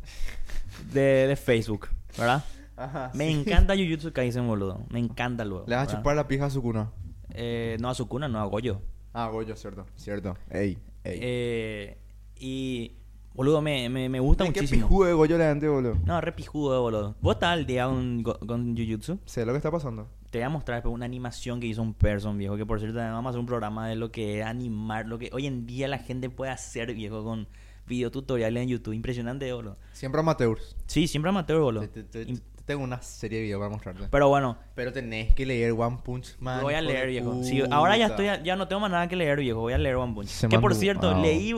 de, 0.92 1.28
de 1.28 1.36
Facebook, 1.36 1.88
¿verdad? 2.18 2.44
Ajá, 2.76 3.12
Me 3.14 3.28
sí. 3.28 3.40
encanta 3.40 3.76
Jujutsu 3.76 4.12
Kaisen, 4.12 4.46
boludo. 4.48 4.84
Me 4.90 4.98
encanta 4.98 5.44
luego. 5.44 5.64
Le 5.68 5.76
vas 5.76 5.88
a 5.88 5.96
chupar 5.96 6.16
la 6.16 6.26
pija 6.26 6.46
a 6.46 6.50
su 6.50 6.60
cuna. 6.60 6.90
Eh, 7.30 7.76
no 7.80 7.88
a 7.88 7.94
Sukuna, 7.94 8.26
no 8.26 8.40
a 8.40 8.44
Goyo. 8.46 8.82
Ah, 9.12 9.28
Goyo, 9.28 9.54
cierto. 9.54 9.86
Cierto. 9.94 10.36
Ey, 10.50 10.76
ey. 11.04 11.18
Eh, 11.22 11.98
y, 12.34 12.96
boludo, 13.34 13.62
me, 13.62 13.88
me, 13.88 14.08
me 14.08 14.18
gusta 14.18 14.42
¿Qué 14.42 14.50
muchísimo. 14.50 14.88
pijudo 14.88 15.06
de 15.06 15.12
Goyo 15.12 15.38
le 15.38 15.68
boludo? 15.68 15.96
No, 16.04 16.20
re 16.20 16.32
pijudo, 16.32 16.82
boludo. 16.82 17.14
¿Vos 17.20 17.34
estás 17.34 17.50
al 17.50 17.64
día 17.64 17.86
con, 17.86 18.24
con 18.24 18.76
Jujutsu? 18.76 19.20
Sé 19.24 19.46
lo 19.46 19.52
que 19.52 19.58
está 19.58 19.70
pasando. 19.70 20.08
Te 20.30 20.38
voy 20.38 20.44
a 20.44 20.48
mostrar 20.48 20.76
después 20.78 20.94
una 20.94 21.04
animación 21.06 21.58
que 21.60 21.66
hizo 21.66 21.82
un 21.82 21.92
person, 21.94 22.38
viejo. 22.38 22.56
Que 22.56 22.64
por 22.64 22.78
cierto, 22.78 22.96
también 22.96 23.14
vamos 23.14 23.28
a 23.28 23.30
hacer 23.30 23.40
un 23.40 23.46
programa 23.46 23.88
de 23.88 23.96
lo 23.96 24.12
que 24.12 24.40
es 24.40 24.46
animar, 24.46 25.06
lo 25.06 25.18
que 25.18 25.28
hoy 25.32 25.46
en 25.46 25.66
día 25.66 25.88
la 25.88 25.98
gente 25.98 26.30
puede 26.30 26.52
hacer, 26.52 26.94
viejo, 26.94 27.24
con 27.24 27.48
videotutoriales 27.86 28.62
en 28.62 28.68
YouTube. 28.68 28.92
Impresionante, 28.94 29.52
boludo. 29.52 29.76
Siempre 29.92 30.20
amateurs. 30.20 30.76
Sí, 30.86 31.08
siempre 31.08 31.30
amateur, 31.30 31.60
boludo. 31.60 31.88
Te, 31.88 32.02
te- 32.04 32.24
te- 32.24 32.30
Im- 32.32 32.40
te 32.54 32.62
tengo 32.64 32.84
una 32.84 33.02
serie 33.02 33.38
de 33.38 33.44
videos 33.44 33.58
para 33.58 33.70
mostrarte. 33.70 34.04
Pero 34.08 34.28
bueno, 34.28 34.56
Pero 34.76 34.92
tenés 34.92 35.34
que 35.34 35.44
leer 35.44 35.72
One 35.72 35.98
Punch 36.04 36.36
Man. 36.38 36.62
voy 36.62 36.74
a 36.74 36.80
leer, 36.80 37.08
viejo. 37.08 37.42
Sí, 37.42 37.60
ahora 37.68 37.96
ya 37.96 38.06
estoy, 38.06 38.26
ya 38.44 38.54
no 38.54 38.68
tengo 38.68 38.78
más 38.80 38.90
nada 38.92 39.08
que 39.08 39.16
leer, 39.16 39.40
viejo. 39.40 39.58
Voy 39.60 39.72
a 39.72 39.78
leer 39.78 39.96
One 39.96 40.14
Punch. 40.14 40.28
Se 40.28 40.46
que 40.48 40.60
por 40.60 40.74
cierto, 40.76 41.12
wow. 41.12 41.22
leí, 41.22 41.54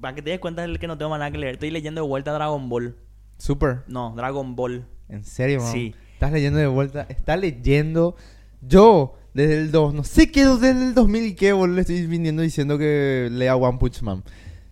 para 0.00 0.14
que 0.14 0.22
te 0.22 0.30
des 0.30 0.38
cuenta 0.38 0.64
que 0.78 0.86
no 0.86 0.96
tengo 0.96 1.10
más 1.10 1.18
nada 1.18 1.32
que 1.32 1.38
leer. 1.38 1.54
Estoy 1.54 1.70
leyendo 1.72 2.00
de 2.02 2.06
vuelta 2.06 2.32
Dragon 2.32 2.68
Ball. 2.68 2.96
Super. 3.38 3.82
No, 3.88 4.12
Dragon 4.14 4.54
Ball. 4.54 4.86
¿En 5.08 5.24
serio, 5.24 5.60
man? 5.62 5.72
Sí. 5.72 5.94
Estás 6.20 6.32
leyendo 6.32 6.58
de 6.58 6.66
vuelta. 6.66 7.06
Estás 7.08 7.40
leyendo. 7.40 8.14
Yo, 8.60 9.14
desde 9.32 9.56
el 9.56 9.70
2, 9.72 9.94
no 9.94 10.04
sé 10.04 10.30
qué, 10.30 10.44
desde 10.44 10.70
el 10.72 10.92
2000 10.94 11.24
y 11.24 11.34
qué, 11.34 11.54
boludo, 11.54 11.76
le 11.76 11.80
estoy 11.80 12.06
viniendo 12.06 12.42
diciendo 12.42 12.76
que 12.76 13.28
lea 13.32 13.56
One 13.56 13.78
Punch 13.78 14.02
Man. 14.02 14.22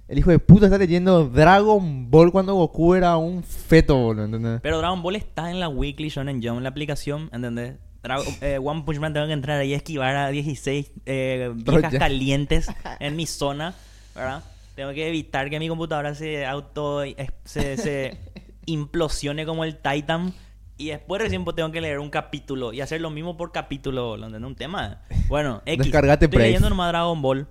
El 0.08 0.18
hijo 0.18 0.30
de 0.30 0.40
puta 0.40 0.66
está 0.66 0.76
leyendo 0.76 1.24
Dragon 1.26 2.10
Ball 2.10 2.30
cuando 2.32 2.54
Goku 2.54 2.94
era 2.94 3.16
un 3.16 3.42
feto, 3.42 3.96
boludo, 3.96 4.26
¿entendés? 4.26 4.60
Pero 4.60 4.76
Dragon 4.76 5.00
Ball 5.02 5.16
está 5.16 5.50
en 5.50 5.58
la 5.58 5.70
Weekly 5.70 6.10
Shonen 6.10 6.42
Jump, 6.42 6.58
en 6.58 6.64
la 6.64 6.68
aplicación, 6.68 7.30
¿entendés? 7.32 7.76
Dra- 8.02 8.20
eh, 8.42 8.58
One 8.62 8.82
Punch 8.84 8.98
Man 8.98 9.14
tengo 9.14 9.26
que 9.26 9.32
entrar 9.32 9.58
ahí 9.58 9.72
a 9.72 9.78
esquivar 9.78 10.16
a 10.16 10.28
16 10.28 10.92
eh, 11.06 11.50
viejas 11.54 11.94
calientes 11.94 12.66
en 13.00 13.16
mi 13.16 13.24
zona, 13.24 13.74
¿verdad? 14.14 14.44
Tengo 14.76 14.92
que 14.92 15.08
evitar 15.08 15.48
que 15.48 15.58
mi 15.58 15.68
computadora 15.70 16.14
se 16.14 16.44
auto 16.44 17.02
eh, 17.04 17.16
se, 17.46 17.78
se 17.78 18.18
implosione 18.66 19.46
como 19.46 19.64
el 19.64 19.76
Titan 19.78 20.34
y 20.78 20.86
después 20.88 21.20
recién 21.20 21.44
pues 21.44 21.54
tengo 21.56 21.70
que 21.72 21.80
leer 21.82 21.98
un 21.98 22.08
capítulo 22.08 22.72
y 22.72 22.80
hacer 22.80 23.00
lo 23.02 23.10
mismo 23.10 23.36
por 23.36 23.52
capítulo, 23.52 24.16
¿lo 24.16 24.26
entendés? 24.26 24.48
Un 24.48 24.54
tema. 24.56 25.02
Bueno, 25.28 25.60
X. 25.66 25.84
Descargate 25.84 26.24
Estoy 26.24 26.36
Brave. 26.38 26.46
leyendo 26.48 26.70
nomás 26.70 26.88
Dragon 26.88 27.20
Ball. 27.20 27.46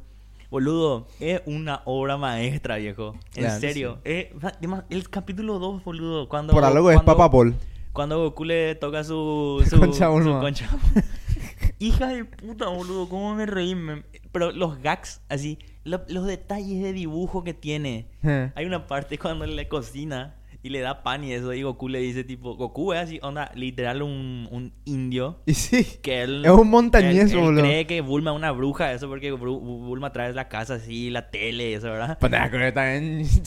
Boludo, 0.50 1.08
es 1.20 1.42
una 1.46 1.82
obra 1.86 2.16
maestra, 2.18 2.78
viejo. 2.78 3.14
En 3.36 3.44
Claro, 3.44 3.60
serio. 3.60 4.00
Es- 4.06 4.28
además, 4.42 4.86
el 4.90 5.10
capítulo 5.10 5.60
2, 5.60 5.84
boludo, 5.84 6.30
cuando 6.30 6.54
Por 6.54 6.64
algo 6.64 6.90
es 6.90 6.96
cuando- 6.96 7.12
Papa 7.18 7.30
Paul. 7.30 7.56
cuando 7.92 8.18
Goku 8.24 8.46
le 8.46 8.74
toca 8.76 9.04
su, 9.04 9.62
su, 9.70 9.78
Concha 9.78 10.06
su 10.08 10.40
concha. 10.40 10.70
Hija 11.80 12.08
de 12.08 12.26
puta, 12.26 12.68
boludo, 12.70 13.08
cómo 13.10 13.36
me 13.36 13.46
reí. 13.46 13.76
me- 13.76 14.04
Pero 14.32 14.52
los 14.52 14.82
gags, 14.82 15.22
así, 15.30 15.60
lo- 15.84 16.02
los 16.08 16.26
detalles 16.26 16.82
de 16.82 16.94
dibujo 16.94 17.44
que 17.44 17.54
tiene. 17.54 18.08
Eh. 18.24 18.52
Hay 18.56 18.66
una 18.66 18.88
parte 18.88 19.18
cuando 19.18 19.46
le 19.46 19.68
cocina 19.68 20.36
y 20.64 20.70
le 20.70 20.80
da 20.82 21.04
pan 21.04 21.24
y 21.24 21.32
eso, 21.34 21.54
y 21.54 21.62
Goku 21.64 21.88
le 21.88 22.00
dice 22.00 22.24
tipo, 22.24 22.56
Goku 22.56 22.94
es 22.94 23.00
así, 23.00 23.20
onda, 23.22 23.52
literal 23.56 24.02
un, 24.02 24.48
un 24.52 24.74
indio. 24.86 25.40
Y 25.46 25.54
sí. 25.54 25.86
Que 26.02 26.24
él, 26.24 26.44
Es 26.46 26.52
un 26.52 26.70
montañés, 26.70 27.32
él- 27.32 27.38
él 27.38 27.44
boludo. 27.44 27.64
cree 27.64 27.88
que 27.88 28.02
Bulma 28.02 28.32
es 28.32 28.36
una 28.38 28.52
bruja, 28.52 28.92
eso 28.92 29.08
porque 29.08 29.32
Bulma 29.32 30.12
trae 30.12 30.34
la 30.34 30.50
casa 30.50 30.76
así, 30.76 31.10
la 31.10 31.30
tele, 31.30 31.74
eso, 31.76 31.88
¿verdad? 31.88 32.18
Pues 32.20 32.32
nada, 32.32 32.50
que 32.52 32.72
también. 32.72 33.26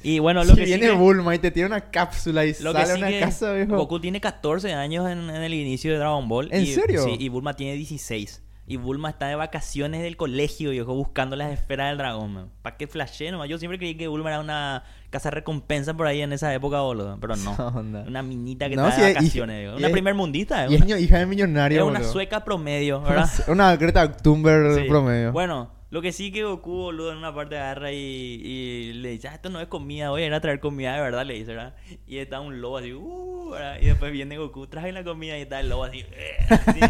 Y 0.00 0.20
bueno, 0.20 0.44
lo 0.44 0.50
si 0.54 0.60
que 0.60 0.64
viene 0.66 0.86
que- 0.86 0.92
Bulma 0.92 1.34
y 1.34 1.40
te 1.40 1.50
tira 1.50 1.66
una 1.66 1.90
cápsula 1.90 2.46
y 2.46 2.54
Lo 2.60 2.72
que 2.72 2.78
sale 2.86 2.92
sí 2.92 2.98
una 2.98 3.08
que 3.08 3.18
casa, 3.18 3.52
viejo. 3.52 3.76
Goku 3.76 3.98
tiene 3.98 4.20
14 4.20 4.72
años 4.72 5.10
en, 5.10 5.28
en 5.28 5.42
el 5.42 5.52
inicio 5.54 5.90
de 5.90 5.98
Dragon 5.98 6.28
Ball. 6.28 6.48
¿En 6.52 6.62
y- 6.62 6.66
serio? 6.66 7.02
Sí, 7.04 7.16
y 7.18 7.28
Bulma 7.28 7.54
tiene 7.56 7.74
16. 7.74 8.44
Y 8.70 8.76
Bulma 8.76 9.08
está 9.08 9.26
de 9.28 9.34
vacaciones 9.34 10.02
del 10.02 10.18
colegio, 10.18 10.70
viejo, 10.70 10.94
buscando 10.94 11.36
las 11.36 11.50
esferas 11.52 11.88
del 11.88 11.96
dragón, 11.98 12.50
¿Para 12.60 12.76
qué 12.76 12.86
flashé 12.86 13.30
nomás? 13.30 13.48
Yo 13.48 13.56
siempre 13.58 13.78
creí 13.78 13.94
que 13.94 14.08
Bulma 14.08 14.28
era 14.28 14.40
una 14.40 14.84
casa 15.08 15.30
recompensa 15.30 15.94
por 15.94 16.06
ahí 16.06 16.20
en 16.20 16.34
esa 16.34 16.52
época, 16.52 16.80
boludo. 16.82 17.16
Pero 17.18 17.34
no. 17.36 17.52
Onda. 17.74 18.04
Una 18.06 18.22
minita 18.22 18.68
que 18.68 18.76
No, 18.76 18.86
está 18.86 19.00
de 19.02 19.14
vacaciones, 19.14 19.60
viejo. 19.60 19.76
Una 19.78 19.86
es- 19.86 19.92
primer 19.92 20.14
Y 20.70 20.74
es 20.74 20.82
una, 20.82 20.90
ño- 20.96 21.00
hija 21.00 21.18
de 21.18 21.24
millonario, 21.26 21.78
es 21.80 21.86
una 21.88 21.98
boludo. 22.00 22.12
sueca 22.12 22.44
promedio, 22.44 23.00
¿verdad? 23.02 23.30
Una 23.48 23.74
Greta 23.76 24.12
Thunberg 24.12 24.74
Sí. 24.82 24.88
promedio. 24.88 25.32
Bueno, 25.32 25.70
lo 25.90 26.02
que 26.02 26.12
sí 26.12 26.30
que 26.30 26.44
Goku, 26.44 26.70
boludo, 26.70 27.12
en 27.12 27.18
una 27.18 27.34
parte 27.34 27.56
agarra 27.56 27.92
y, 27.92 27.96
y 27.96 28.92
le 28.94 29.10
dice, 29.10 29.28
ah, 29.28 29.34
esto 29.34 29.48
no 29.48 29.60
es 29.60 29.68
comida, 29.68 30.10
voy 30.10 30.22
a 30.22 30.26
ir 30.26 30.34
a 30.34 30.40
traer 30.40 30.60
comida 30.60 30.94
de 30.94 31.00
verdad, 31.00 31.24
le 31.24 31.34
dice, 31.34 31.54
¿verdad? 31.54 31.74
Y 32.06 32.18
está 32.18 32.40
un 32.40 32.60
lobo 32.60 32.76
así, 32.78 32.92
uh. 32.92 33.54
Y 33.80 33.86
después 33.86 34.12
viene 34.12 34.36
Goku, 34.36 34.66
trae 34.66 34.92
la 34.92 35.02
comida 35.02 35.38
y 35.38 35.42
está 35.42 35.60
el 35.60 35.70
lobo 35.70 35.84
así, 35.84 36.00
"Eh", 36.12 36.36
así. 36.50 36.80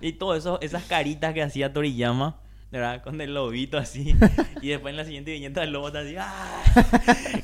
Y 0.00 0.12
todo 0.12 0.34
eso, 0.34 0.58
esas 0.62 0.84
caritas 0.84 1.34
que 1.34 1.42
hacía 1.42 1.72
Toriyama, 1.74 2.40
¿verdad? 2.70 3.02
Con 3.02 3.20
el 3.20 3.34
lobito 3.34 3.76
así. 3.76 4.14
Y 4.62 4.68
después 4.68 4.92
en 4.92 4.96
la 4.96 5.04
siguiente 5.04 5.32
viñeta 5.32 5.62
el 5.62 5.72
lobo 5.72 5.88
está 5.88 6.00
así, 6.00 6.14
¡ah! 6.18 6.62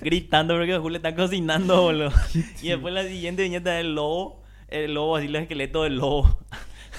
Gritando 0.00 0.54
porque 0.54 0.76
Goku 0.76 0.88
le 0.88 0.96
está 0.96 1.14
cocinando, 1.14 1.82
boludo. 1.82 2.12
Y 2.62 2.68
después 2.68 2.92
en 2.92 2.94
la 2.94 3.04
siguiente 3.04 3.42
viñeta 3.42 3.72
del 3.72 3.94
lobo, 3.94 4.42
el 4.68 4.94
lobo 4.94 5.16
así, 5.16 5.28
los 5.28 5.42
esqueletos 5.42 5.84
del 5.84 5.96
lobo. 5.96 6.38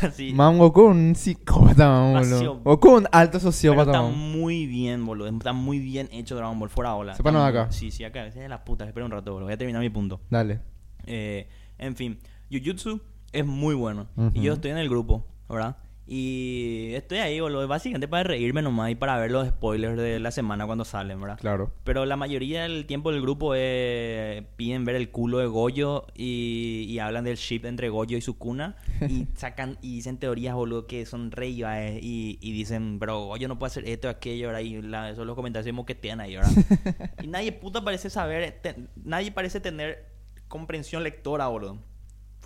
Así. 0.01 0.33
Man, 0.33 0.57
Goku 0.57 0.81
un 0.81 1.15
psicópata, 1.15 1.87
man, 1.89 2.13
boludo. 2.13 2.59
Goku 2.63 2.89
un 2.89 3.07
alto 3.11 3.39
Pero 3.39 3.51
sociópata, 3.51 3.91
está 3.91 4.01
man. 4.01 4.17
muy 4.17 4.65
bien, 4.67 5.05
boludo. 5.05 5.27
Está 5.27 5.53
muy 5.53 5.79
bien 5.79 6.09
hecho 6.11 6.35
Dragon 6.35 6.59
Ball 6.59 6.69
fuera 6.69 6.95
ola. 6.95 7.15
Sepan 7.15 7.35
Está 7.35 7.47
acá. 7.47 7.71
Sí, 7.71 7.91
sí, 7.91 8.03
acá. 8.03 8.25
Es 8.27 8.35
la 8.35 8.63
puta. 8.63 8.85
Espera 8.85 9.05
un 9.05 9.11
rato, 9.11 9.31
boludo. 9.31 9.45
Voy 9.45 9.53
a 9.53 9.57
terminar 9.57 9.81
mi 9.81 9.89
punto. 9.89 10.21
Dale. 10.29 10.61
Eh, 11.05 11.47
en 11.77 11.95
fin, 11.95 12.19
Jujutsu 12.51 13.01
es 13.31 13.45
muy 13.45 13.75
bueno. 13.75 14.07
Y 14.33 14.41
yo 14.41 14.53
estoy 14.53 14.71
en 14.71 14.77
el 14.77 14.89
grupo, 14.89 15.25
¿verdad? 15.49 15.77
Y 16.09 16.91
estoy 16.93 17.17
ahí, 17.17 17.39
boludo. 17.39 17.67
Básicamente 17.67 18.07
para 18.07 18.23
reírme 18.23 18.61
nomás 18.61 18.91
y 18.91 18.95
para 18.95 19.17
ver 19.19 19.29
los 19.31 19.47
spoilers 19.49 19.97
de 19.97 20.19
la 20.19 20.31
semana 20.31 20.65
cuando 20.65 20.85
salen, 20.85 21.19
¿verdad? 21.19 21.37
Claro. 21.37 21.73
Pero 21.83 22.05
la 22.05 22.15
mayoría 22.15 22.63
del 22.63 22.85
tiempo 22.85 23.11
del 23.11 23.21
grupo 23.21 23.53
eh, 23.55 24.47
piden 24.55 24.85
ver 24.85 24.95
el 24.95 25.09
culo 25.11 25.39
de 25.39 25.47
Goyo 25.47 26.07
y, 26.15 26.85
y 26.87 26.99
hablan 26.99 27.25
del 27.25 27.35
ship 27.35 27.65
entre 27.65 27.89
Goyo 27.89 28.17
y 28.17 28.21
Sukuna 28.21 28.77
y 29.09 29.27
sacan 29.35 29.77
y 29.81 29.95
dicen 29.95 30.17
teorías, 30.17 30.55
boludo, 30.55 30.87
que 30.87 31.05
son 31.05 31.31
re 31.31 31.49
y, 31.49 32.37
y 32.41 32.51
dicen, 32.53 32.97
pero 32.99 33.25
Goyo 33.25 33.47
no 33.47 33.59
puede 33.59 33.71
hacer 33.71 33.87
esto 33.87 34.07
o 34.07 34.11
aquello, 34.11 34.47
¿verdad? 34.47 34.61
Y 34.61 34.81
la, 34.81 35.09
esos 35.09 35.25
los 35.25 35.35
comentarios 35.35 35.65
se 35.65 35.71
moquetean 35.73 36.21
ahí, 36.21 36.35
¿verdad? 36.37 36.51
y 37.23 37.27
nadie 37.27 37.51
puta 37.51 37.83
parece 37.83 38.09
saber, 38.09 38.59
te- 38.61 38.75
nadie 39.03 39.31
parece 39.31 39.59
tener 39.59 40.05
comprensión 40.47 41.03
lectora, 41.03 41.47
boludo. 41.47 41.77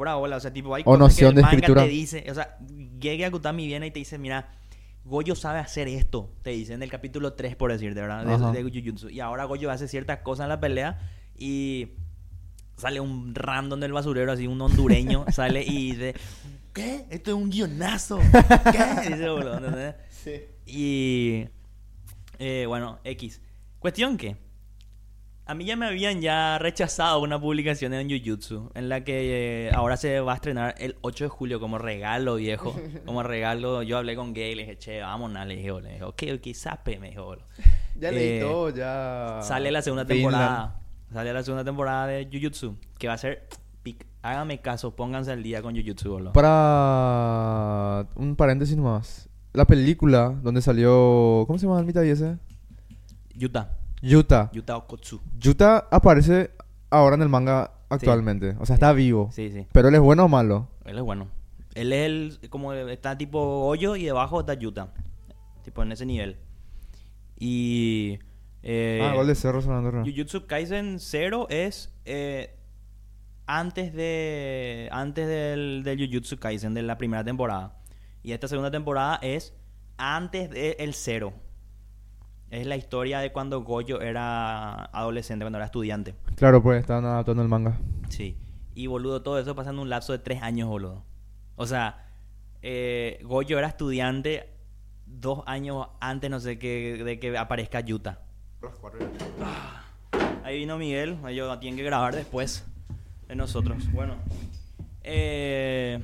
O 0.09 0.39
sea, 0.39 0.51
tipo, 0.53 0.73
hay 0.75 0.81
O 0.81 0.85
cosas 0.85 0.99
noción 0.99 1.31
que 1.31 1.35
de 1.37 1.41
manga 1.41 1.55
escritura. 1.55 1.83
te 1.83 1.87
dice, 1.89 2.25
o 2.29 2.33
sea, 2.33 2.57
Gege 2.99 3.25
Akutami 3.25 3.65
viene 3.67 3.87
y 3.87 3.91
te 3.91 3.99
dice, 3.99 4.17
mira, 4.17 4.49
Goyo 5.05 5.35
sabe 5.35 5.59
hacer 5.59 5.87
esto, 5.87 6.31
te 6.43 6.51
dice 6.51 6.73
en 6.73 6.83
el 6.83 6.89
capítulo 6.89 7.33
3, 7.33 7.55
por 7.55 7.71
decirte, 7.71 8.01
¿verdad? 8.01 8.29
Ajá. 8.31 8.51
De, 8.51 8.63
de 8.63 8.81
Jujutsu. 8.81 9.09
Y 9.09 9.19
ahora 9.19 9.45
Goyo 9.45 9.71
hace 9.71 9.87
ciertas 9.87 10.19
cosas 10.19 10.45
en 10.45 10.49
la 10.49 10.59
pelea 10.59 10.99
y 11.37 11.89
sale 12.77 12.99
un 12.99 13.33
random 13.35 13.79
del 13.79 13.93
basurero, 13.93 14.31
así, 14.31 14.47
un 14.47 14.61
hondureño, 14.61 15.25
sale 15.31 15.63
y 15.63 15.91
dice, 15.93 16.13
¿qué? 16.73 17.05
Esto 17.09 17.31
es 17.31 17.37
un 17.37 17.49
guionazo. 17.49 18.19
¿Qué? 18.71 19.09
Dice, 19.09 19.29
boludo, 19.29 19.57
¿entendés? 19.57 19.95
Sí. 20.09 20.41
Y 20.65 21.45
eh, 22.39 22.65
bueno, 22.67 22.99
X. 23.03 23.41
Cuestión 23.79 24.17
que 24.17 24.37
a 25.51 25.53
mí 25.53 25.65
ya 25.65 25.75
me 25.75 25.85
habían 25.85 26.21
ya 26.21 26.57
rechazado 26.59 27.19
una 27.19 27.37
publicación 27.37 27.93
en 27.93 28.09
Jujutsu 28.09 28.71
en 28.73 28.87
la 28.87 29.03
que 29.03 29.67
eh, 29.67 29.71
ahora 29.73 29.97
se 29.97 30.21
va 30.21 30.31
a 30.31 30.35
estrenar 30.35 30.75
el 30.77 30.95
8 31.01 31.25
de 31.25 31.29
julio 31.29 31.59
como 31.59 31.77
regalo, 31.77 32.35
viejo. 32.35 32.73
Como 33.05 33.21
regalo, 33.21 33.83
yo 33.83 33.97
hablé 33.97 34.15
con 34.15 34.33
Gay 34.33 34.53
y 34.53 34.55
le 34.55 34.61
dije, 34.61 34.77
che, 34.77 35.01
vámonos, 35.01 35.45
le 35.45 35.57
dije, 35.57 35.73
le 35.81 35.89
dije, 35.89 36.03
ok, 36.05 36.23
ok, 36.35 36.53
sape, 36.53 36.99
me 36.99 37.09
dijo. 37.09 37.35
Ya 37.99 38.11
leí 38.11 38.37
Eh, 38.37 38.39
todo, 38.39 38.69
ya. 38.69 39.39
Sale 39.41 39.71
la 39.71 39.81
segunda 39.81 40.05
temporada. 40.05 40.79
Sale 41.11 41.33
la 41.33 41.43
segunda 41.43 41.65
temporada 41.65 42.07
de 42.07 42.29
Jujutsu, 42.31 42.77
que 42.97 43.09
va 43.09 43.15
a 43.15 43.17
ser 43.17 43.49
pic. 43.83 44.05
Hágame 44.21 44.61
caso, 44.61 44.95
pónganse 44.95 45.33
al 45.33 45.43
día 45.43 45.61
con 45.61 45.75
Jujutsu, 45.75 46.11
boludo. 46.11 46.31
Para 46.31 48.07
un 48.15 48.37
paréntesis 48.37 48.77
más. 48.77 49.27
La 49.51 49.65
película 49.65 50.29
donde 50.41 50.61
salió. 50.61 51.43
¿Cómo 51.45 51.59
se 51.59 51.65
llama 51.67 51.81
el 51.81 51.85
mitad 51.85 52.05
ese? 52.05 52.37
Yuta, 53.35 53.80
Yuta. 54.01 54.49
Yuta 54.53 54.77
Okotsu. 54.77 55.21
Yuta 55.39 55.87
aparece 55.91 56.51
ahora 56.89 57.15
en 57.15 57.21
el 57.21 57.29
manga 57.29 57.71
actualmente. 57.89 58.55
O 58.59 58.65
sea, 58.65 58.75
está 58.75 58.93
vivo. 58.93 59.29
Sí, 59.31 59.51
sí. 59.51 59.67
Pero 59.71 59.89
él 59.89 59.95
es 59.95 60.01
bueno 60.01 60.25
o 60.25 60.27
malo. 60.27 60.69
Él 60.85 60.97
es 60.97 61.03
bueno. 61.03 61.27
Él 61.75 61.93
es 61.93 62.05
el, 62.05 62.49
como 62.49 62.73
está 62.73 63.17
tipo 63.17 63.39
hoyo 63.39 63.95
y 63.95 64.05
debajo 64.05 64.39
está 64.39 64.55
Yuta. 64.55 64.93
Tipo 65.63 65.83
en 65.83 65.91
ese 65.91 66.05
nivel. 66.05 66.37
Y... 67.37 68.19
Eh, 68.63 69.01
ah, 69.03 69.15
gol 69.15 69.27
de 69.27 69.35
cerro 69.35 69.61
sonando. 69.61 70.03
Jujutsu 70.03 70.45
Kaisen 70.45 70.99
0 70.99 71.47
es 71.49 71.91
eh, 72.05 72.55
antes 73.47 73.91
de 73.91 74.87
antes 74.91 75.27
del, 75.27 75.81
del 75.83 75.97
Jujutsu 75.97 76.37
Kaisen 76.37 76.73
de 76.73 76.83
la 76.83 76.97
primera 76.97 77.23
temporada. 77.23 77.79
Y 78.21 78.33
esta 78.33 78.47
segunda 78.47 78.69
temporada 78.69 79.19
es 79.23 79.55
antes 79.97 80.49
del 80.51 80.93
0. 80.93 81.33
Es 82.51 82.67
la 82.67 82.75
historia 82.75 83.19
de 83.19 83.31
cuando 83.31 83.61
Goyo 83.61 84.01
era 84.01 84.85
adolescente, 84.85 85.45
cuando 85.45 85.57
era 85.57 85.65
estudiante. 85.65 86.15
Claro, 86.35 86.61
pues 86.61 86.81
estaban 86.81 87.05
adaptando 87.05 87.41
el 87.41 87.47
manga. 87.47 87.79
Sí. 88.09 88.35
Y 88.75 88.87
boludo, 88.87 89.21
todo 89.21 89.39
eso 89.39 89.55
pasa 89.55 89.69
en 89.69 89.79
un 89.79 89.89
lapso 89.89 90.11
de 90.11 90.19
tres 90.19 90.43
años, 90.43 90.67
boludo. 90.67 91.01
O 91.55 91.65
sea, 91.65 92.05
eh, 92.61 93.21
Goyo 93.23 93.57
era 93.57 93.67
estudiante 93.67 94.49
dos 95.05 95.43
años 95.45 95.87
antes, 96.01 96.29
no 96.29 96.41
sé 96.41 96.59
qué, 96.59 97.01
de 97.01 97.19
que 97.19 97.37
aparezca 97.37 97.79
Yuta. 97.79 98.19
Ahí 100.43 100.57
vino 100.57 100.77
Miguel, 100.77 101.19
ellos 101.29 101.57
tienen 101.61 101.77
que 101.77 101.83
grabar 101.83 102.13
después 102.13 102.65
de 103.29 103.35
nosotros. 103.35 103.89
Bueno, 103.93 104.15
eh, 105.03 106.01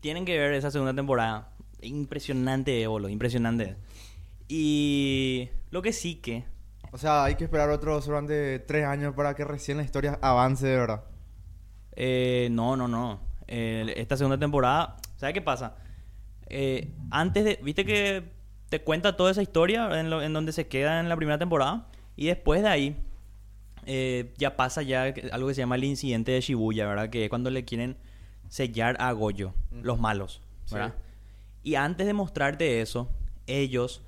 tienen 0.00 0.26
que 0.26 0.38
ver 0.38 0.52
esa 0.52 0.70
segunda 0.70 0.92
temporada. 0.92 1.48
Impresionante, 1.80 2.86
boludo, 2.86 3.08
impresionante. 3.08 3.76
Y 4.52 5.48
lo 5.70 5.80
que 5.80 5.92
sí 5.92 6.16
que 6.16 6.44
O 6.90 6.98
sea, 6.98 7.22
hay 7.24 7.36
que 7.36 7.44
esperar 7.44 7.70
otros 7.70 8.04
durante 8.06 8.58
tres 8.58 8.84
años 8.84 9.14
para 9.14 9.34
que 9.36 9.44
recién 9.44 9.76
la 9.76 9.84
historia 9.84 10.18
avance 10.20 10.66
de 10.66 10.76
verdad. 10.76 11.04
Eh, 11.94 12.48
no, 12.50 12.76
no, 12.76 12.88
no. 12.88 13.20
Eh, 13.46 13.94
esta 13.96 14.16
segunda 14.16 14.38
temporada, 14.38 14.96
¿sabes 15.16 15.34
qué 15.34 15.40
pasa? 15.40 15.76
Eh, 16.48 16.90
antes 17.12 17.44
de, 17.44 17.60
viste 17.62 17.84
que 17.84 18.24
te 18.68 18.82
cuenta 18.82 19.16
toda 19.16 19.30
esa 19.30 19.40
historia 19.42 20.00
en, 20.00 20.10
lo- 20.10 20.20
en 20.20 20.32
donde 20.32 20.50
se 20.52 20.66
queda 20.66 20.98
en 20.98 21.08
la 21.08 21.16
primera 21.16 21.38
temporada 21.38 21.86
y 22.16 22.26
después 22.26 22.62
de 22.62 22.68
ahí 22.68 22.96
eh, 23.86 24.34
ya 24.36 24.56
pasa 24.56 24.82
ya 24.82 25.14
algo 25.32 25.46
que 25.48 25.54
se 25.54 25.60
llama 25.62 25.76
el 25.76 25.84
incidente 25.84 26.32
de 26.32 26.40
Shibuya, 26.40 26.86
¿verdad? 26.88 27.08
Que 27.08 27.24
es 27.24 27.30
cuando 27.30 27.50
le 27.50 27.64
quieren 27.64 27.96
sellar 28.48 28.96
a 29.00 29.12
Goyo, 29.12 29.54
los 29.70 30.00
malos, 30.00 30.42
¿verdad? 30.72 30.94
Y 31.62 31.76
antes 31.76 32.06
de 32.08 32.14
mostrarte 32.14 32.80
eso, 32.80 33.08
ellos, 33.46 34.02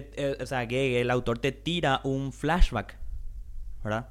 te- 0.00 0.10
eh, 0.16 0.36
o 0.40 0.46
sea, 0.46 0.66
que 0.66 1.00
el 1.00 1.10
autor 1.10 1.38
te 1.38 1.52
tira 1.52 2.00
un 2.04 2.32
flashback, 2.32 2.96
¿verdad? 3.84 4.08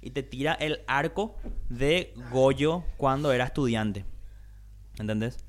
Y 0.00 0.10
te 0.10 0.22
tira 0.22 0.52
el 0.54 0.80
arco 0.86 1.36
de 1.68 2.14
Goyo 2.30 2.84
cuando 2.96 3.32
era 3.32 3.44
estudiante. 3.44 4.04
¿Entendés? 4.98 5.44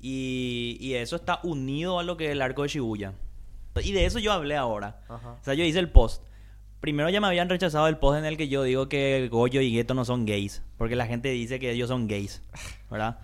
Y, 0.00 0.76
y 0.80 0.94
eso 0.94 1.16
está 1.16 1.40
unido 1.42 1.98
a 1.98 2.02
lo 2.02 2.16
que 2.16 2.26
es 2.26 2.32
el 2.32 2.42
arco 2.42 2.62
de 2.62 2.68
Shibuya. 2.68 3.14
Y 3.82 3.92
de 3.92 4.04
eso 4.06 4.18
yo 4.18 4.32
hablé 4.32 4.56
ahora. 4.56 5.00
O 5.40 5.44
sea, 5.44 5.54
yo 5.54 5.64
hice 5.64 5.78
el 5.78 5.88
post. 5.90 6.22
Primero 6.80 7.08
ya 7.08 7.20
me 7.20 7.26
habían 7.26 7.48
rechazado 7.48 7.88
el 7.88 7.96
post 7.98 8.18
en 8.18 8.24
el 8.24 8.36
que 8.36 8.48
yo 8.48 8.62
digo 8.62 8.88
que 8.88 9.28
Goyo 9.30 9.60
y 9.60 9.72
Geto 9.72 9.94
no 9.94 10.04
son 10.04 10.26
gays. 10.26 10.62
Porque 10.76 10.96
la 10.96 11.06
gente 11.06 11.30
dice 11.30 11.58
que 11.58 11.70
ellos 11.70 11.88
son 11.88 12.06
gays. 12.06 12.42
¿Verdad? 12.90 13.18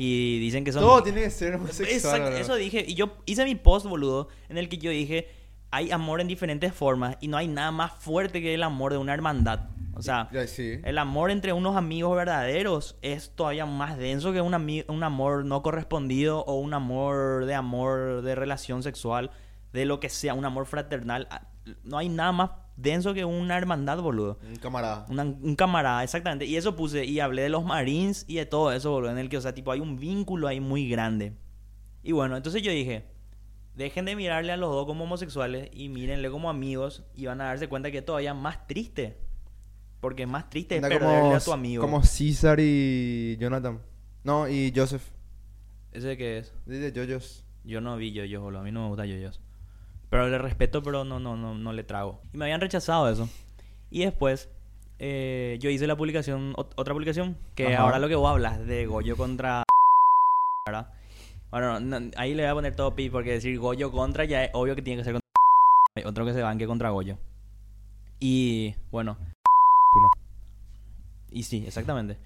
Y 0.00 0.38
dicen 0.38 0.64
que 0.64 0.70
son... 0.70 0.82
Todo 0.82 1.02
tiene 1.02 1.22
que 1.22 1.30
ser 1.30 1.56
homosexual. 1.56 1.90
Exacto, 2.20 2.36
eso 2.36 2.54
dije. 2.54 2.84
Y 2.86 2.94
yo 2.94 3.16
hice 3.26 3.44
mi 3.44 3.56
post, 3.56 3.84
boludo, 3.84 4.28
en 4.48 4.56
el 4.56 4.68
que 4.68 4.78
yo 4.78 4.92
dije, 4.92 5.28
hay 5.72 5.90
amor 5.90 6.20
en 6.20 6.28
diferentes 6.28 6.72
formas 6.72 7.16
y 7.20 7.26
no 7.26 7.36
hay 7.36 7.48
nada 7.48 7.72
más 7.72 7.94
fuerte 7.94 8.40
que 8.40 8.54
el 8.54 8.62
amor 8.62 8.92
de 8.92 8.98
una 8.98 9.12
hermandad. 9.12 9.70
O 9.94 10.02
sea, 10.02 10.28
sí. 10.46 10.78
el 10.84 10.98
amor 10.98 11.32
entre 11.32 11.52
unos 11.52 11.74
amigos 11.76 12.16
verdaderos 12.16 12.96
es 13.02 13.34
todavía 13.34 13.66
más 13.66 13.98
denso 13.98 14.32
que 14.32 14.40
un, 14.40 14.54
un 14.86 15.02
amor 15.02 15.44
no 15.44 15.62
correspondido 15.64 16.44
o 16.44 16.60
un 16.60 16.74
amor 16.74 17.46
de 17.46 17.56
amor 17.56 18.22
de 18.22 18.36
relación 18.36 18.84
sexual, 18.84 19.32
de 19.72 19.84
lo 19.84 19.98
que 19.98 20.10
sea, 20.10 20.32
un 20.34 20.44
amor 20.44 20.66
fraternal. 20.66 21.26
Ah, 21.28 21.48
No 21.82 21.98
hay 21.98 22.08
nada 22.08 22.30
más 22.30 22.50
denso 22.80 23.12
que 23.12 23.24
una 23.24 23.58
hermandad, 23.58 24.00
boludo. 24.00 24.38
Un 24.48 24.56
camarada. 24.56 25.04
Una- 25.10 25.24
un 25.24 25.54
camarada, 25.56 26.02
exactamente. 26.04 26.46
Y 26.46 26.56
eso 26.56 26.76
puse, 26.76 27.04
y 27.04 27.20
hablé 27.20 27.42
de 27.42 27.48
los 27.48 27.64
Marines 27.64 28.24
y 28.28 28.36
de 28.36 28.46
todo 28.46 28.72
eso, 28.72 28.90
boludo, 28.92 29.10
en 29.10 29.18
el 29.18 29.28
que, 29.28 29.36
o 29.36 29.40
sea, 29.40 29.52
tipo, 29.54 29.72
hay 29.72 29.80
un 29.80 29.98
vínculo 29.98 30.46
ahí 30.48 30.60
muy 30.60 30.88
grande. 30.88 31.34
Y 32.02 32.12
bueno, 32.12 32.36
entonces 32.36 32.62
yo 32.62 32.70
dije, 32.70 33.04
dejen 33.74 34.04
de 34.06 34.14
mirarle 34.16 34.52
a 34.52 34.56
los 34.56 34.70
dos 34.70 34.86
como 34.86 35.04
homosexuales 35.04 35.68
y 35.72 35.88
mírenle 35.88 36.30
como 36.30 36.48
amigos 36.48 37.02
y 37.14 37.26
van 37.26 37.40
a 37.40 37.44
darse 37.46 37.68
cuenta 37.68 37.90
que 37.90 37.98
es 37.98 38.04
todavía 38.04 38.32
más 38.34 38.66
triste. 38.66 39.18
Porque 40.00 40.22
es 40.22 40.28
más 40.28 40.48
triste 40.48 40.76
es 40.76 40.82
Anda 40.84 40.88
perderle 40.96 41.20
como, 41.20 41.34
a 41.34 41.40
tu 41.40 41.52
amigo. 41.52 41.82
como 41.82 42.02
César 42.04 42.58
y 42.60 43.36
Jonathan. 43.40 43.80
No, 44.22 44.48
y 44.48 44.72
Joseph. 44.74 45.02
¿Ese 45.90 46.16
qué 46.16 46.38
es? 46.38 46.54
Dice 46.66 46.92
Jojos. 46.94 47.44
Yo 47.64 47.80
no 47.80 47.96
vi 47.96 48.12
yoyos, 48.12 48.40
boludo. 48.40 48.60
A 48.60 48.64
mí 48.64 48.70
no 48.70 48.82
me 48.82 48.88
gusta 48.88 49.04
yoyos. 49.06 49.40
Pero 50.10 50.28
le 50.28 50.38
respeto, 50.38 50.82
pero 50.82 51.04
no, 51.04 51.20
no, 51.20 51.36
no, 51.36 51.54
no 51.54 51.72
le 51.72 51.84
trago. 51.84 52.20
Y 52.32 52.38
me 52.38 52.44
habían 52.46 52.60
rechazado 52.60 53.08
eso. 53.10 53.28
Y 53.90 54.04
después, 54.04 54.48
eh, 54.98 55.58
yo 55.60 55.68
hice 55.70 55.86
la 55.86 55.96
publicación, 55.96 56.54
ot- 56.54 56.72
otra 56.76 56.94
publicación, 56.94 57.36
que 57.54 57.74
Ajá. 57.74 57.82
ahora 57.84 57.98
lo 57.98 58.08
que 58.08 58.14
vos 58.14 58.30
hablas 58.30 58.64
de 58.66 58.86
Goyo 58.86 59.16
contra... 59.16 59.62
¿Verdad? 60.66 60.92
Bueno, 61.50 61.80
no, 61.80 62.10
ahí 62.16 62.34
le 62.34 62.42
voy 62.42 62.50
a 62.50 62.54
poner 62.54 62.76
todo 62.76 62.94
pi, 62.94 63.08
porque 63.10 63.32
decir 63.32 63.58
Goyo 63.58 63.90
contra 63.92 64.24
ya 64.24 64.44
es 64.44 64.50
obvio 64.54 64.74
que 64.74 64.82
tiene 64.82 65.00
que 65.00 65.04
ser 65.04 65.12
contra... 65.14 65.28
Hay 65.96 66.04
otro 66.06 66.24
que 66.24 66.32
se 66.32 66.42
banque 66.42 66.66
contra 66.66 66.90
Goyo. 66.90 67.18
Y, 68.20 68.74
bueno... 68.90 69.16
Uno. 69.94 70.08
Y 71.30 71.42
sí, 71.42 71.64
exactamente. 71.66 72.18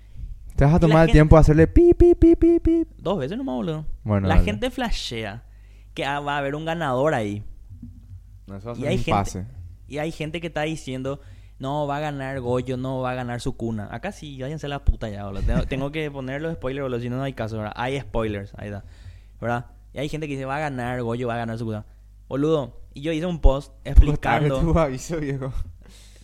Te 0.56 0.64
vas 0.64 0.74
a 0.74 0.80
tomar 0.80 0.98
el 1.02 1.06
gente- 1.08 1.12
tiempo 1.12 1.36
de 1.36 1.40
hacerle 1.40 1.66
pi, 1.66 1.94
pi, 1.94 2.14
pi, 2.14 2.36
pi, 2.36 2.60
pi. 2.60 2.86
Dos 2.98 3.18
veces 3.18 3.36
nomás, 3.38 3.56
boludo. 3.56 3.86
Bueno, 4.04 4.28
la 4.28 4.34
dale. 4.34 4.44
gente 4.44 4.70
flashea 4.70 5.44
que 5.94 6.04
ah, 6.04 6.20
va 6.20 6.34
a 6.36 6.38
haber 6.38 6.54
un 6.54 6.64
ganador 6.64 7.14
ahí. 7.14 7.44
No, 8.46 8.56
eso 8.56 8.68
va 8.68 8.72
a 8.72 8.76
Y 8.76 8.80
ser 8.80 8.88
hay 8.88 8.96
un 8.96 9.02
gente- 9.04 9.10
pase. 9.18 9.46
Y 9.88 9.98
hay 9.98 10.12
gente 10.12 10.40
que 10.40 10.46
está 10.46 10.62
diciendo, 10.62 11.20
no, 11.58 11.86
va 11.86 11.98
a 11.98 12.00
ganar 12.00 12.40
Goyo, 12.40 12.76
no 12.76 13.00
va 13.00 13.10
a 13.10 13.14
ganar 13.14 13.40
su 13.40 13.56
cuna. 13.56 13.88
Acá 13.92 14.10
sí, 14.12 14.40
váyanse 14.40 14.68
la 14.68 14.84
puta 14.84 15.08
ya, 15.08 15.24
boludo. 15.26 15.42
Tengo, 15.42 15.66
tengo 15.66 15.92
que 15.92 16.10
poner 16.10 16.40
los 16.42 16.54
spoilers, 16.54 16.84
boludo, 16.84 17.00
si 17.00 17.08
no, 17.10 17.16
no 17.16 17.22
hay 17.24 17.34
caso, 17.34 17.58
¿verdad? 17.58 17.72
Hay 17.76 18.00
spoilers, 18.00 18.52
ahí 18.56 18.68
está. 18.68 18.84
¿Verdad? 19.40 19.66
Y 19.92 19.98
hay 19.98 20.08
gente 20.08 20.26
que 20.26 20.32
dice, 20.34 20.44
va 20.46 20.56
a 20.56 20.60
ganar 20.60 21.02
Goyo, 21.02 21.28
va 21.28 21.34
a 21.34 21.38
ganar 21.38 21.58
su 21.58 21.64
cuna. 21.66 21.84
Boludo, 22.28 22.80
y 22.94 23.02
yo 23.02 23.12
hice 23.12 23.26
un 23.26 23.40
post 23.40 23.72
explicando... 23.84 24.60
tu 24.60 24.78
aviso, 24.78 25.18
viejo. 25.18 25.52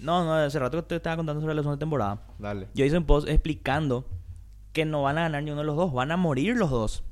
No, 0.00 0.24
no, 0.24 0.34
hace 0.34 0.58
rato 0.58 0.76
que 0.78 0.82
te 0.88 0.96
estaba 0.96 1.16
contando 1.16 1.40
sobre 1.42 1.54
la 1.54 1.62
segunda 1.62 1.78
temporada. 1.78 2.22
Dale. 2.38 2.68
Yo 2.74 2.84
hice 2.84 2.96
un 2.96 3.04
post 3.04 3.28
explicando 3.28 4.06
que 4.72 4.84
no 4.84 5.02
van 5.02 5.18
a 5.18 5.22
ganar 5.22 5.42
ni 5.42 5.50
uno 5.50 5.60
de 5.60 5.66
los 5.66 5.76
dos, 5.76 5.92
van 5.92 6.12
a 6.12 6.16
morir 6.16 6.56
los 6.56 6.70
dos. 6.70 7.04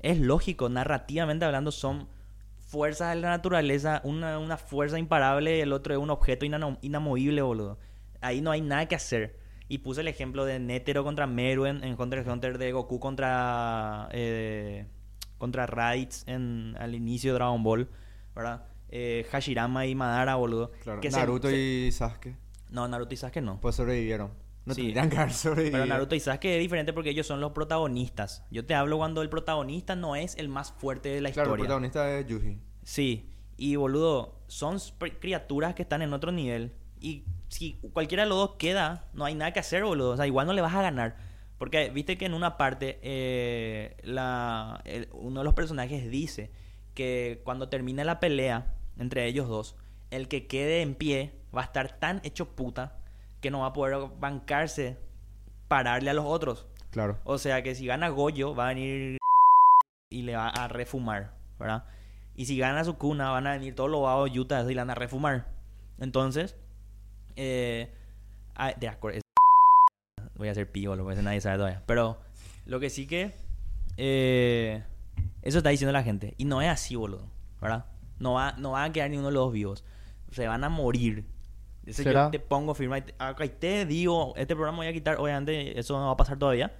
Es 0.00 0.18
lógico, 0.20 0.68
narrativamente 0.68 1.44
hablando, 1.46 1.70
son 1.70 2.08
fuerzas 2.66 3.14
de 3.14 3.20
la 3.20 3.28
naturaleza, 3.30 4.00
una, 4.04 4.38
una 4.38 4.56
fuerza 4.56 4.98
imparable 4.98 5.56
y 5.56 5.60
el 5.60 5.72
otro 5.72 5.94
es 5.94 6.00
un 6.00 6.10
objeto 6.10 6.44
inano- 6.44 6.78
inamovible, 6.82 7.40
boludo. 7.42 7.78
Ahí 8.20 8.40
no 8.40 8.50
hay 8.50 8.60
nada 8.60 8.86
que 8.86 8.94
hacer. 8.94 9.38
Y 9.68 9.78
puse 9.78 10.00
el 10.00 10.08
ejemplo 10.08 10.44
de 10.44 10.58
Netero 10.60 11.02
contra 11.04 11.26
Meruen 11.26 11.82
en 11.82 12.00
Hunter 12.00 12.20
x 12.20 12.30
Hunter, 12.32 12.58
de 12.58 12.72
Goku 12.72 13.00
contra 13.00 14.08
eh, 14.12 14.86
contra 15.38 15.66
Raditz 15.66 16.22
en, 16.28 16.76
al 16.78 16.94
inicio 16.94 17.32
de 17.32 17.38
Dragon 17.38 17.62
Ball, 17.62 17.88
¿verdad? 18.34 18.64
Eh, 18.88 19.26
Hashirama 19.30 19.86
y 19.86 19.94
Madara, 19.94 20.36
boludo. 20.36 20.70
Claro. 20.82 21.00
Que 21.00 21.10
Naruto 21.10 21.48
se- 21.48 21.56
y 21.58 21.92
Sasuke. 21.92 22.36
No, 22.70 22.86
Naruto 22.88 23.12
y 23.14 23.16
Sasuke 23.16 23.42
no. 23.42 23.60
Pues 23.60 23.74
sobrevivieron. 23.74 24.30
No 24.66 24.74
Sí. 24.74 24.82
tendrían 24.82 25.08
que 25.08 25.16
haber 25.16 25.32
sobrevivido. 25.32 25.78
Pero 25.78 25.86
Naruto 25.86 26.14
y 26.14 26.20
Sasuke 26.20 26.44
es 26.56 26.60
diferente 26.60 26.92
porque 26.92 27.10
ellos 27.10 27.26
son 27.26 27.40
los 27.40 27.52
protagonistas. 27.52 28.44
Yo 28.50 28.66
te 28.66 28.74
hablo 28.74 28.98
cuando 28.98 29.22
el 29.22 29.28
protagonista 29.30 29.96
no 29.96 30.16
es 30.16 30.36
el 30.36 30.48
más 30.48 30.72
fuerte 30.72 31.08
de 31.08 31.20
la 31.22 31.30
Claro, 31.30 31.54
el 31.54 31.60
historia. 31.60 31.64
protagonista 31.64 32.18
es 32.18 32.26
Yuji. 32.26 32.58
Sí, 32.82 33.30
y 33.56 33.76
boludo, 33.76 34.40
son 34.48 34.78
criaturas 35.20 35.74
que 35.74 35.82
están 35.82 36.02
en 36.02 36.12
otro 36.12 36.32
nivel. 36.32 36.72
Y 37.00 37.24
si 37.48 37.74
cualquiera 37.92 38.24
de 38.24 38.28
los 38.28 38.38
dos 38.38 38.56
queda, 38.58 39.08
no 39.14 39.24
hay 39.24 39.34
nada 39.34 39.52
que 39.52 39.60
hacer, 39.60 39.84
boludo. 39.84 40.10
O 40.10 40.16
sea, 40.16 40.26
igual 40.26 40.46
no 40.46 40.52
le 40.52 40.60
vas 40.62 40.74
a 40.74 40.82
ganar. 40.82 41.16
Porque 41.58 41.88
viste 41.90 42.18
que 42.18 42.26
en 42.26 42.34
una 42.34 42.56
parte, 42.58 42.98
eh, 43.02 43.96
la, 44.02 44.82
el- 44.84 45.08
uno 45.12 45.40
de 45.40 45.44
los 45.44 45.54
personajes 45.54 46.10
dice 46.10 46.50
que 46.94 47.40
cuando 47.44 47.68
termine 47.68 48.04
la 48.04 48.20
pelea 48.20 48.74
entre 48.98 49.26
ellos 49.26 49.48
dos, 49.48 49.76
el 50.10 50.26
que 50.28 50.46
quede 50.46 50.82
en 50.82 50.94
pie 50.94 51.32
va 51.56 51.62
a 51.62 51.64
estar 51.64 51.98
tan 51.98 52.20
hecho 52.24 52.48
puta 52.56 52.98
que 53.40 53.50
no 53.50 53.60
va 53.60 53.66
a 53.66 53.72
poder 53.72 53.96
bancarse 54.18 54.98
pararle 55.68 56.10
a 56.10 56.14
los 56.14 56.24
otros. 56.24 56.66
Claro. 56.90 57.18
O 57.24 57.38
sea 57.38 57.62
que 57.62 57.74
si 57.74 57.86
gana 57.86 58.08
Goyo, 58.08 58.54
va 58.54 58.66
a 58.66 58.68
venir 58.68 59.18
y 60.10 60.22
le 60.22 60.36
va 60.36 60.48
a 60.48 60.68
refumar, 60.68 61.32
¿verdad? 61.58 61.84
Y 62.34 62.46
si 62.46 62.58
gana 62.58 62.84
su 62.84 62.96
cuna, 62.96 63.30
van 63.30 63.46
a 63.46 63.52
venir 63.52 63.74
todos 63.74 63.90
los 63.90 64.02
vagos 64.02 64.36
Utah 64.36 64.62
y 64.62 64.74
le 64.74 64.80
van 64.80 64.90
a 64.90 64.94
refumar. 64.94 65.48
Entonces, 65.98 66.56
eh, 67.36 67.90
de 68.78 68.88
acuerdo. 68.88 69.20
Voy 70.36 70.48
a 70.48 70.52
hacer 70.52 70.70
pío, 70.70 70.96
lo 70.96 71.06
que 71.06 71.14
nadie 71.22 71.40
sabe 71.40 71.56
todavía. 71.56 71.82
Pero 71.86 72.18
lo 72.66 72.80
que 72.80 72.90
sí 72.90 73.06
que. 73.06 73.34
eh, 73.96 74.84
eso 75.42 75.58
está 75.58 75.70
diciendo 75.70 75.92
la 75.92 76.02
gente. 76.02 76.34
Y 76.38 76.44
no 76.44 76.60
es 76.60 76.68
así, 76.68 76.96
boludo. 76.96 77.26
¿Verdad? 77.60 77.86
No 78.18 78.34
va, 78.34 78.52
no 78.52 78.72
va 78.72 78.84
a 78.84 78.92
quedar 78.92 79.10
ni 79.10 79.16
uno 79.16 79.28
de 79.28 79.32
los 79.34 79.44
dos 79.44 79.52
vivos. 79.52 79.84
Se 80.30 80.46
van 80.46 80.64
a 80.64 80.68
morir. 80.68 81.24
Eso 81.86 82.02
¿Será? 82.02 82.24
yo 82.24 82.30
te 82.32 82.40
pongo 82.40 82.74
firma. 82.74 82.98
y 82.98 83.02
te- 83.02 83.14
Acá 83.18 83.44
y 83.44 83.48
te 83.48 83.86
digo, 83.86 84.34
este 84.36 84.54
programa 84.54 84.78
voy 84.78 84.86
a 84.88 84.92
quitar, 84.92 85.18
obviamente, 85.18 85.78
eso 85.78 85.98
no 85.98 86.06
va 86.06 86.12
a 86.12 86.16
pasar 86.16 86.36
todavía. 86.38 86.74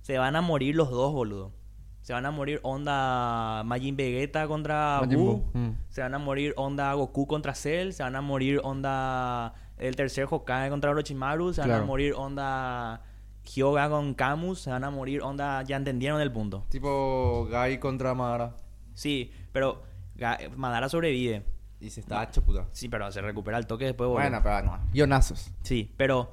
Se 0.00 0.16
van 0.18 0.34
a 0.36 0.40
morir 0.40 0.74
los 0.76 0.90
dos, 0.90 1.12
boludo. 1.12 1.52
Se 2.00 2.12
van 2.12 2.24
a 2.24 2.30
morir 2.30 2.60
onda 2.62 3.62
Majin 3.64 3.96
Vegeta 3.96 4.46
contra 4.46 5.00
Majin 5.02 5.18
Buu. 5.18 5.36
Buu, 5.52 5.60
mm. 5.60 5.76
Se 5.88 6.00
van 6.02 6.14
a 6.14 6.18
morir 6.18 6.54
onda 6.56 6.92
Goku 6.94 7.26
contra 7.26 7.54
Cell. 7.54 7.90
Se 7.92 8.02
van 8.04 8.14
a 8.16 8.20
morir 8.20 8.60
onda 8.62 9.54
el 9.76 9.96
tercer 9.96 10.26
Hokage 10.30 10.70
contra 10.70 10.90
Orochimaru. 10.92 11.52
Se 11.52 11.60
van 11.62 11.72
a 11.72 11.84
morir 11.84 12.14
onda 12.14 13.02
Hyoga 13.42 13.90
con 13.90 14.14
Camus. 14.14 14.60
Se 14.60 14.70
van 14.70 14.84
a 14.84 14.90
morir 14.90 15.20
onda... 15.22 15.62
Ya 15.64 15.76
entendieron 15.76 16.20
el 16.20 16.30
punto. 16.32 16.64
Tipo 16.70 17.46
Gai 17.50 17.78
contra 17.80 18.14
Madara. 18.14 18.54
Sí, 18.94 19.32
pero 19.52 19.82
Ga- 20.16 20.48
Madara 20.56 20.88
sobrevive. 20.88 21.42
Y 21.80 21.90
se 21.90 22.00
está 22.00 22.22
hecho 22.24 22.42
puta. 22.42 22.66
Sí, 22.72 22.88
pero 22.88 23.10
se 23.12 23.20
recupera 23.20 23.58
el 23.58 23.66
toque 23.66 23.84
después, 23.84 24.08
boludo. 24.08 24.22
Bueno, 24.22 24.40
pero 24.42 24.62
no. 24.62 24.78
Guionazos. 24.92 25.50
Sí, 25.62 25.92
pero 25.96 26.32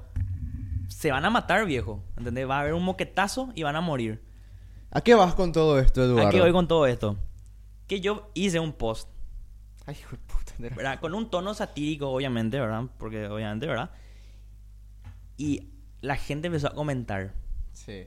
se 0.88 1.10
van 1.12 1.24
a 1.24 1.30
matar, 1.30 1.66
viejo. 1.66 2.02
¿Entendés? 2.16 2.48
Va 2.48 2.56
a 2.58 2.60
haber 2.60 2.74
un 2.74 2.82
moquetazo 2.84 3.50
y 3.54 3.62
van 3.62 3.76
a 3.76 3.80
morir. 3.80 4.22
¿A 4.90 5.00
qué 5.00 5.14
vas 5.14 5.34
con 5.34 5.52
todo 5.52 5.78
esto, 5.80 6.02
Eduardo? 6.02 6.28
¿A 6.28 6.30
qué 6.30 6.40
voy 6.40 6.52
con 6.52 6.66
todo 6.68 6.86
esto? 6.86 7.16
Que 7.86 8.00
yo 8.00 8.30
hice 8.34 8.58
un 8.60 8.72
post, 8.72 9.08
Ay, 9.86 9.96
hijo 10.00 10.12
de 10.16 10.22
puta. 10.22 10.52
¿verdad? 10.76 11.00
Con 11.00 11.14
un 11.14 11.28
tono 11.28 11.52
satírico, 11.52 12.08
obviamente, 12.10 12.58
¿verdad? 12.58 12.84
Porque 12.98 13.26
obviamente, 13.26 13.66
¿verdad? 13.66 13.90
Y 15.36 15.68
la 16.00 16.16
gente 16.16 16.46
empezó 16.46 16.68
a 16.68 16.74
comentar. 16.74 17.34
Sí. 17.72 18.06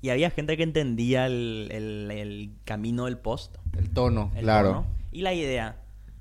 Y 0.00 0.10
había 0.10 0.30
gente 0.30 0.56
que 0.56 0.62
entendía 0.62 1.26
el, 1.26 1.68
el- 1.70 2.10
el 2.10 2.50
camino 2.64 3.04
del 3.04 3.18
post. 3.18 3.56
El 3.76 3.90
tono, 3.90 4.32
el 4.34 4.42
claro. 4.42 4.68
tono, 4.68 4.86
y 5.12 5.22
la 5.22 5.32
idea, 5.34 5.76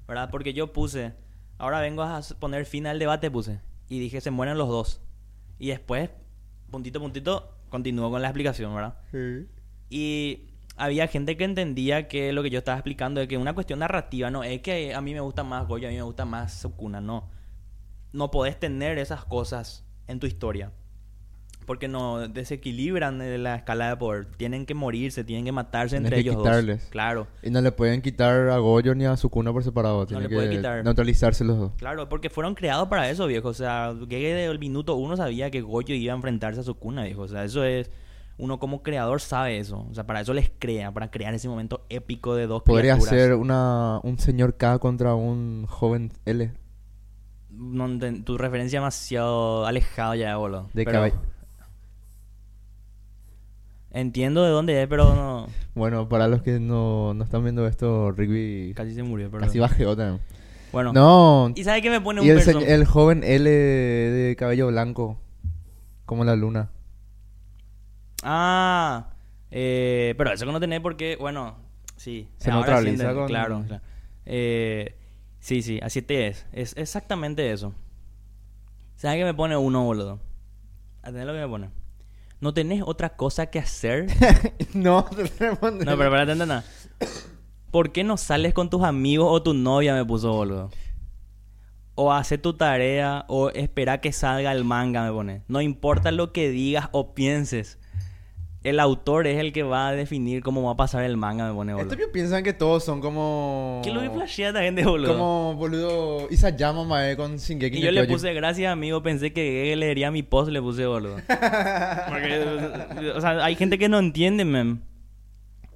¿verdad? 0.08 0.30
Porque 0.32 0.54
yo 0.54 0.74
puse, 0.74 1.14
ahora 1.58 1.82
vengo 1.82 2.04
a 2.04 2.22
poner 2.39 2.66
fin 2.66 2.88
al 2.88 2.99
debate, 2.99 3.32
puse. 3.32 3.62
Y 3.89 3.99
dije, 3.99 4.22
se 4.22 4.32
mueren 4.32 4.58
los 4.58 4.70
dos. 4.70 5.01
Y 5.60 5.68
después, 5.70 6.10
puntito, 6.72 6.99
puntito, 6.99 7.58
continúo 7.70 8.10
con 8.12 8.22
la 8.22 8.28
explicación, 8.30 8.74
¿verdad? 8.74 8.97
Sí. 9.12 9.47
Y 9.89 10.54
había 10.76 11.08
gente 11.08 11.38
que 11.38 11.43
entendía 11.43 12.08
que 12.08 12.34
lo 12.34 12.43
que 12.43 12.49
yo 12.49 12.60
estaba 12.60 12.78
explicando 12.78 13.22
es 13.22 13.28
que 13.28 13.38
una 13.38 13.54
cuestión 13.54 13.80
narrativa 13.80 14.32
no 14.32 14.43
es 14.43 14.62
que 14.62 14.93
a 14.93 15.01
mí 15.01 15.14
me 15.14 15.20
gusta 15.20 15.43
más 15.43 15.68
Goyo, 15.68 15.88
a 15.88 15.91
mí 15.91 15.97
me 15.97 16.04
gusta 16.04 16.26
más 16.26 16.54
Sukuna, 16.54 17.01
no. 17.01 17.30
No 18.12 18.32
podés 18.32 18.60
tener 18.60 18.97
esas 18.97 19.26
cosas 19.26 19.86
en 20.08 20.20
tu 20.20 20.28
historia. 20.28 20.72
Porque 21.66 21.88
no 21.88 22.28
desequilibran 22.28 23.22
eh, 23.22 23.38
la 23.38 23.55
escala 23.55 23.89
de 23.89 23.97
poder. 23.97 24.26
Tienen 24.38 24.66
que 24.66 24.74
morirse, 24.74 25.24
tienen 25.24 25.45
que 25.45 25.51
matarse 25.51 25.95
Tienes 25.95 26.05
entre 26.11 26.24
que 26.24 26.30
ellos 26.30 26.38
quitarles. 26.43 26.82
dos. 26.82 26.89
Claro. 26.89 27.28
Y 27.41 27.49
no 27.49 27.61
le 27.61 27.72
pueden 27.72 28.01
quitar 28.01 28.49
a 28.49 28.57
Goyo 28.57 28.95
ni 28.95 29.05
a 29.05 29.16
Sukuna 29.18 29.51
por 29.53 29.64
separado. 29.64 30.05
Tiene 30.05 30.24
le 30.24 30.30
que 30.30 30.36
puede 30.36 30.49
quitar. 30.49 30.84
neutralizarse 30.84 31.43
los 31.43 31.57
dos. 31.57 31.72
Claro, 31.78 32.09
porque 32.09 32.30
fueron 32.30 32.55
creados 32.55 32.88
para 32.89 33.09
eso, 33.09 33.28
viejo. 33.28 33.49
O 33.49 33.53
sea, 33.53 33.93
que 34.09 34.18
desde 34.18 34.45
el 34.45 34.59
minuto 34.59 34.95
uno 34.95 35.16
sabía 35.18 35.49
que 35.51 35.61
Goyo 35.61 35.95
iba 35.95 36.14
a 36.14 36.16
enfrentarse 36.16 36.59
a 36.59 36.64
Sukuna, 36.64 37.03
viejo. 37.03 37.22
O 37.24 37.28
sea, 37.28 37.43
eso 37.43 37.64
es 37.64 37.89
uno 38.38 38.59
como 38.59 38.82
creador 38.84 39.22
sabe 39.22 39.57
eso. 39.59 39.86
O 39.89 39.93
sea, 39.93 40.05
para 40.05 40.22
eso 40.22 40.34
les 40.34 40.51
crea, 40.57 40.91
para 40.91 41.11
crear 41.11 41.34
ese 41.34 41.47
momento 41.47 41.86
épico 41.89 42.36
de 42.36 42.47
dos 42.47 42.64
Podría 42.64 42.93
criaturas. 42.95 43.09
ser 43.22 43.34
una, 43.36 43.99
un 44.03 44.18
señor 44.20 44.55
K 44.57 44.80
contra 44.80 45.14
un 45.16 45.66
joven 45.68 46.11
L. 46.26 46.51
No 47.51 47.88
tu 48.24 48.38
referencia 48.39 48.80
demasiado 48.80 49.66
alejado 49.68 50.16
ya, 50.16 50.36
boludo. 50.38 50.70
De 50.74 50.86
Pero 50.86 51.03
Entiendo 53.94 54.44
de 54.44 54.50
dónde 54.50 54.82
es, 54.82 54.88
pero 54.88 55.14
no... 55.14 55.48
Bueno, 55.76 56.10
para 56.10 56.28
los 56.28 56.41
que 56.41 56.60
no, 56.60 57.14
no 57.14 57.24
están 57.24 57.44
viendo 57.44 57.68
esto, 57.68 58.12
Rigby 58.12 58.74
Casi 58.76 58.94
se 58.96 59.04
murió, 59.04 59.30
pero... 59.30 59.44
casi 59.44 59.60
bajeó 59.60 59.96
también. 59.96 60.20
Bueno. 60.72 60.91
No, 60.91 61.52
¿Y 61.56 61.64
sabe 61.64 61.84
qué 61.84 61.91
me 61.91 62.02
pone 62.02 62.20
un 62.20 62.26
y 62.26 62.32
el, 62.32 62.86
joven 62.86 63.24
L 63.24 63.48
de 63.48 64.36
cabello 64.36 64.68
blanco, 64.68 65.20
como 66.08 66.26
la 66.26 66.36
luna. 66.36 66.72
Ah, 68.24 69.10
eh, 69.52 70.16
pero 70.18 70.34
eso 70.34 70.48
que 70.48 70.52
no 70.52 70.60
tenés 70.60 70.82
porque, 70.82 71.16
bueno, 71.20 71.58
sí. 71.96 72.28
Se 72.38 72.50
ahora 72.50 72.80
sí 72.80 72.86
neutraliza 72.86 73.14
con- 73.14 73.28
Claro, 73.28 73.64
claro. 73.68 73.84
Eh, 74.26 74.96
sí, 75.39 75.62
sí, 75.62 75.80
así 75.84 76.02
te 76.02 76.26
es. 76.26 76.48
Es 76.52 76.76
exactamente 76.76 77.52
eso. 77.52 77.76
¿Sabes 78.96 79.18
qué 79.20 79.26
me 79.26 79.36
pone 79.36 79.56
uno, 79.56 79.84
boludo? 79.84 80.20
¿Atendés 81.04 81.28
lo 81.28 81.34
que 81.34 81.39
me 81.39 81.48
pone? 81.48 81.82
¿No 82.44 82.54
tenés 82.54 82.84
otra 82.86 83.16
cosa 83.16 83.46
que 83.46 83.58
hacer? 83.58 84.08
no. 84.74 85.06
No, 85.62 85.98
pero 85.98 86.14
atender 86.14 86.46
nada. 86.46 86.66
¿Por 87.72 87.94
qué 87.94 88.04
no 88.04 88.18
sales 88.18 88.54
con 88.54 88.70
tus 88.70 88.84
amigos 88.84 89.28
o 89.32 89.41
tu 89.41 89.54
novia? 89.54 89.94
Me 89.94 90.04
puso 90.04 90.34
boludo. 90.34 90.70
O 91.96 92.12
hace 92.12 92.38
tu 92.38 92.54
tarea 92.58 93.24
o 93.30 93.50
espera 93.52 94.02
que 94.02 94.12
salga 94.12 94.52
el 94.52 94.66
manga, 94.66 95.06
me 95.06 95.12
pone. 95.14 95.44
No 95.48 95.62
importa 95.62 96.12
lo 96.12 96.34
que 96.34 96.50
digas 96.50 96.89
o 96.91 97.14
pienses. 97.14 97.80
El 98.64 98.80
autor 98.80 99.28
es 99.28 99.39
el 99.39 99.51
que 99.51 99.64
va 99.64 99.89
a 99.89 99.91
definir 99.91 100.41
cómo 100.41 100.64
va 100.64 100.72
a 100.72 100.78
pasar 100.78 101.03
el 101.03 101.18
manga, 101.18 101.49
me 101.49 101.53
pone 101.53 101.74
boludo. 101.74 101.91
Estos 101.93 102.09
piensan 102.11 102.43
que 102.43 102.53
todos 102.53 102.86
son 102.86 103.01
como... 103.01 103.82
¿Qué 103.84 103.89
es 103.89 103.95
lo 103.95 104.01
que 104.01 104.09
flashea 104.09 104.47
esta 104.49 104.61
gente, 104.61 104.86
boludo? 104.86 105.11
Como, 105.11 105.55
boludo, 105.55 106.28
Isayama 106.30 106.86
Mae 106.86 107.18
con 107.18 107.36
Shingeki 107.36 107.78
Y 107.78 107.82
yo 107.82 107.91
le 107.91 108.01
Kyojin. 108.01 108.16
puse 108.16 108.34
gracias, 108.34 108.72
amigo. 108.72 109.03
Pensé 109.03 109.34
que 109.34 109.74
él 109.74 109.82
leería 109.82 110.11
mi 110.11 110.24
post, 110.24 110.49
le 110.49 110.61
puse 110.61 110.86
boludo. 110.86 111.16
Porque, 111.28 113.11
o 113.14 113.20
sea, 113.20 113.43
hay 113.43 113.55
gente 113.55 113.78
que 113.78 113.89
no 113.89 113.99
entiende, 113.99 114.45
mem. 114.45 114.80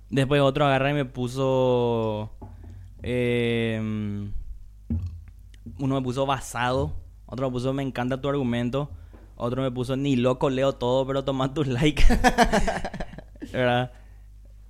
Después 0.10 0.40
otro 0.42 0.66
agarra 0.66 0.92
y 0.92 0.94
me 0.94 1.04
puso. 1.04 2.32
eh, 3.04 3.82
uno 5.80 5.96
me 5.96 6.02
puso 6.02 6.26
basado. 6.26 6.94
Otro 7.26 7.48
me 7.48 7.52
puso 7.52 7.74
me 7.74 7.84
encanta 7.84 8.22
tu 8.22 8.30
argumento. 8.30 8.90
Otro 9.38 9.62
me 9.62 9.72
puso 9.72 9.96
ni 9.96 10.16
loco 10.16 10.50
leo 10.50 10.74
todo, 10.74 11.06
pero 11.08 11.24
toma 11.24 11.54
tus 11.54 11.68
likes. 11.68 12.04
¿Verdad? 13.52 13.92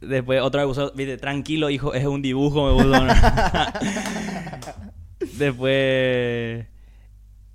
Después 0.02 0.42
otro 0.42 0.62
me 0.62 0.68
puso, 0.68 0.92
viste, 0.94 1.18
tranquilo, 1.18 1.70
hijo, 1.70 1.94
es 1.94 2.06
un 2.06 2.22
dibujo, 2.22 2.68
me 2.68 2.84
puso. 2.84 3.02
Después. 5.38 6.66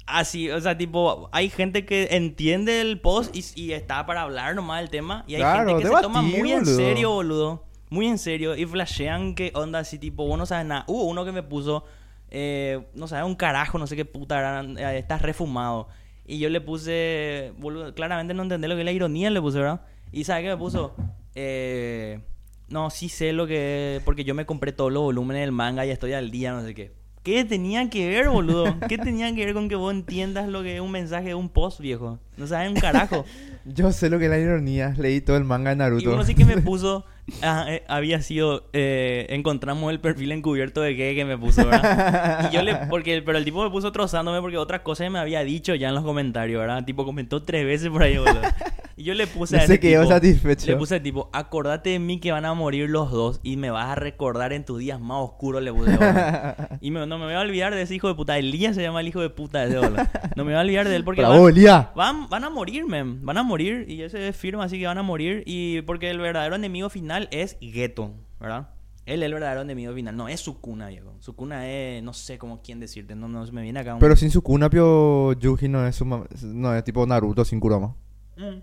Así, 0.07 0.51
o 0.51 0.61
sea, 0.61 0.77
tipo, 0.77 1.29
hay 1.33 1.49
gente 1.49 1.87
que 1.87 2.09
entiende 2.11 2.81
el 2.81 3.01
post 3.01 3.35
y, 3.37 3.45
y 3.55 3.73
está 3.73 4.05
para 4.05 4.23
hablar 4.23 4.55
nomás 4.55 4.81
del 4.81 4.91
tema. 4.91 5.25
Y 5.27 5.37
hay 5.37 5.43
Claro, 5.43 5.69
gente 5.69 5.83
que 5.89 5.95
se 5.95 6.03
toma 6.03 6.23
muy 6.23 6.53
en 6.53 6.67
serio, 6.67 7.13
boludo. 7.13 7.65
Muy 7.89 8.09
en 8.09 8.19
serio. 8.19 8.57
Y 8.57 8.67
flashean 8.67 9.35
que 9.35 9.53
onda 9.55 9.81
así, 9.81 9.99
tipo, 9.99 10.27
vos 10.27 10.39
no 10.39 10.47
sabes 10.47 10.67
nada. 10.67 10.85
Hubo 10.89 11.05
uno 11.05 11.25
que 11.25 11.33
me 11.33 11.43
puso, 11.43 11.85
eh, 12.31 12.85
no 12.95 13.07
sabes, 13.07 13.25
un 13.25 13.37
carajo, 13.37 13.79
no 13.79 13.87
sé 13.87 13.97
qué 13.97 14.05
puta, 14.05 14.63
eh, 14.63 14.99
estás 14.99 15.23
refumado. 15.23 15.89
Y 16.27 16.39
yo 16.39 16.49
le 16.49 16.61
puse, 16.61 17.53
boludo, 17.59 17.95
claramente 17.95 18.35
no 18.35 18.43
entendé 18.43 18.69
lo 18.69 18.75
que 18.75 18.83
es 18.83 18.85
la 18.85 18.93
ironía, 18.93 19.31
le 19.31 19.41
puse, 19.41 19.59
¿verdad? 19.59 19.83
Y 20.13 20.25
¿sabes 20.25 20.45
qué 20.45 20.51
me 20.51 20.57
puso? 20.57 20.95
Eh, 21.35 22.21
no, 22.69 22.91
sí 22.91 23.09
sé 23.09 23.33
lo 23.33 23.47
que... 23.47 24.01
Porque 24.05 24.25
yo 24.25 24.35
me 24.35 24.47
compré 24.47 24.73
todos 24.73 24.93
los 24.93 25.03
volúmenes 25.03 25.43
del 25.43 25.53
manga 25.53 25.85
y 25.85 25.91
estoy 25.91 26.13
al 26.13 26.31
día, 26.31 26.53
no 26.53 26.63
sé 26.63 26.75
qué. 26.75 26.93
¿Qué 27.23 27.45
tenía 27.45 27.89
que 27.89 28.09
ver, 28.09 28.29
boludo? 28.29 28.65
¿Qué 28.89 28.99
tenía 28.99 29.33
que 29.35 29.45
ver 29.45 29.55
con 29.55 29.69
que 29.69 29.77
vos 29.77 29.93
entiendas 29.93 30.49
lo 30.49 30.63
que 30.63 30.75
es 30.75 30.81
un 30.81 30.91
mensaje 30.91 31.29
de 31.29 31.35
un 31.35 31.49
post, 31.49 31.81
viejo? 31.81 32.19
No 32.37 32.47
sabes 32.47 32.69
un 32.69 32.77
carajo. 32.77 33.25
Yo 33.65 33.93
sé 33.93 34.11
lo 34.11 34.19
que 34.19 34.25
es 34.27 34.31
la 34.31 34.39
ironía. 34.39 34.95
Leí 34.99 35.21
todo 35.21 35.37
el 35.37 35.45
manga 35.45 35.71
de 35.71 35.77
Y 35.77 35.79
Naruto. 35.79 36.13
uno 36.15 36.25
sí 36.25 36.35
que 36.35 36.45
me 36.45 36.59
puso... 36.59 37.05
ah, 37.43 37.67
eh, 37.69 37.85
había 37.89 38.21
sido... 38.23 38.69
eh, 38.73 39.27
encontramos 39.31 39.91
el 39.93 40.01
perfil 40.01 40.33
encubierto 40.33 40.81
de 40.81 40.95
gay 40.95 41.15
que 41.15 41.25
me 41.25 41.39
puso, 41.39 41.65
¿verdad? 41.67 42.51
Y 42.51 42.55
yo 42.55 42.63
le... 42.63 42.75
Porque, 42.91 43.23
pero 43.23 43.39
el 43.39 43.45
tipo 43.45 43.63
me 43.63 43.71
puso 43.71 43.93
trozándome 43.93 44.41
porque 44.41 44.57
otras 44.59 44.81
cosas 44.81 45.11
me 45.11 45.19
había 45.19 45.45
dicho 45.45 45.75
ya 45.75 45.89
en 45.89 45.95
los 45.95 46.05
comentarios, 46.05 46.61
¿verdad? 46.61 46.85
Tipo, 46.85 47.05
comentó 47.05 47.43
tres 47.43 47.65
veces 47.65 47.89
por 47.91 48.03
ahí, 48.03 48.19
boludo. 48.19 48.41
Y 48.95 49.05
yo 49.05 49.15
le 49.15 49.27
puse 49.27 49.57
No 49.57 49.63
a 49.63 49.67
se 49.67 49.73
ese 49.73 49.81
quedó 49.81 50.03
tipo- 50.03 50.13
satisfecho. 50.13 50.67
Le 50.71 50.77
puse 50.77 51.01
tipo, 51.01 51.31
acordate 51.33 51.89
de 51.91 51.99
mí 51.99 52.21
que 52.21 52.31
van 52.31 52.45
a 52.45 52.53
morir 52.53 52.91
los 52.91 53.11
dos 53.11 53.41
y 53.43 53.57
me 53.57 53.71
vas 53.71 53.89
a 53.89 53.95
recordar 53.95 54.53
en 54.53 54.67
tus 54.67 54.79
días 54.81 55.01
más 55.01 55.17
oscuros, 55.19 55.63
le 55.63 55.73
puse, 55.73 55.97
boludo. 55.97 56.55
Y 56.83 56.91
me- 56.91 57.07
no 57.07 57.17
me 57.19 57.25
voy 57.25 57.33
a 57.35 57.41
olvidar 57.41 57.75
de 57.75 57.81
ese 57.81 57.95
hijo 57.95 58.09
de 58.09 58.15
puta. 58.15 58.37
Elías 58.37 58.77
se 58.77 58.83
llama 58.83 59.01
el 59.01 59.09
hijo 59.09 59.23
de 59.23 59.31
puta 59.31 59.65
ese, 59.65 59.79
boludo. 59.79 59.97
No 60.37 60.45
me 60.45 60.53
voy 60.53 60.59
a 60.59 60.61
olvidar 60.61 60.87
de 60.89 60.95
él 60.97 61.05
porque 61.05 61.23
Bravo, 61.23 61.43
van, 61.43 61.87
van, 61.97 62.29
van 62.29 62.45
a 62.45 62.51
morir, 62.51 62.85
men. 62.85 63.25
Van 63.25 63.39
a 63.39 63.43
morir 63.43 63.52
y 63.61 64.03
ese 64.03 64.33
firma 64.33 64.65
así 64.65 64.79
que 64.79 64.87
van 64.87 64.99
a 64.99 65.03
morir. 65.03 65.43
Y 65.47 65.83
porque 65.83 66.11
el 66.11 66.19
verdadero 66.19 66.55
enemigo 66.57 66.89
final 66.91 67.29
es 67.31 67.57
Geto, 67.61 68.13
¿verdad? 68.41 68.71
Él 69.05 69.23
es 69.23 69.27
el 69.27 69.35
verdadero 69.35 69.63
enemigo 69.63 69.93
final. 69.95 70.17
No, 70.17 70.29
es 70.29 70.41
Sukuna, 70.41 70.89
viejo. 70.89 71.13
Sukuna 71.21 71.69
es, 71.69 72.03
no 72.03 72.13
sé 72.13 72.39
cómo 72.39 72.63
quién 72.63 72.79
decirte. 72.81 73.15
No, 73.17 73.27
no 73.29 73.45
se 73.45 73.53
me 73.53 73.63
viene 73.63 73.81
acá 73.81 73.95
un... 73.95 74.01
Pero 74.01 74.15
sin 74.17 74.31
Sukuna, 74.31 74.71
Pio 74.71 75.33
Yuji 75.33 75.69
no 75.69 75.85
es, 75.87 75.97
su 75.97 76.05
no 76.05 76.75
es 76.75 76.85
tipo 76.85 77.05
Naruto 77.07 77.45
sin 77.45 77.59
Kurama. 77.61 77.97
Mm. 78.37 78.43
Eso 78.43 78.63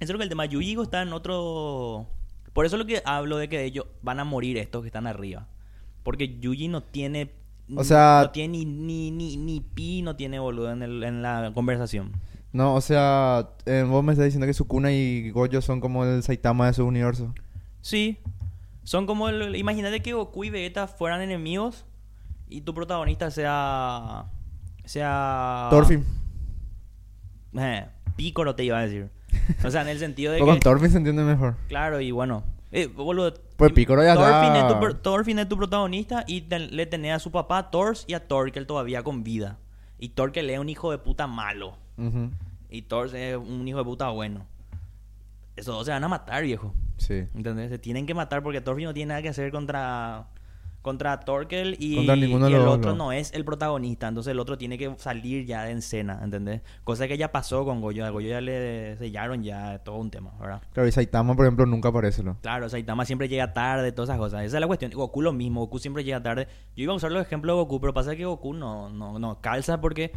es 0.00 0.10
lo 0.10 0.16
que 0.18 0.24
el 0.24 0.28
tema. 0.30 0.46
Yuigo 0.46 0.82
está 0.82 1.02
en 1.02 1.12
otro. 1.12 2.06
Por 2.52 2.66
eso 2.66 2.76
es 2.76 2.80
lo 2.80 2.86
que 2.86 3.02
hablo 3.04 3.36
de 3.36 3.48
que 3.48 3.62
ellos 3.64 3.86
van 4.02 4.20
a 4.20 4.24
morir 4.24 4.56
estos 4.58 4.82
que 4.82 4.88
están 4.88 5.06
arriba. 5.06 5.46
Porque 6.02 6.38
Yuji 6.40 6.68
no 6.68 6.82
tiene. 6.82 7.30
O 7.76 7.84
sea- 7.84 8.22
No 8.24 8.30
tiene 8.30 8.58
ni, 8.58 8.64
ni, 8.64 9.10
ni, 9.10 9.36
ni 9.36 9.60
pi, 9.60 10.02
no 10.02 10.16
tiene 10.16 10.38
boludo 10.38 10.72
en, 10.72 10.82
el- 10.82 11.04
en 11.04 11.22
la 11.22 11.52
conversación. 11.54 12.12
No, 12.52 12.74
o 12.74 12.80
sea, 12.80 13.48
eh, 13.64 13.84
vos 13.88 14.04
me 14.04 14.12
estás 14.12 14.26
diciendo 14.26 14.46
que 14.46 14.52
Sukuna 14.54 14.92
y 14.92 15.30
Gojo 15.30 15.60
son 15.62 15.80
como 15.80 16.04
el 16.04 16.22
Saitama 16.22 16.66
de 16.66 16.74
su 16.74 16.84
universo. 16.86 17.32
Sí. 17.80 18.18
Son 18.84 19.06
como 19.06 19.28
el. 19.28 19.56
Imagínate 19.56 20.00
que 20.02 20.12
Goku 20.12 20.44
y 20.44 20.50
Vegeta 20.50 20.86
fueran 20.86 21.22
enemigos. 21.22 21.84
Y 22.48 22.60
tu 22.62 22.74
protagonista 22.74 23.30
sea. 23.30 24.26
Sea. 24.84 25.68
Thorfinn. 25.70 26.04
Eh, 27.58 27.86
Pícoro 28.16 28.54
te 28.54 28.64
iba 28.64 28.78
a 28.78 28.82
decir. 28.82 29.10
O 29.64 29.70
sea, 29.70 29.82
en 29.82 29.88
el 29.88 29.98
sentido 29.98 30.32
de 30.32 30.38
Pero 30.38 30.46
con 30.50 30.54
que. 30.56 30.60
Thorfinn 30.60 30.90
se 30.90 30.98
entiende 30.98 31.22
mejor. 31.22 31.56
Claro, 31.68 32.00
y 32.00 32.10
bueno. 32.10 32.44
Eh, 32.74 32.86
boludo, 32.86 33.34
Pues 33.56 33.72
Piccolo 33.72 34.02
ya 34.02 34.14
Thorfinn, 34.14 34.56
está- 34.56 34.68
es 34.80 34.94
tu, 34.94 34.94
Thorfinn 35.02 35.38
es 35.38 35.48
tu 35.48 35.58
protagonista 35.58 36.24
y 36.26 36.40
te- 36.42 36.58
le 36.58 36.86
tenés 36.86 37.12
a 37.14 37.18
su 37.18 37.30
papá 37.30 37.70
Thors 37.70 38.04
y 38.08 38.14
a 38.14 38.26
Torkel 38.26 38.66
todavía 38.66 39.02
con 39.02 39.22
vida. 39.24 39.58
Y 39.98 40.10
Torkel 40.10 40.48
es 40.48 40.58
un 40.58 40.70
hijo 40.70 40.90
de 40.90 40.96
puta 40.96 41.26
malo. 41.26 41.76
Y 42.70 42.82
Thors 42.82 43.12
es 43.14 43.36
un 43.36 43.66
hijo 43.68 43.78
de 43.78 43.84
puta 43.84 44.08
bueno. 44.08 44.46
Esos 45.56 45.74
dos 45.74 45.84
se 45.84 45.92
van 45.92 46.04
a 46.04 46.08
matar, 46.08 46.42
viejo. 46.42 46.74
Sí. 46.96 47.24
¿Entendés? 47.34 47.70
Se 47.70 47.78
tienen 47.78 48.06
que 48.06 48.14
matar 48.14 48.42
porque 48.42 48.60
Thorfinn 48.60 48.86
no 48.86 48.94
tiene 48.94 49.10
nada 49.10 49.22
que 49.22 49.28
hacer 49.28 49.50
contra 49.50 50.26
contra 50.82 51.20
Torkel 51.20 51.76
y, 51.78 51.94
Contra 51.96 52.14
el 52.14 52.54
otro 52.66 52.90
no. 52.90 53.06
no 53.06 53.12
es 53.12 53.32
el 53.32 53.44
protagonista. 53.44 54.08
Entonces 54.08 54.32
el 54.32 54.40
otro 54.40 54.58
tiene 54.58 54.76
que 54.76 54.92
salir 54.98 55.46
ya 55.46 55.64
de 55.64 55.72
escena, 55.72 56.20
¿entendés? 56.22 56.60
Cosa 56.84 57.06
que 57.06 57.16
ya 57.16 57.30
pasó 57.30 57.64
con 57.64 57.80
Goyo. 57.80 58.04
A 58.04 58.10
Goyo 58.10 58.28
ya 58.28 58.40
le 58.40 58.96
sellaron 58.96 59.42
ya 59.42 59.78
todo 59.78 59.96
un 59.96 60.10
tema, 60.10 60.32
¿verdad? 60.40 60.60
Claro, 60.72 60.88
y 60.88 60.92
Saitama, 60.92 61.34
por 61.34 61.46
ejemplo, 61.46 61.64
nunca 61.66 61.88
aparece, 61.88 62.22
¿no? 62.22 62.36
Claro, 62.42 62.68
Saitama 62.68 63.04
siempre 63.04 63.28
llega 63.28 63.52
tarde, 63.52 63.92
todas 63.92 64.10
esas 64.10 64.18
cosas. 64.18 64.44
Esa 64.44 64.56
es 64.56 64.60
la 64.60 64.66
cuestión. 64.66 64.90
Goku 64.90 65.22
lo 65.22 65.32
mismo, 65.32 65.60
Goku 65.60 65.78
siempre 65.78 66.04
llega 66.04 66.22
tarde. 66.22 66.48
Yo 66.76 66.82
iba 66.82 66.92
a 66.92 66.96
usar 66.96 67.12
los 67.12 67.22
ejemplos 67.24 67.54
de 67.56 67.62
Goku, 67.62 67.80
pero 67.80 67.94
pasa 67.94 68.16
que 68.16 68.24
Goku 68.24 68.52
no, 68.52 68.90
no, 68.90 69.18
no 69.18 69.40
calza 69.40 69.80
porque 69.80 70.12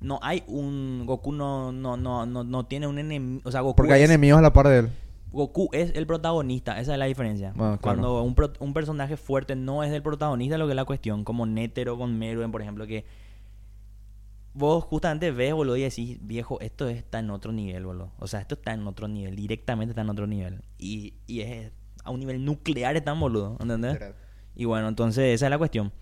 no 0.00 0.18
hay 0.22 0.42
un. 0.46 1.04
Goku 1.06 1.32
no, 1.32 1.72
no, 1.72 1.96
no, 1.96 2.26
no, 2.26 2.44
no 2.44 2.66
tiene 2.66 2.86
un 2.86 2.98
enemigo. 2.98 3.42
O 3.44 3.50
sea, 3.50 3.60
Goku. 3.62 3.76
Porque 3.76 3.92
hay 3.94 4.02
es, 4.02 4.10
enemigos 4.10 4.38
a 4.38 4.42
la 4.42 4.52
par 4.52 4.68
de 4.68 4.78
él. 4.80 4.90
Goku 5.32 5.68
es 5.72 5.92
el 5.94 6.06
protagonista, 6.06 6.80
esa 6.80 6.92
es 6.92 6.98
la 6.98 7.04
diferencia. 7.06 7.50
Ah, 7.50 7.54
claro. 7.54 7.78
Cuando 7.80 8.22
un, 8.22 8.34
pro- 8.34 8.52
un 8.60 8.72
personaje 8.72 9.16
fuerte 9.16 9.54
no 9.56 9.82
es 9.82 9.92
el 9.92 10.02
protagonista, 10.02 10.56
lo 10.56 10.66
que 10.66 10.72
es 10.72 10.76
la 10.76 10.84
cuestión, 10.84 11.24
como 11.24 11.44
Netero 11.46 11.98
con 11.98 12.18
Meruen, 12.18 12.52
por 12.52 12.62
ejemplo, 12.62 12.86
que 12.86 13.04
vos 14.54 14.84
justamente 14.84 15.30
ves, 15.32 15.52
boludo, 15.52 15.76
y 15.76 15.82
decís, 15.82 16.18
viejo, 16.22 16.58
esto 16.60 16.88
está 16.88 17.18
en 17.18 17.30
otro 17.30 17.52
nivel, 17.52 17.84
boludo. 17.84 18.12
O 18.18 18.26
sea, 18.26 18.40
esto 18.40 18.54
está 18.54 18.72
en 18.72 18.86
otro 18.86 19.08
nivel, 19.08 19.36
directamente 19.36 19.90
está 19.90 20.00
en 20.02 20.08
otro 20.10 20.26
nivel. 20.26 20.62
Y, 20.78 21.14
y 21.26 21.40
es 21.40 21.70
a 22.04 22.10
un 22.10 22.20
nivel 22.20 22.42
nuclear, 22.44 22.96
están, 22.96 23.20
boludo, 23.20 23.56
¿entendés? 23.60 23.94
Literal. 23.94 24.14
Y 24.54 24.64
bueno, 24.64 24.88
entonces 24.88 25.34
esa 25.34 25.46
es 25.46 25.50
la 25.50 25.58
cuestión. 25.58 25.92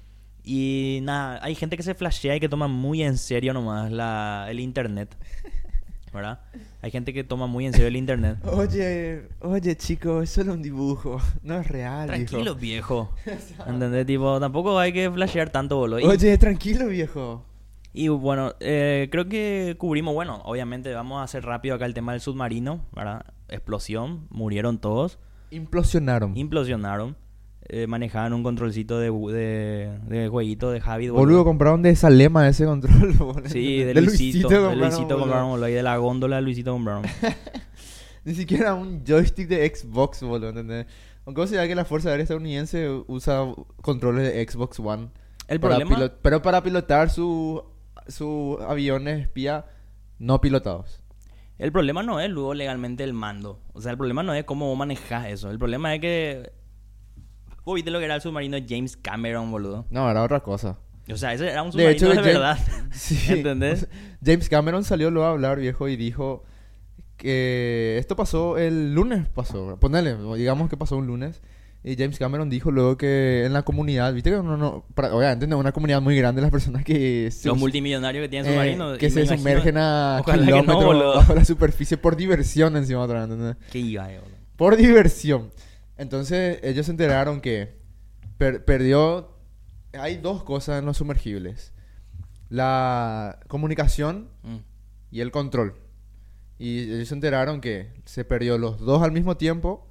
Y 0.44 1.00
nada, 1.02 1.38
hay 1.42 1.54
gente 1.54 1.76
que 1.76 1.82
se 1.82 1.94
flashea 1.94 2.36
y 2.36 2.40
que 2.40 2.48
toma 2.48 2.68
muy 2.68 3.02
en 3.02 3.16
serio 3.16 3.52
nomás 3.54 3.90
la, 3.90 4.46
el 4.50 4.60
internet. 4.60 5.16
¿Verdad? 6.12 6.38
Hay 6.80 6.92
gente 6.92 7.12
que 7.12 7.24
toma 7.24 7.46
muy 7.48 7.66
en 7.66 7.72
serio 7.72 7.88
el 7.88 7.96
internet. 7.96 8.38
Oye, 8.44 9.26
oye, 9.40 9.76
chico, 9.76 10.22
es 10.22 10.30
solo 10.30 10.52
un 10.52 10.62
dibujo. 10.62 11.20
No 11.42 11.58
es 11.58 11.66
real, 11.66 12.06
Tranquilo, 12.06 12.54
viejo. 12.54 13.12
¿Entendés? 13.66 14.06
Tipo, 14.06 14.38
tampoco 14.38 14.78
hay 14.78 14.92
que 14.92 15.10
flashear 15.10 15.50
tanto, 15.50 15.76
boludo. 15.76 15.98
Y, 15.98 16.04
Oye, 16.04 16.38
tranquilo, 16.38 16.86
viejo. 16.86 17.44
y 17.92 18.06
bueno, 18.08 18.52
eh, 18.60 19.08
creo 19.10 19.28
que 19.28 19.74
cubrimos, 19.76 20.14
bueno, 20.14 20.40
obviamente 20.44 20.92
vamos 20.94 21.18
a 21.20 21.24
hacer 21.24 21.44
rápido 21.44 21.74
acá 21.74 21.86
el 21.86 21.94
tema 21.94 22.12
del 22.12 22.20
submarino, 22.20 22.84
¿verdad? 22.92 23.24
explosión, 23.48 24.26
murieron 24.30 24.78
todos, 24.78 25.18
Implosionaron. 25.50 26.36
implosionaron. 26.36 27.16
Eh, 27.68 27.86
manejaban 27.86 28.32
un 28.32 28.42
controlcito 28.42 28.98
de, 28.98 29.10
de, 29.10 29.98
de 30.06 30.28
jueguito 30.28 30.70
de 30.70 30.80
Javi. 30.80 31.08
Boludo, 31.08 31.44
compraron 31.44 31.82
de 31.82 31.96
Salema 31.96 32.46
ese 32.48 32.64
control. 32.64 33.12
boludo. 33.18 33.48
Sí, 33.48 33.82
de 33.82 33.94
Luisito. 33.94 34.48
De 34.48 34.56
compraron, 34.56 34.78
Luisito 34.78 35.02
boludo. 35.02 35.18
compraron, 35.18 35.50
boludo. 35.50 35.68
Y 35.68 35.72
de 35.72 35.82
la 35.82 35.96
góndola 35.96 36.36
de 36.36 36.42
Luisito 36.42 36.72
compraron. 36.72 37.04
Ni 38.24 38.34
siquiera 38.34 38.74
un 38.74 39.04
joystick 39.06 39.48
de 39.48 39.74
Xbox, 39.74 40.22
boludo, 40.22 40.50
¿entendés? 40.50 40.86
Aunque 41.26 41.46
sabés 41.46 41.68
que 41.68 41.74
la 41.74 41.84
Fuerza 41.84 42.10
Aérea 42.10 42.24
estadounidense 42.24 42.88
usa 43.06 43.46
controles 43.80 44.32
de 44.32 44.46
Xbox 44.46 44.78
One. 44.78 45.08
El 45.48 45.60
para 45.60 45.76
problema... 45.78 46.12
pero 46.22 46.42
para 46.42 46.62
pilotar 46.62 47.10
sus 47.10 47.62
su 48.08 48.58
aviones 48.66 49.22
espía 49.22 49.64
no 50.18 50.40
pilotados. 50.40 51.00
El 51.58 51.72
problema 51.72 52.02
no 52.02 52.20
es 52.20 52.28
luego 52.30 52.54
legalmente 52.54 53.04
el 53.04 53.12
mando. 53.12 53.60
O 53.72 53.80
sea, 53.80 53.92
el 53.92 53.96
problema 53.96 54.22
no 54.22 54.34
es 54.34 54.44
cómo 54.44 54.68
vos 54.68 54.76
manejás 54.76 55.28
eso. 55.28 55.50
El 55.50 55.58
problema 55.58 55.94
es 55.94 56.00
que... 56.00 56.52
Vos 57.64 57.74
viste 57.76 57.90
lo 57.90 57.98
que 57.98 58.04
era 58.04 58.14
el 58.16 58.20
submarino 58.20 58.58
James 58.68 58.96
Cameron, 58.96 59.50
boludo. 59.50 59.86
No, 59.90 60.10
era 60.10 60.22
otra 60.22 60.40
cosa. 60.40 60.78
O 61.10 61.16
sea, 61.16 61.32
ese 61.34 61.48
era 61.50 61.62
un 61.62 61.68
De 61.70 61.72
submarino 61.72 61.90
hecho, 61.92 62.08
de, 62.08 62.14
James- 62.14 62.26
verdad. 62.34 62.58
Sí. 62.92 63.18
¿Entendés? 63.28 63.88
James 64.24 64.48
Cameron 64.48 64.84
salió 64.84 65.10
luego 65.10 65.28
a 65.28 65.32
hablar, 65.32 65.58
viejo, 65.58 65.88
y 65.88 65.96
dijo 65.96 66.44
que 67.16 67.96
esto 67.98 68.16
pasó 68.16 68.58
el 68.58 68.94
lunes, 68.94 69.26
pasó. 69.34 69.76
Ponele, 69.78 70.16
digamos 70.36 70.68
que 70.68 70.76
pasó 70.76 70.96
un 70.96 71.06
lunes. 71.06 71.40
Y 71.86 71.96
James 71.96 72.18
Cameron 72.18 72.48
dijo 72.48 72.70
luego 72.70 72.96
que 72.96 73.44
en 73.44 73.52
la 73.52 73.62
comunidad, 73.62 74.12
viste 74.14 74.30
que 74.30 74.36
uno 74.36 74.56
no, 74.56 74.86
para- 74.94 75.14
obviamente 75.14 75.46
no 75.46 75.58
una 75.58 75.72
comunidad 75.72 76.00
muy 76.00 76.16
grande 76.16 76.40
las 76.40 76.50
personas 76.50 76.82
que 76.82 77.30
se, 77.30 77.46
Los 77.48 77.58
multimillonarios 77.58 78.22
que 78.24 78.28
tienen 78.30 78.50
eh, 78.50 78.54
submarinos. 78.54 78.98
que 78.98 79.06
y 79.06 79.10
se 79.10 79.26
sumergen 79.26 79.76
a 79.76 80.22
que 80.24 80.32
no, 80.32 80.38
kilómetros 80.44 80.84
boludo. 80.84 81.14
bajo 81.16 81.34
la 81.34 81.44
superficie 81.44 81.98
por 81.98 82.16
diversión 82.16 82.74
encima 82.78 83.00
otra 83.02 83.20
vez, 83.26 83.30
¿entendés? 83.30 83.56
¿Qué 83.70 83.80
iba, 83.80 84.10
eh, 84.10 84.18
boludo? 84.18 84.34
Por 84.56 84.76
diversión. 84.76 85.50
Entonces 85.96 86.58
ellos 86.62 86.86
se 86.86 86.92
enteraron 86.92 87.40
que 87.40 87.76
per- 88.38 88.64
perdió... 88.64 89.30
Hay 89.92 90.16
dos 90.16 90.42
cosas 90.42 90.80
en 90.80 90.86
los 90.86 90.96
sumergibles. 90.96 91.72
La 92.50 93.38
comunicación 93.48 94.28
Mm. 94.42 94.56
y 95.10 95.20
el 95.20 95.30
control. 95.30 95.74
Y 96.58 96.92
ellos 96.92 97.08
se 97.08 97.14
enteraron 97.14 97.60
que 97.60 97.92
se 98.04 98.24
perdió 98.24 98.58
los 98.58 98.78
dos 98.80 99.02
al 99.02 99.12
mismo 99.12 99.36
tiempo. 99.36 99.86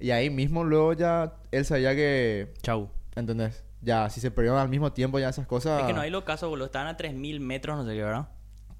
Y 0.00 0.10
ahí 0.10 0.28
mismo 0.30 0.64
luego 0.64 0.92
ya 0.92 1.36
él 1.52 1.64
sabía 1.64 1.94
que... 1.94 2.52
Chau. 2.62 2.90
¿Entendés? 3.14 3.64
Ya, 3.80 4.10
si 4.10 4.20
se 4.20 4.30
perdieron 4.30 4.58
al 4.58 4.68
mismo 4.68 4.92
tiempo 4.92 5.18
ya 5.18 5.28
esas 5.28 5.46
cosas... 5.46 5.80
Es 5.82 5.86
que 5.86 5.92
no 5.92 6.00
hay 6.00 6.10
los 6.10 6.24
casos, 6.24 6.48
boludo. 6.48 6.66
Estaban 6.66 6.88
a 6.88 6.96
3.000 6.96 7.38
metros, 7.40 7.76
no 7.76 7.84
sé 7.88 7.94
qué, 7.94 8.02
¿verdad? 8.02 8.28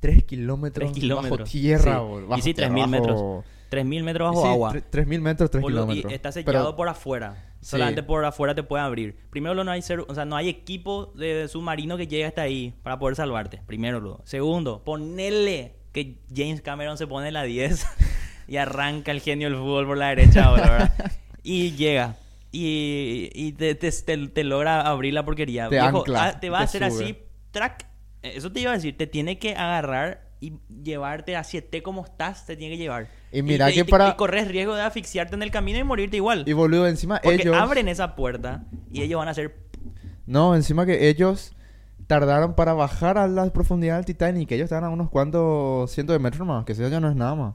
Tres 0.01 0.25
kilómetros, 0.25 0.91
Tres 0.91 1.01
kilómetros. 1.01 1.39
bajo 1.41 1.51
tierra, 1.51 1.95
Sí. 1.95 1.99
bol- 2.05 2.25
Y 2.25 2.27
bajo 2.27 2.43
sí, 2.43 2.55
tierra, 2.55 2.75
3.000 2.75 2.89
metros. 2.89 3.45
Bajo- 3.71 3.85
3.000 3.85 4.03
metros 4.03 4.29
bajo 4.31 4.43
sí, 4.43 4.49
agua. 4.49 4.73
tre- 4.73 4.83
3.000 4.91 5.21
metros, 5.21 5.51
3 5.51 5.63
Boludo, 5.63 5.83
kilómetros. 5.83 6.13
Y 6.13 6.15
está 6.15 6.31
Pero- 6.33 6.45
sellado 6.47 6.77
por 6.77 6.89
afuera. 6.89 7.51
Sí. 7.61 7.71
Solamente 7.71 8.03
por 8.03 8.25
afuera 8.25 8.55
te 8.55 8.63
puede 8.63 8.83
abrir. 8.85 9.17
Primero, 9.31 9.65
no 9.65 9.71
hay 9.71 9.81
ser, 9.83 10.01
o 10.01 10.15
sea, 10.15 10.25
no 10.27 10.37
hay 10.37 10.49
equipo 10.51 11.07
de 11.17 11.49
submarino 11.49 11.97
que 11.97 12.07
llegue 12.07 12.27
hasta 12.27 12.43
ahí 12.43 12.75
para 12.83 12.99
poder 12.99 13.17
salvarte. 13.17 13.63
Primero, 13.67 14.01
luego. 14.01 14.21
Segundo, 14.25 14.85
ponele 14.85 15.77
que 15.93 16.19
James 16.35 16.61
Cameron 16.61 16.99
se 16.99 17.07
pone 17.07 17.31
la 17.33 17.43
10 17.45 17.87
y 18.49 18.57
arranca 18.59 19.13
el 19.13 19.21
genio 19.21 19.49
del 19.49 19.57
fútbol 19.59 19.87
por 19.87 19.97
la 19.97 20.09
derecha 20.09 20.45
ahora, 20.45 20.71
¿verdad? 20.71 21.13
Y 21.43 21.73
llega. 21.73 22.17
Y, 22.53 23.31
y 23.35 23.53
te, 23.53 23.75
te- 23.75 23.91
te- 23.91 24.29
te 24.29 24.45
logra 24.45 24.81
abrir 24.83 25.13
la 25.13 25.25
porquería. 25.25 25.69
Te 25.69 25.79
ancla, 25.81 26.25
ah, 26.25 26.41
te 26.41 26.49
va 26.51 26.61
a 26.61 26.63
hacer 26.63 26.89
sube. 26.91 27.05
así, 27.05 27.19
track. 27.51 27.87
Eso 28.23 28.51
te 28.53 28.61
iba 28.61 28.71
a 28.71 28.75
decir, 28.75 28.97
te 28.97 29.07
tiene 29.07 29.39
que 29.39 29.55
agarrar 29.55 30.31
y 30.41 30.55
llevarte 30.83 31.37
así, 31.37 31.59
esté 31.59 31.83
como 31.83 32.05
estás, 32.05 32.47
te 32.47 32.57
tiene 32.57 32.77
que 32.77 32.83
llevar. 32.83 33.09
Y 33.35 33.43
mira 33.43 33.73
que 33.73 33.85
para- 33.85 34.11
y 34.11 34.15
corres 34.15 34.47
riesgo 34.47 34.77
de 34.77 34.83
asfixiarte 34.83 35.35
en 35.35 35.43
el 35.43 35.51
camino 35.51 35.77
y 35.79 35.83
morirte 35.83 36.17
igual. 36.17 36.45
Y 36.47 36.53
boludo, 36.53 36.87
encima 36.87 37.21
Porque 37.21 37.43
ellos... 37.43 37.57
abren 37.57 37.89
esa 37.89 38.15
puerta 38.15 38.65
y 38.93 39.03
ellos 39.03 39.19
van 39.19 39.27
a 39.27 39.33
hacer... 39.33 39.57
No, 40.25 40.55
encima 40.55 40.87
que 40.87 41.09
ellos 41.09 41.53
tardaron 42.07 42.55
para 42.55 42.75
bajar 42.75 43.19
a 43.19 43.27
la 43.27 43.53
profundidad 43.53 43.97
del 43.97 44.05
Titanic. 44.05 44.53
Ellos 44.53 44.67
estaban 44.67 44.85
a 44.85 44.89
unos 44.89 45.11
cuantos 45.11 45.91
cientos 45.91 46.15
de 46.15 46.21
metros 46.21 46.47
más. 46.47 46.65
Que 46.65 46.73
eso 46.73 46.89
ya 46.89 47.01
no 47.01 47.11
es 47.11 47.17
nada 47.17 47.35
más. 47.35 47.55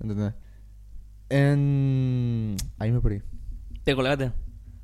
¿Entendés? 0.00 0.32
En... 1.28 2.56
Ahí 2.78 2.92
me 2.92 3.00
perdí. 3.00 3.20
Te 3.82 3.96
colgaste. 3.96 4.30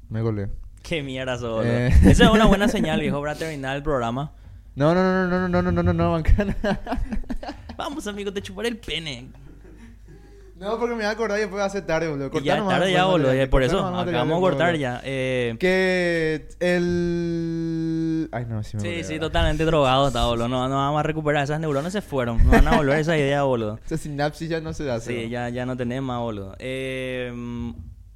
Me 0.09 0.22
golé. 0.22 0.49
Qué 0.83 1.05
mierda. 1.05 1.39
Eh. 1.64 1.95
Esa 2.05 2.24
es 2.24 2.31
una 2.31 2.47
buena 2.47 2.66
señal, 2.66 3.01
viejo, 3.01 3.20
para 3.20 3.37
terminar 3.37 3.77
el 3.77 3.85
programa. 3.85 4.33
No, 4.74 4.93
no, 4.93 5.03
no, 5.03 5.29
no, 5.29 5.49
no, 5.49 5.62
no, 5.62 5.70
no, 5.70 5.83
no, 5.83 5.93
no, 5.93 6.18
no. 6.18 6.22
Vamos, 7.77 8.07
amigo, 8.09 8.33
te 8.33 8.43
chuparé 8.43 8.68
el 8.68 8.79
pene. 8.79 9.29
No, 10.59 10.71
porque 10.79 10.91
me 10.95 10.97
voy 10.97 11.05
a 11.05 11.11
acordar 11.11 11.37
y 11.39 11.43
después 11.43 11.61
va 11.61 11.67
a 11.67 11.71
ser 11.71 11.85
tarde, 11.85 12.09
boludo. 12.09 12.29
Y 12.29 12.31
Cortá 12.31 12.47
ya 12.47 12.57
es 12.57 12.67
tarde 12.67 12.93
ya, 12.93 13.05
boludo. 13.05 13.51
Por 13.51 13.63
eso, 13.63 13.85
acabamos 13.87 14.37
de 14.37 14.41
cortar 14.41 14.77
ya. 14.77 15.01
Eh, 15.05 15.55
Que 15.61 16.49
el... 16.61 18.29
Ay, 18.33 18.47
no, 18.49 18.63
sí 18.63 18.77
me 18.77 18.83
sí, 18.83 19.05
sí, 19.05 19.19
totalmente 19.19 19.65
drogado 19.65 20.09
está, 20.09 20.25
boludo. 20.27 20.49
No, 20.49 20.69
no 20.69 20.77
vamos 20.77 21.01
a 21.01 21.03
recuperar. 21.03 21.45
Esas 21.45 21.61
neuronas 21.61 21.93
se 21.93 22.01
fueron. 22.03 22.43
No 22.45 22.51
van 22.53 22.67
a 22.69 22.77
volver 22.77 22.97
a 22.97 23.01
esa 23.01 23.17
idea, 23.19 23.43
boludo. 23.43 23.79
Esa 23.87 23.97
sinapsis 23.99 24.49
ya 24.49 24.61
no 24.61 24.73
se 24.73 24.85
da. 24.85 24.99
Sí, 25.01 25.29
ya, 25.29 25.49
ya 25.51 25.67
no 25.67 25.77
tenemos 25.77 26.07
más, 26.09 26.21
boludo. 26.21 26.55
Eh, 26.59 27.33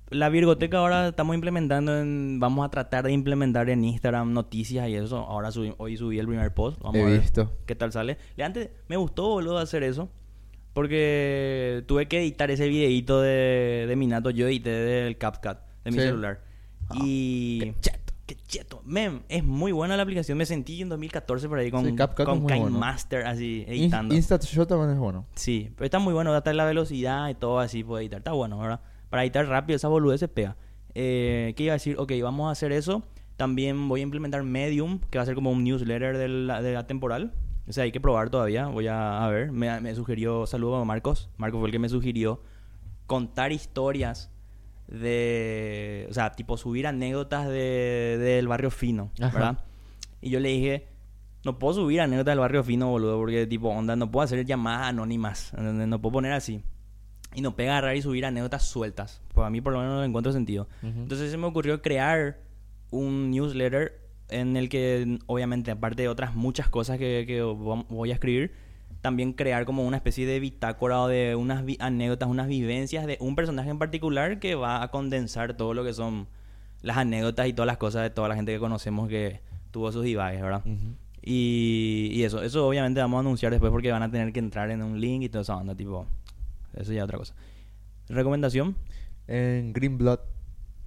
la 0.09 0.29
Virgoteca 0.29 0.79
ahora 0.79 1.09
estamos 1.09 1.35
implementando 1.35 1.99
en... 2.01 2.41
Vamos 2.41 2.67
a 2.67 2.71
tratar 2.71 3.05
de 3.05 3.13
implementar 3.13 3.69
en 3.71 3.85
Instagram 3.85 4.33
noticias 4.33 4.89
y 4.89 4.95
eso. 4.97 5.19
Ahora 5.19 5.51
subí- 5.51 5.75
hoy 5.79 5.97
subí 5.97 6.19
el 6.19 6.27
primer 6.27 6.53
post. 6.55 6.81
Vamos 6.81 6.97
He 6.97 7.03
a 7.03 7.05
ver 7.07 7.21
visto. 7.21 7.53
qué 7.67 7.75
tal 7.77 7.93
sale. 7.93 8.17
Le 8.37 8.45
antes 8.45 8.71
me 8.89 8.97
gustó, 8.97 9.29
boludo, 9.29 9.59
hacer 9.59 9.83
eso. 9.85 10.09
Porque 10.73 11.83
tuve 11.87 12.07
que 12.09 12.19
editar 12.21 12.51
ese 12.51 12.69
videito 12.69 13.21
de, 13.21 13.87
de 13.89 13.97
Minato. 13.97 14.31
Yo 14.31 14.47
edité 14.47 14.71
del 14.71 15.19
CapCut 15.19 15.59
de 15.85 15.91
mi 15.91 15.97
Sí. 15.99 16.03
celular. 16.05 16.41
y... 17.03 17.59
qué 17.61 17.75
cheto. 17.81 17.99
Qué 18.27 18.37
cheto. 18.47 18.81
Mem, 18.85 19.23
es 19.29 19.43
muy 19.43 19.73
buena 19.73 19.97
la 19.97 20.05
aplicación. 20.05 20.39
Me 20.39 20.47
sentí 20.47 20.81
en 20.81 20.89
2014 20.89 21.49
por 21.49 21.59
ahí 21.59 21.69
con, 21.73 21.85
Sí, 21.85 21.97
con 21.97 22.47
Kind 22.47 22.61
bueno. 22.63 22.79
Master 22.79 23.27
así 23.27 23.65
editando. 23.67 24.15
InstaShot 24.15 24.69
también 24.69 24.91
es 24.93 24.99
bueno. 24.99 25.27
Sí, 25.35 25.71
pero 25.75 25.87
está 25.87 25.99
muy 25.99 26.13
bueno, 26.15 26.33
hasta 26.33 26.53
la 26.53 26.65
velocidad 26.65 27.29
y 27.29 27.35
todo 27.35 27.59
así 27.59 27.83
puede 27.83 28.05
editar. 28.05 28.19
Está 28.19 28.31
bueno, 28.31 28.57
¿verdad? 28.61 28.81
Para 29.09 29.25
editar 29.25 29.47
rápido 29.49 29.75
esa 29.77 29.89
boludez 29.89 30.21
se 30.21 30.29
pega. 30.29 30.57
Eh, 30.95 31.55
¿Qué 31.57 31.65
iba 31.65 31.73
a 31.73 31.77
decir? 31.77 31.97
Ok, 31.99 32.13
vamos 32.23 32.49
a 32.49 32.53
hacer 32.53 32.71
eso. 32.71 33.03
También 33.37 33.89
voy 33.89 33.99
a 34.01 34.03
implementar 34.05 34.45
Medium, 34.45 35.01
que 35.11 35.19
va 35.19 35.23
a 35.23 35.27
ser 35.27 35.35
como 35.35 35.51
un 35.51 35.65
newsletter 35.65 36.17
de 36.17 36.29
la, 36.29 36.63
de 36.63 36.73
la 36.73 36.87
temporal. 36.87 37.33
O 37.71 37.73
sea, 37.73 37.85
hay 37.85 37.93
que 37.93 38.01
probar 38.01 38.31
todavía. 38.31 38.67
Voy 38.67 38.89
a, 38.89 39.25
a 39.25 39.29
ver. 39.31 39.53
Me, 39.53 39.81
me 39.81 39.95
sugirió, 39.95 40.45
saludo 40.47 40.77
a 40.77 40.85
Marcos. 40.85 41.31
Marcos 41.37 41.61
fue 41.61 41.69
el 41.69 41.73
que 41.73 41.79
me 41.79 41.89
sugirió 41.89 42.43
contar 43.07 43.53
historias 43.53 44.31
de... 44.89 46.07
O 46.11 46.13
sea, 46.15 46.33
tipo 46.33 46.57
subir 46.57 46.89
anécdotas 46.89 47.49
de, 47.49 48.19
del 48.19 48.49
barrio 48.49 48.73
fino, 48.73 49.13
Ajá. 49.21 49.33
¿verdad? 49.33 49.65
Y 50.21 50.31
yo 50.31 50.41
le 50.41 50.49
dije, 50.49 50.89
no 51.45 51.61
puedo 51.61 51.75
subir 51.75 52.01
anécdotas 52.01 52.33
del 52.33 52.41
barrio 52.41 52.65
fino, 52.65 52.89
boludo, 52.89 53.17
porque 53.19 53.47
tipo, 53.47 53.69
onda, 53.69 53.95
no 53.95 54.11
puedo 54.11 54.25
hacer 54.25 54.45
llamadas 54.45 54.89
anónimas. 54.89 55.53
No 55.57 56.01
puedo 56.01 56.15
poner 56.15 56.33
así. 56.33 56.61
Y 57.37 57.41
no 57.41 57.55
pega 57.55 57.79
agarrar 57.79 57.95
y 57.95 58.03
subir 58.03 58.27
anécdotas 58.27 58.67
sueltas. 58.67 59.23
Pues 59.33 59.47
a 59.47 59.51
mí 59.51 59.61
por 59.61 59.73
lo 59.73 59.79
menos 59.79 59.95
no 59.95 60.01
le 60.01 60.09
encuentro 60.09 60.33
sentido. 60.33 60.67
Ujú. 60.83 61.03
Entonces 61.03 61.31
se 61.31 61.37
me 61.37 61.47
ocurrió 61.47 61.81
crear 61.81 62.41
un 62.91 63.31
newsletter 63.31 64.00
en 64.31 64.57
el 64.57 64.69
que, 64.69 65.19
obviamente, 65.27 65.71
aparte 65.71 66.03
de 66.03 66.09
otras 66.09 66.35
muchas 66.35 66.69
cosas 66.69 66.99
que, 66.99 67.43
voy 67.89 68.11
a 68.11 68.15
escribir, 68.15 68.53
también 69.01 69.33
crear 69.33 69.65
como 69.65 69.87
una 69.87 69.97
especie 69.97 70.27
de 70.27 70.41
bitácora 70.41 71.01
o 71.01 71.09
de 71.09 71.35
unas 71.35 71.65
anécdotas, 71.79 72.29
unas 72.29 72.49
vivencias 72.49 73.07
de 73.07 73.17
un 73.21 73.35
personaje 73.35 73.71
en 73.71 73.79
particular 73.79 74.39
que 74.39 74.55
va 74.55 74.83
a 74.83 74.91
condensar 74.91 75.57
todo 75.57 75.75
lo 75.75 75.85
que 75.85 75.95
son 75.95 76.27
las 76.83 76.97
anécdotas 76.97 77.47
y 77.47 77.53
todas 77.53 77.67
las 77.67 77.79
cosas 77.79 78.03
de 78.03 78.11
toda 78.11 78.29
la 78.29 78.37
gente 78.37 78.53
que 78.53 78.59
conocemos 78.59 79.09
que 79.09 79.41
tuvo 79.71 79.91
sus 79.93 80.05
divagues, 80.05 80.43
¿verdad? 80.43 80.63
Y 81.23 82.23
eso, 82.23 82.43
eso 82.43 82.67
obviamente 82.67 83.01
vamos 83.01 83.19
a 83.19 83.21
anunciar 83.21 83.53
después 83.53 83.71
porque 83.71 83.93
van 83.93 84.03
a 84.03 84.11
tener 84.11 84.33
que 84.33 84.41
entrar 84.41 84.71
en 84.71 84.83
un 84.83 85.01
link 85.01 85.23
y 85.23 85.29
toda 85.29 85.43
esa 85.43 85.57
onda, 85.57 85.75
tipo, 85.75 86.07
eso 86.75 86.93
ya 86.93 87.01
es 87.01 87.05
otra 87.05 87.19
cosa. 87.19 87.35
¿Recomendación? 88.09 88.77
En 89.29 89.73
Green 89.73 89.99
Blood, 89.99 90.19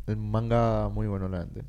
el 0.08 0.18
manga 0.18 0.90
muy 0.90 1.08
bueno, 1.08 1.30
la 1.30 1.42
gente. 1.42 1.64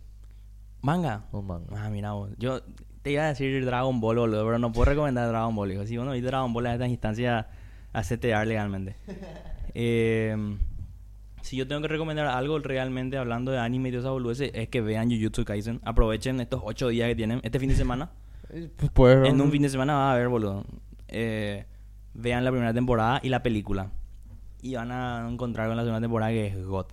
Manga. 0.84 1.24
Un 1.32 1.46
manga. 1.46 1.66
Ah, 1.82 1.88
mira, 1.88 2.12
vos. 2.12 2.30
yo 2.38 2.60
te 3.02 3.10
iba 3.12 3.22
a 3.22 3.28
decir 3.28 3.64
Dragon 3.64 4.00
Ball, 4.00 4.18
boludo, 4.18 4.44
pero 4.44 4.58
no 4.58 4.70
puedo 4.70 4.84
recomendar 4.84 5.26
Dragon 5.28 5.56
Ball. 5.56 5.72
Hijo. 5.72 5.86
Si 5.86 5.96
vos 5.96 6.04
no 6.04 6.12
viste 6.12 6.26
Dragon 6.26 6.52
Ball 6.52 6.66
en 6.66 6.72
estas 6.72 6.88
instancias, 6.90 7.46
hacete 7.92 8.28
dar 8.28 8.46
legalmente. 8.46 8.96
Eh, 9.76 10.36
si 11.42 11.56
yo 11.56 11.66
tengo 11.66 11.82
que 11.82 11.88
recomendar 11.88 12.28
algo 12.28 12.60
realmente 12.60 13.18
hablando 13.18 13.50
de 13.50 13.58
anime 13.58 13.88
y 13.88 13.92
de 13.92 13.98
esa 13.98 14.10
boludeces, 14.10 14.52
es 14.54 14.68
que 14.68 14.80
vean 14.80 15.10
Jujutsu 15.10 15.44
Kaisen. 15.44 15.80
Aprovechen 15.84 16.38
estos 16.38 16.60
ocho 16.64 16.86
días 16.86 17.08
que 17.08 17.16
tienen, 17.16 17.40
este 17.42 17.58
fin 17.58 17.70
de 17.70 17.74
semana. 17.74 18.10
Eh, 18.50 18.70
Pues 18.92 19.26
En 19.26 19.40
un 19.40 19.50
fin 19.50 19.62
de 19.62 19.68
semana 19.68 19.94
van 19.94 20.12
a 20.12 20.14
ver, 20.14 20.28
boludo. 20.28 20.64
Eh, 21.08 21.64
vean 22.12 22.44
la 22.44 22.52
primera 22.52 22.72
temporada 22.72 23.18
y 23.20 23.30
la 23.30 23.42
película. 23.42 23.90
Y 24.62 24.76
van 24.76 24.92
a 24.92 25.26
encontrar 25.28 25.66
con 25.66 25.76
la 25.76 25.82
segunda 25.82 26.00
temporada 26.00 26.30
que 26.30 26.46
es 26.46 26.64
God. 26.64 26.86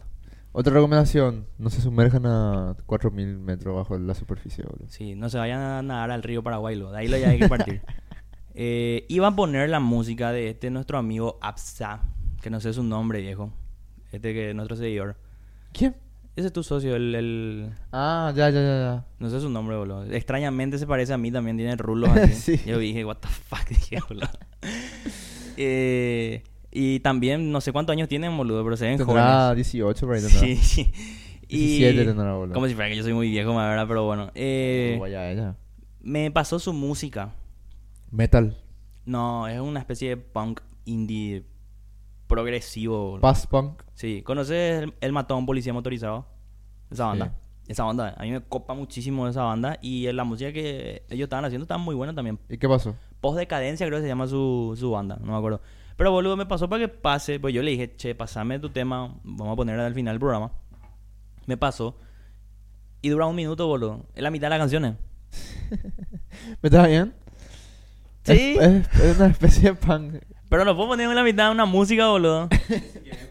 Otra 0.53 0.73
recomendación, 0.73 1.47
no 1.57 1.69
se 1.69 1.79
sumerjan 1.81 2.25
a 2.25 2.75
4000 2.85 3.37
metros 3.39 3.73
bajo 3.75 3.97
la 3.97 4.13
superficie, 4.13 4.65
boludo. 4.65 4.89
Sí, 4.89 5.15
no 5.15 5.29
se 5.29 5.37
vayan 5.37 5.61
a 5.61 5.81
nadar 5.81 6.11
al 6.11 6.23
río 6.23 6.43
Paraguay, 6.43 6.75
lo. 6.75 6.91
de 6.91 6.97
ahí 6.99 7.07
lo 7.07 7.17
ya 7.17 7.29
hay 7.29 7.39
que 7.39 7.47
partir. 7.47 7.81
eh, 8.53 9.05
iba 9.07 9.27
a 9.27 9.35
poner 9.35 9.69
la 9.69 9.79
música 9.79 10.31
de 10.33 10.49
este 10.49 10.69
nuestro 10.69 10.97
amigo 10.97 11.39
Absa, 11.41 12.01
Que 12.41 12.49
no 12.49 12.59
sé 12.59 12.73
su 12.73 12.83
nombre, 12.83 13.21
viejo. 13.21 13.53
Este 14.11 14.33
que 14.33 14.49
es 14.49 14.55
nuestro 14.55 14.75
seguidor. 14.75 15.15
¿Quién? 15.71 15.95
Ese 16.35 16.47
es 16.47 16.53
tu 16.53 16.63
socio, 16.63 16.95
el, 16.97 17.15
el- 17.15 17.73
Ah, 17.93 18.33
ya, 18.35 18.49
ya, 18.49 18.61
ya, 18.61 18.77
ya. 18.79 19.05
No 19.19 19.29
sé 19.29 19.39
su 19.39 19.49
nombre, 19.49 19.77
boludo. 19.77 20.03
Extrañamente 20.05 20.77
se 20.77 20.85
parece 20.87 21.13
a 21.13 21.17
mí 21.17 21.31
también, 21.31 21.55
tiene 21.55 21.75
rulos 21.77 22.09
así. 22.09 22.33
Sí. 22.57 22.61
Yo 22.65 22.77
dije, 22.77 23.05
what 23.05 23.17
the 23.17 23.27
fuck, 23.29 23.65
dije, 23.69 23.99
boludo. 24.07 24.27
Eh, 25.57 26.43
y 26.71 26.99
también, 27.01 27.51
no 27.51 27.61
sé 27.61 27.71
cuántos 27.71 27.93
años 27.93 28.07
tienen, 28.07 28.35
boludo, 28.37 28.63
pero 28.63 28.77
se 28.77 28.85
ven 28.85 28.97
jóvenes. 29.03 29.55
18 29.55 30.05
por 30.05 30.15
ahí. 30.15 30.21
tendrá. 30.27 30.39
Sí, 30.39 30.55
sí. 30.57 30.91
Y 31.47 31.57
17 31.79 32.05
tendrá, 32.05 32.33
boludo. 32.35 32.53
Como 32.53 32.67
si 32.67 32.73
fuera 32.75 32.89
que 32.89 32.95
yo 32.95 33.03
soy 33.03 33.13
muy 33.13 33.29
viejo, 33.29 33.51
la 33.53 33.67
verdad, 33.69 33.85
pero 33.87 34.05
bueno. 34.05 34.31
Eh, 34.35 34.95
Oh, 34.97 35.01
vaya 35.01 35.29
ella. 35.31 35.55
me 36.01 36.31
pasó 36.31 36.59
su 36.59 36.71
música. 36.73 37.33
Metal. 38.09 38.57
No, 39.05 39.47
es 39.47 39.59
una 39.59 39.79
especie 39.79 40.09
de 40.09 40.17
punk 40.17 40.61
indie 40.85 41.43
progresivo. 42.27 43.19
Past 43.19 43.47
punk. 43.49 43.81
Sí, 43.93 44.21
¿conoces 44.23 44.83
el, 44.83 44.93
el 45.01 45.11
matón 45.11 45.45
policía 45.45 45.73
motorizado? 45.73 46.25
Esa 46.89 47.05
banda. 47.07 47.25
Sí. 47.27 47.71
Esa 47.71 47.83
banda, 47.85 48.15
a 48.17 48.23
mí 48.23 48.31
me 48.31 48.41
copa 48.41 48.73
muchísimo 48.73 49.27
esa 49.27 49.43
banda 49.43 49.77
y 49.81 50.11
la 50.11 50.23
música 50.25 50.51
que 50.51 51.03
ellos 51.09 51.25
estaban 51.25 51.45
haciendo 51.45 51.63
estaba 51.63 51.77
muy 51.77 51.95
buena 51.95 52.13
también. 52.13 52.37
¿Y 52.49 52.57
qué 52.57 52.67
pasó? 52.67 52.95
Post 53.21 53.37
Decadencia 53.37 53.85
creo 53.85 53.99
que 53.99 54.03
se 54.03 54.07
llama 54.09 54.27
su, 54.27 54.75
su 54.77 54.91
banda, 54.91 55.17
no 55.23 55.31
me 55.31 55.37
acuerdo. 55.37 55.61
Pero 56.01 56.09
boludo, 56.13 56.35
me 56.35 56.47
pasó 56.47 56.67
para 56.67 56.81
que 56.81 56.87
pase, 56.87 57.39
pues 57.39 57.53
yo 57.53 57.61
le 57.61 57.69
dije, 57.69 57.95
che, 57.95 58.15
pasame 58.15 58.57
tu 58.57 58.71
tema, 58.71 59.13
vamos 59.23 59.53
a 59.53 59.55
poner 59.55 59.79
al 59.79 59.93
final 59.93 60.15
del 60.15 60.19
programa. 60.19 60.51
Me 61.45 61.57
pasó 61.57 61.95
y 63.03 63.09
dura 63.09 63.27
un 63.27 63.35
minuto, 63.35 63.67
boludo. 63.67 64.07
Es 64.15 64.23
la 64.23 64.31
mitad 64.31 64.47
de 64.47 64.49
las 64.49 64.57
canciones. 64.57 64.95
¿Me 66.59 66.69
está 66.69 66.87
bien? 66.87 67.13
Sí. 68.23 68.57
Es, 68.59 68.87
es- 68.95 68.99
es 68.99 69.17
una 69.19 69.27
especie 69.27 69.61
de 69.69 69.75
punk. 69.75 70.15
Pero 70.49 70.65
no 70.65 70.75
puedo 70.75 70.89
poner 70.89 71.07
en 71.07 71.15
la 71.15 71.21
mitad 71.23 71.51
una 71.51 71.65
música, 71.65 72.07
boludo. 72.07 72.49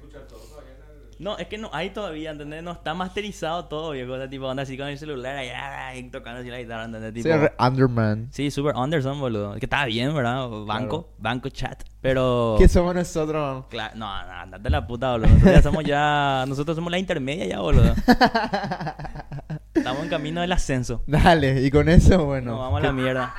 No, 1.21 1.37
es 1.37 1.49
que 1.49 1.59
no 1.59 1.69
hay 1.75 1.91
todavía, 1.91 2.31
¿entendés? 2.31 2.63
No 2.63 2.73
está 2.73 2.95
masterizado 2.95 3.67
todo, 3.67 3.91
viejo. 3.91 4.13
O 4.15 4.17
sea, 4.17 4.27
tipo, 4.31 4.49
anda 4.49 4.63
así 4.63 4.79
con 4.79 4.89
el 4.89 4.97
celular 4.99 5.37
ahí, 5.37 5.51
ah, 5.55 5.93
tocando 6.11 6.41
así 6.41 6.49
la 6.49 6.59
guitarra, 6.59 6.87
¿entendés? 6.87 7.13
Sí, 7.13 7.23
Tipo, 7.23 7.37
re- 7.37 7.53
Underman. 7.59 8.29
sí, 8.33 8.51
super 8.51 8.73
Anderson, 8.75 9.21
boludo. 9.21 9.53
Que 9.57 9.67
estaba 9.67 9.85
bien, 9.85 10.15
¿verdad? 10.15 10.49
Banco, 10.65 11.11
banco 11.19 11.51
chat. 11.51 11.83
Pero... 12.01 12.55
¿Qué 12.59 12.69
somos 12.69 12.95
nosotros? 12.95 13.67
Cla- 13.71 13.93
no, 13.95 14.07
no, 14.07 14.33
andate 14.33 14.71
la 14.71 14.87
puta, 14.87 15.13
boludo. 15.13 15.29
Nosotros 15.29 15.53
ya 15.53 15.63
somos 15.63 15.85
ya... 15.85 16.45
Nosotros 16.49 16.75
somos 16.75 16.91
la 16.91 16.99
intermedia 16.99 17.45
ya, 17.45 17.61
boludo. 17.61 17.95
Estamos 19.75 20.03
en 20.03 20.09
camino 20.09 20.41
del 20.41 20.53
ascenso. 20.53 21.03
Dale, 21.07 21.61
y 21.63 21.71
con 21.71 21.89
eso, 21.89 22.25
bueno. 22.25 22.53
No, 22.53 22.59
vamos 22.59 22.81
a 22.83 22.87
la 22.87 22.93
mierda. 22.93 23.35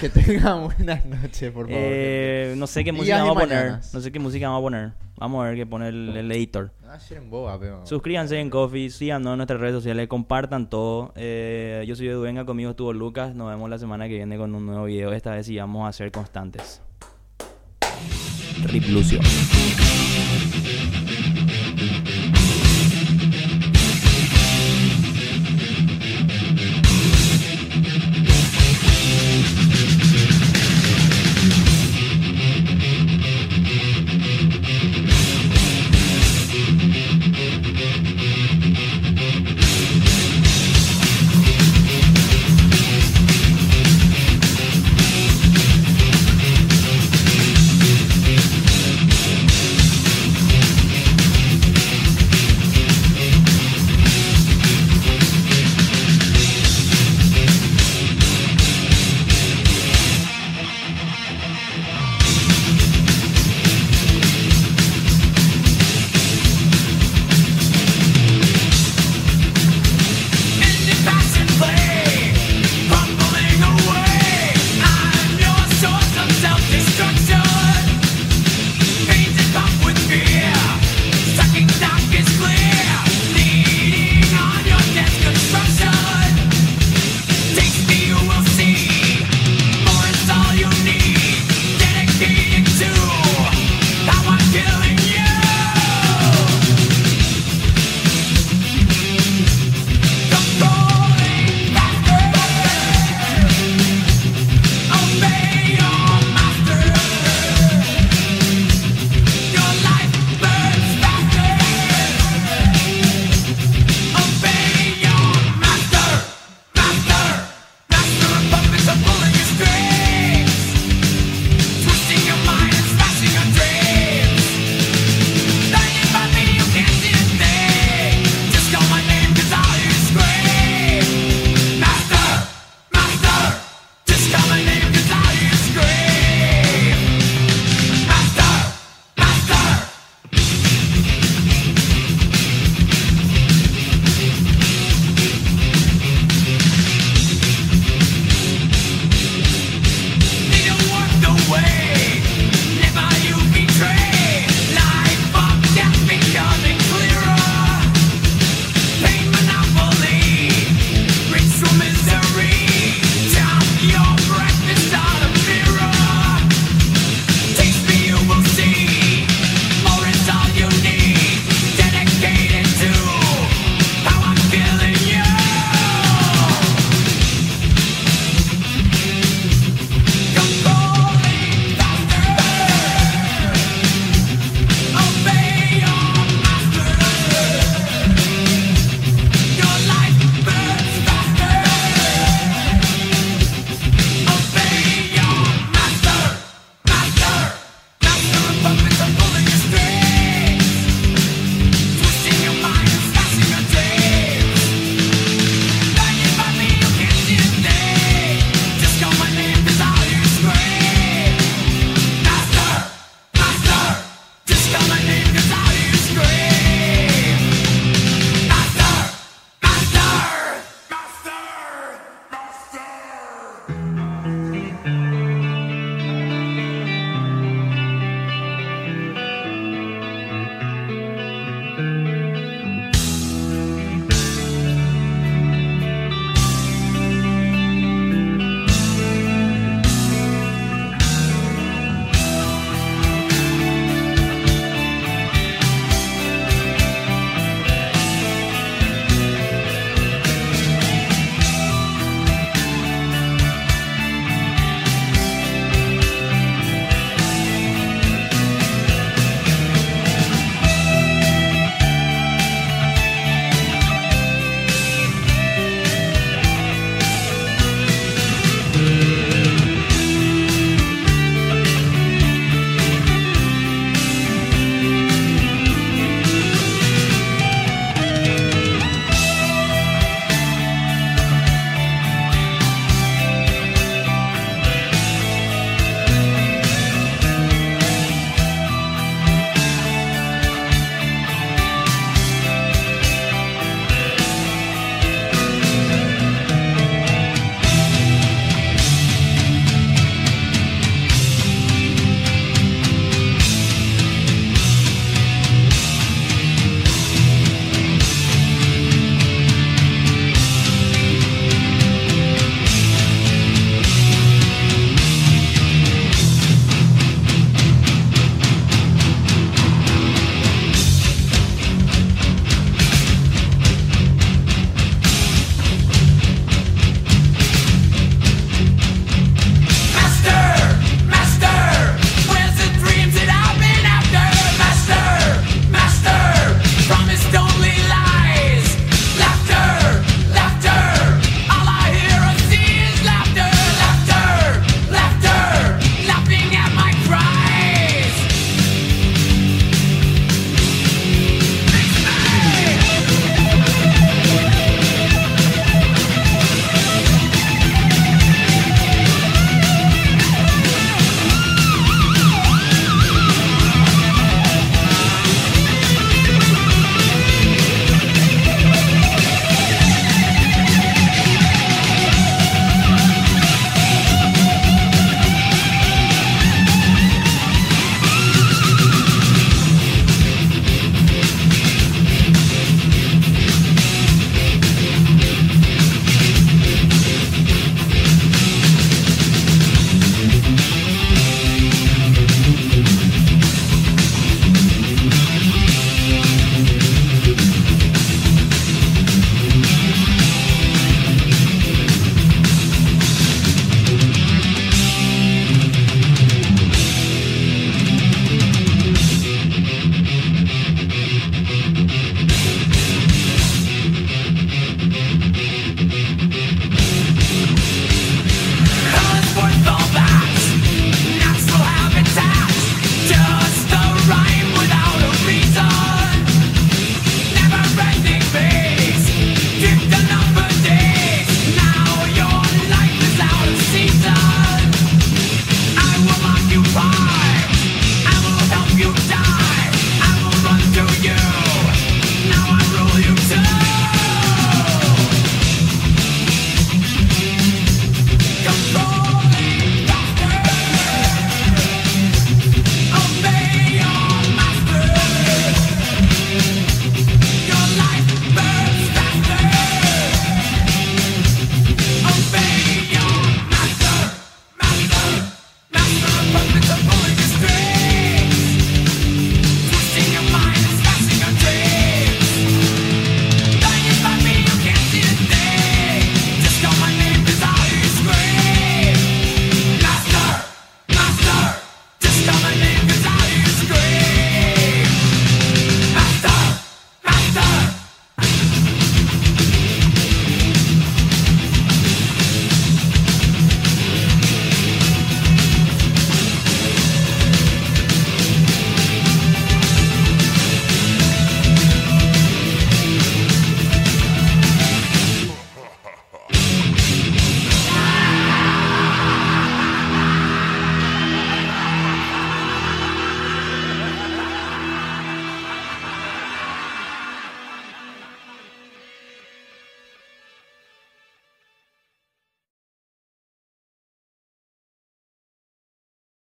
Que 0.00 0.08
tengan 0.08 0.64
buenas 0.76 1.04
noches, 1.06 1.50
por 1.52 1.66
favor. 1.66 1.82
Eh, 1.82 2.54
no 2.56 2.66
sé 2.66 2.84
qué 2.84 2.92
música 2.92 3.18
vamos 3.18 3.36
a 3.36 3.40
poner. 3.40 3.58
mañanas. 3.58 3.94
No 3.94 4.00
sé 4.00 4.12
qué 4.12 4.18
música 4.18 4.48
vamos 4.48 4.60
a 4.60 4.62
poner. 4.62 4.92
Vamos 5.16 5.44
a 5.44 5.48
ver 5.48 5.56
qué 5.56 5.66
pone 5.66 5.88
el, 5.88 6.16
el 6.16 6.32
editor. 6.32 6.72
Ah, 6.88 6.98
boba, 7.28 7.58
pero... 7.60 7.86
Suscríbanse 7.86 8.38
en 8.40 8.48
Coffee, 8.48 8.88
síganos 8.90 9.32
en 9.32 9.36
nuestras 9.36 9.60
redes 9.60 9.74
sociales, 9.74 10.08
compartan 10.08 10.70
todo. 10.70 11.12
Eh, 11.14 11.84
yo 11.86 11.94
soy 11.94 12.08
Edu 12.08 12.22
Venga, 12.22 12.46
conmigo 12.46 12.70
estuvo 12.70 12.92
Lucas. 12.92 13.34
Nos 13.34 13.48
vemos 13.50 13.68
la 13.68 13.78
semana 13.78 14.08
que 14.08 14.14
viene 14.14 14.38
con 14.38 14.54
un 14.54 14.64
nuevo 14.64 14.84
video. 14.84 15.12
Esta 15.12 15.32
vez 15.32 15.46
sí 15.46 15.56
vamos 15.58 15.88
a 15.88 15.92
ser 15.92 16.10
constantes. 16.10 16.80
Rip 18.64 18.88
Lucio. 18.88 19.20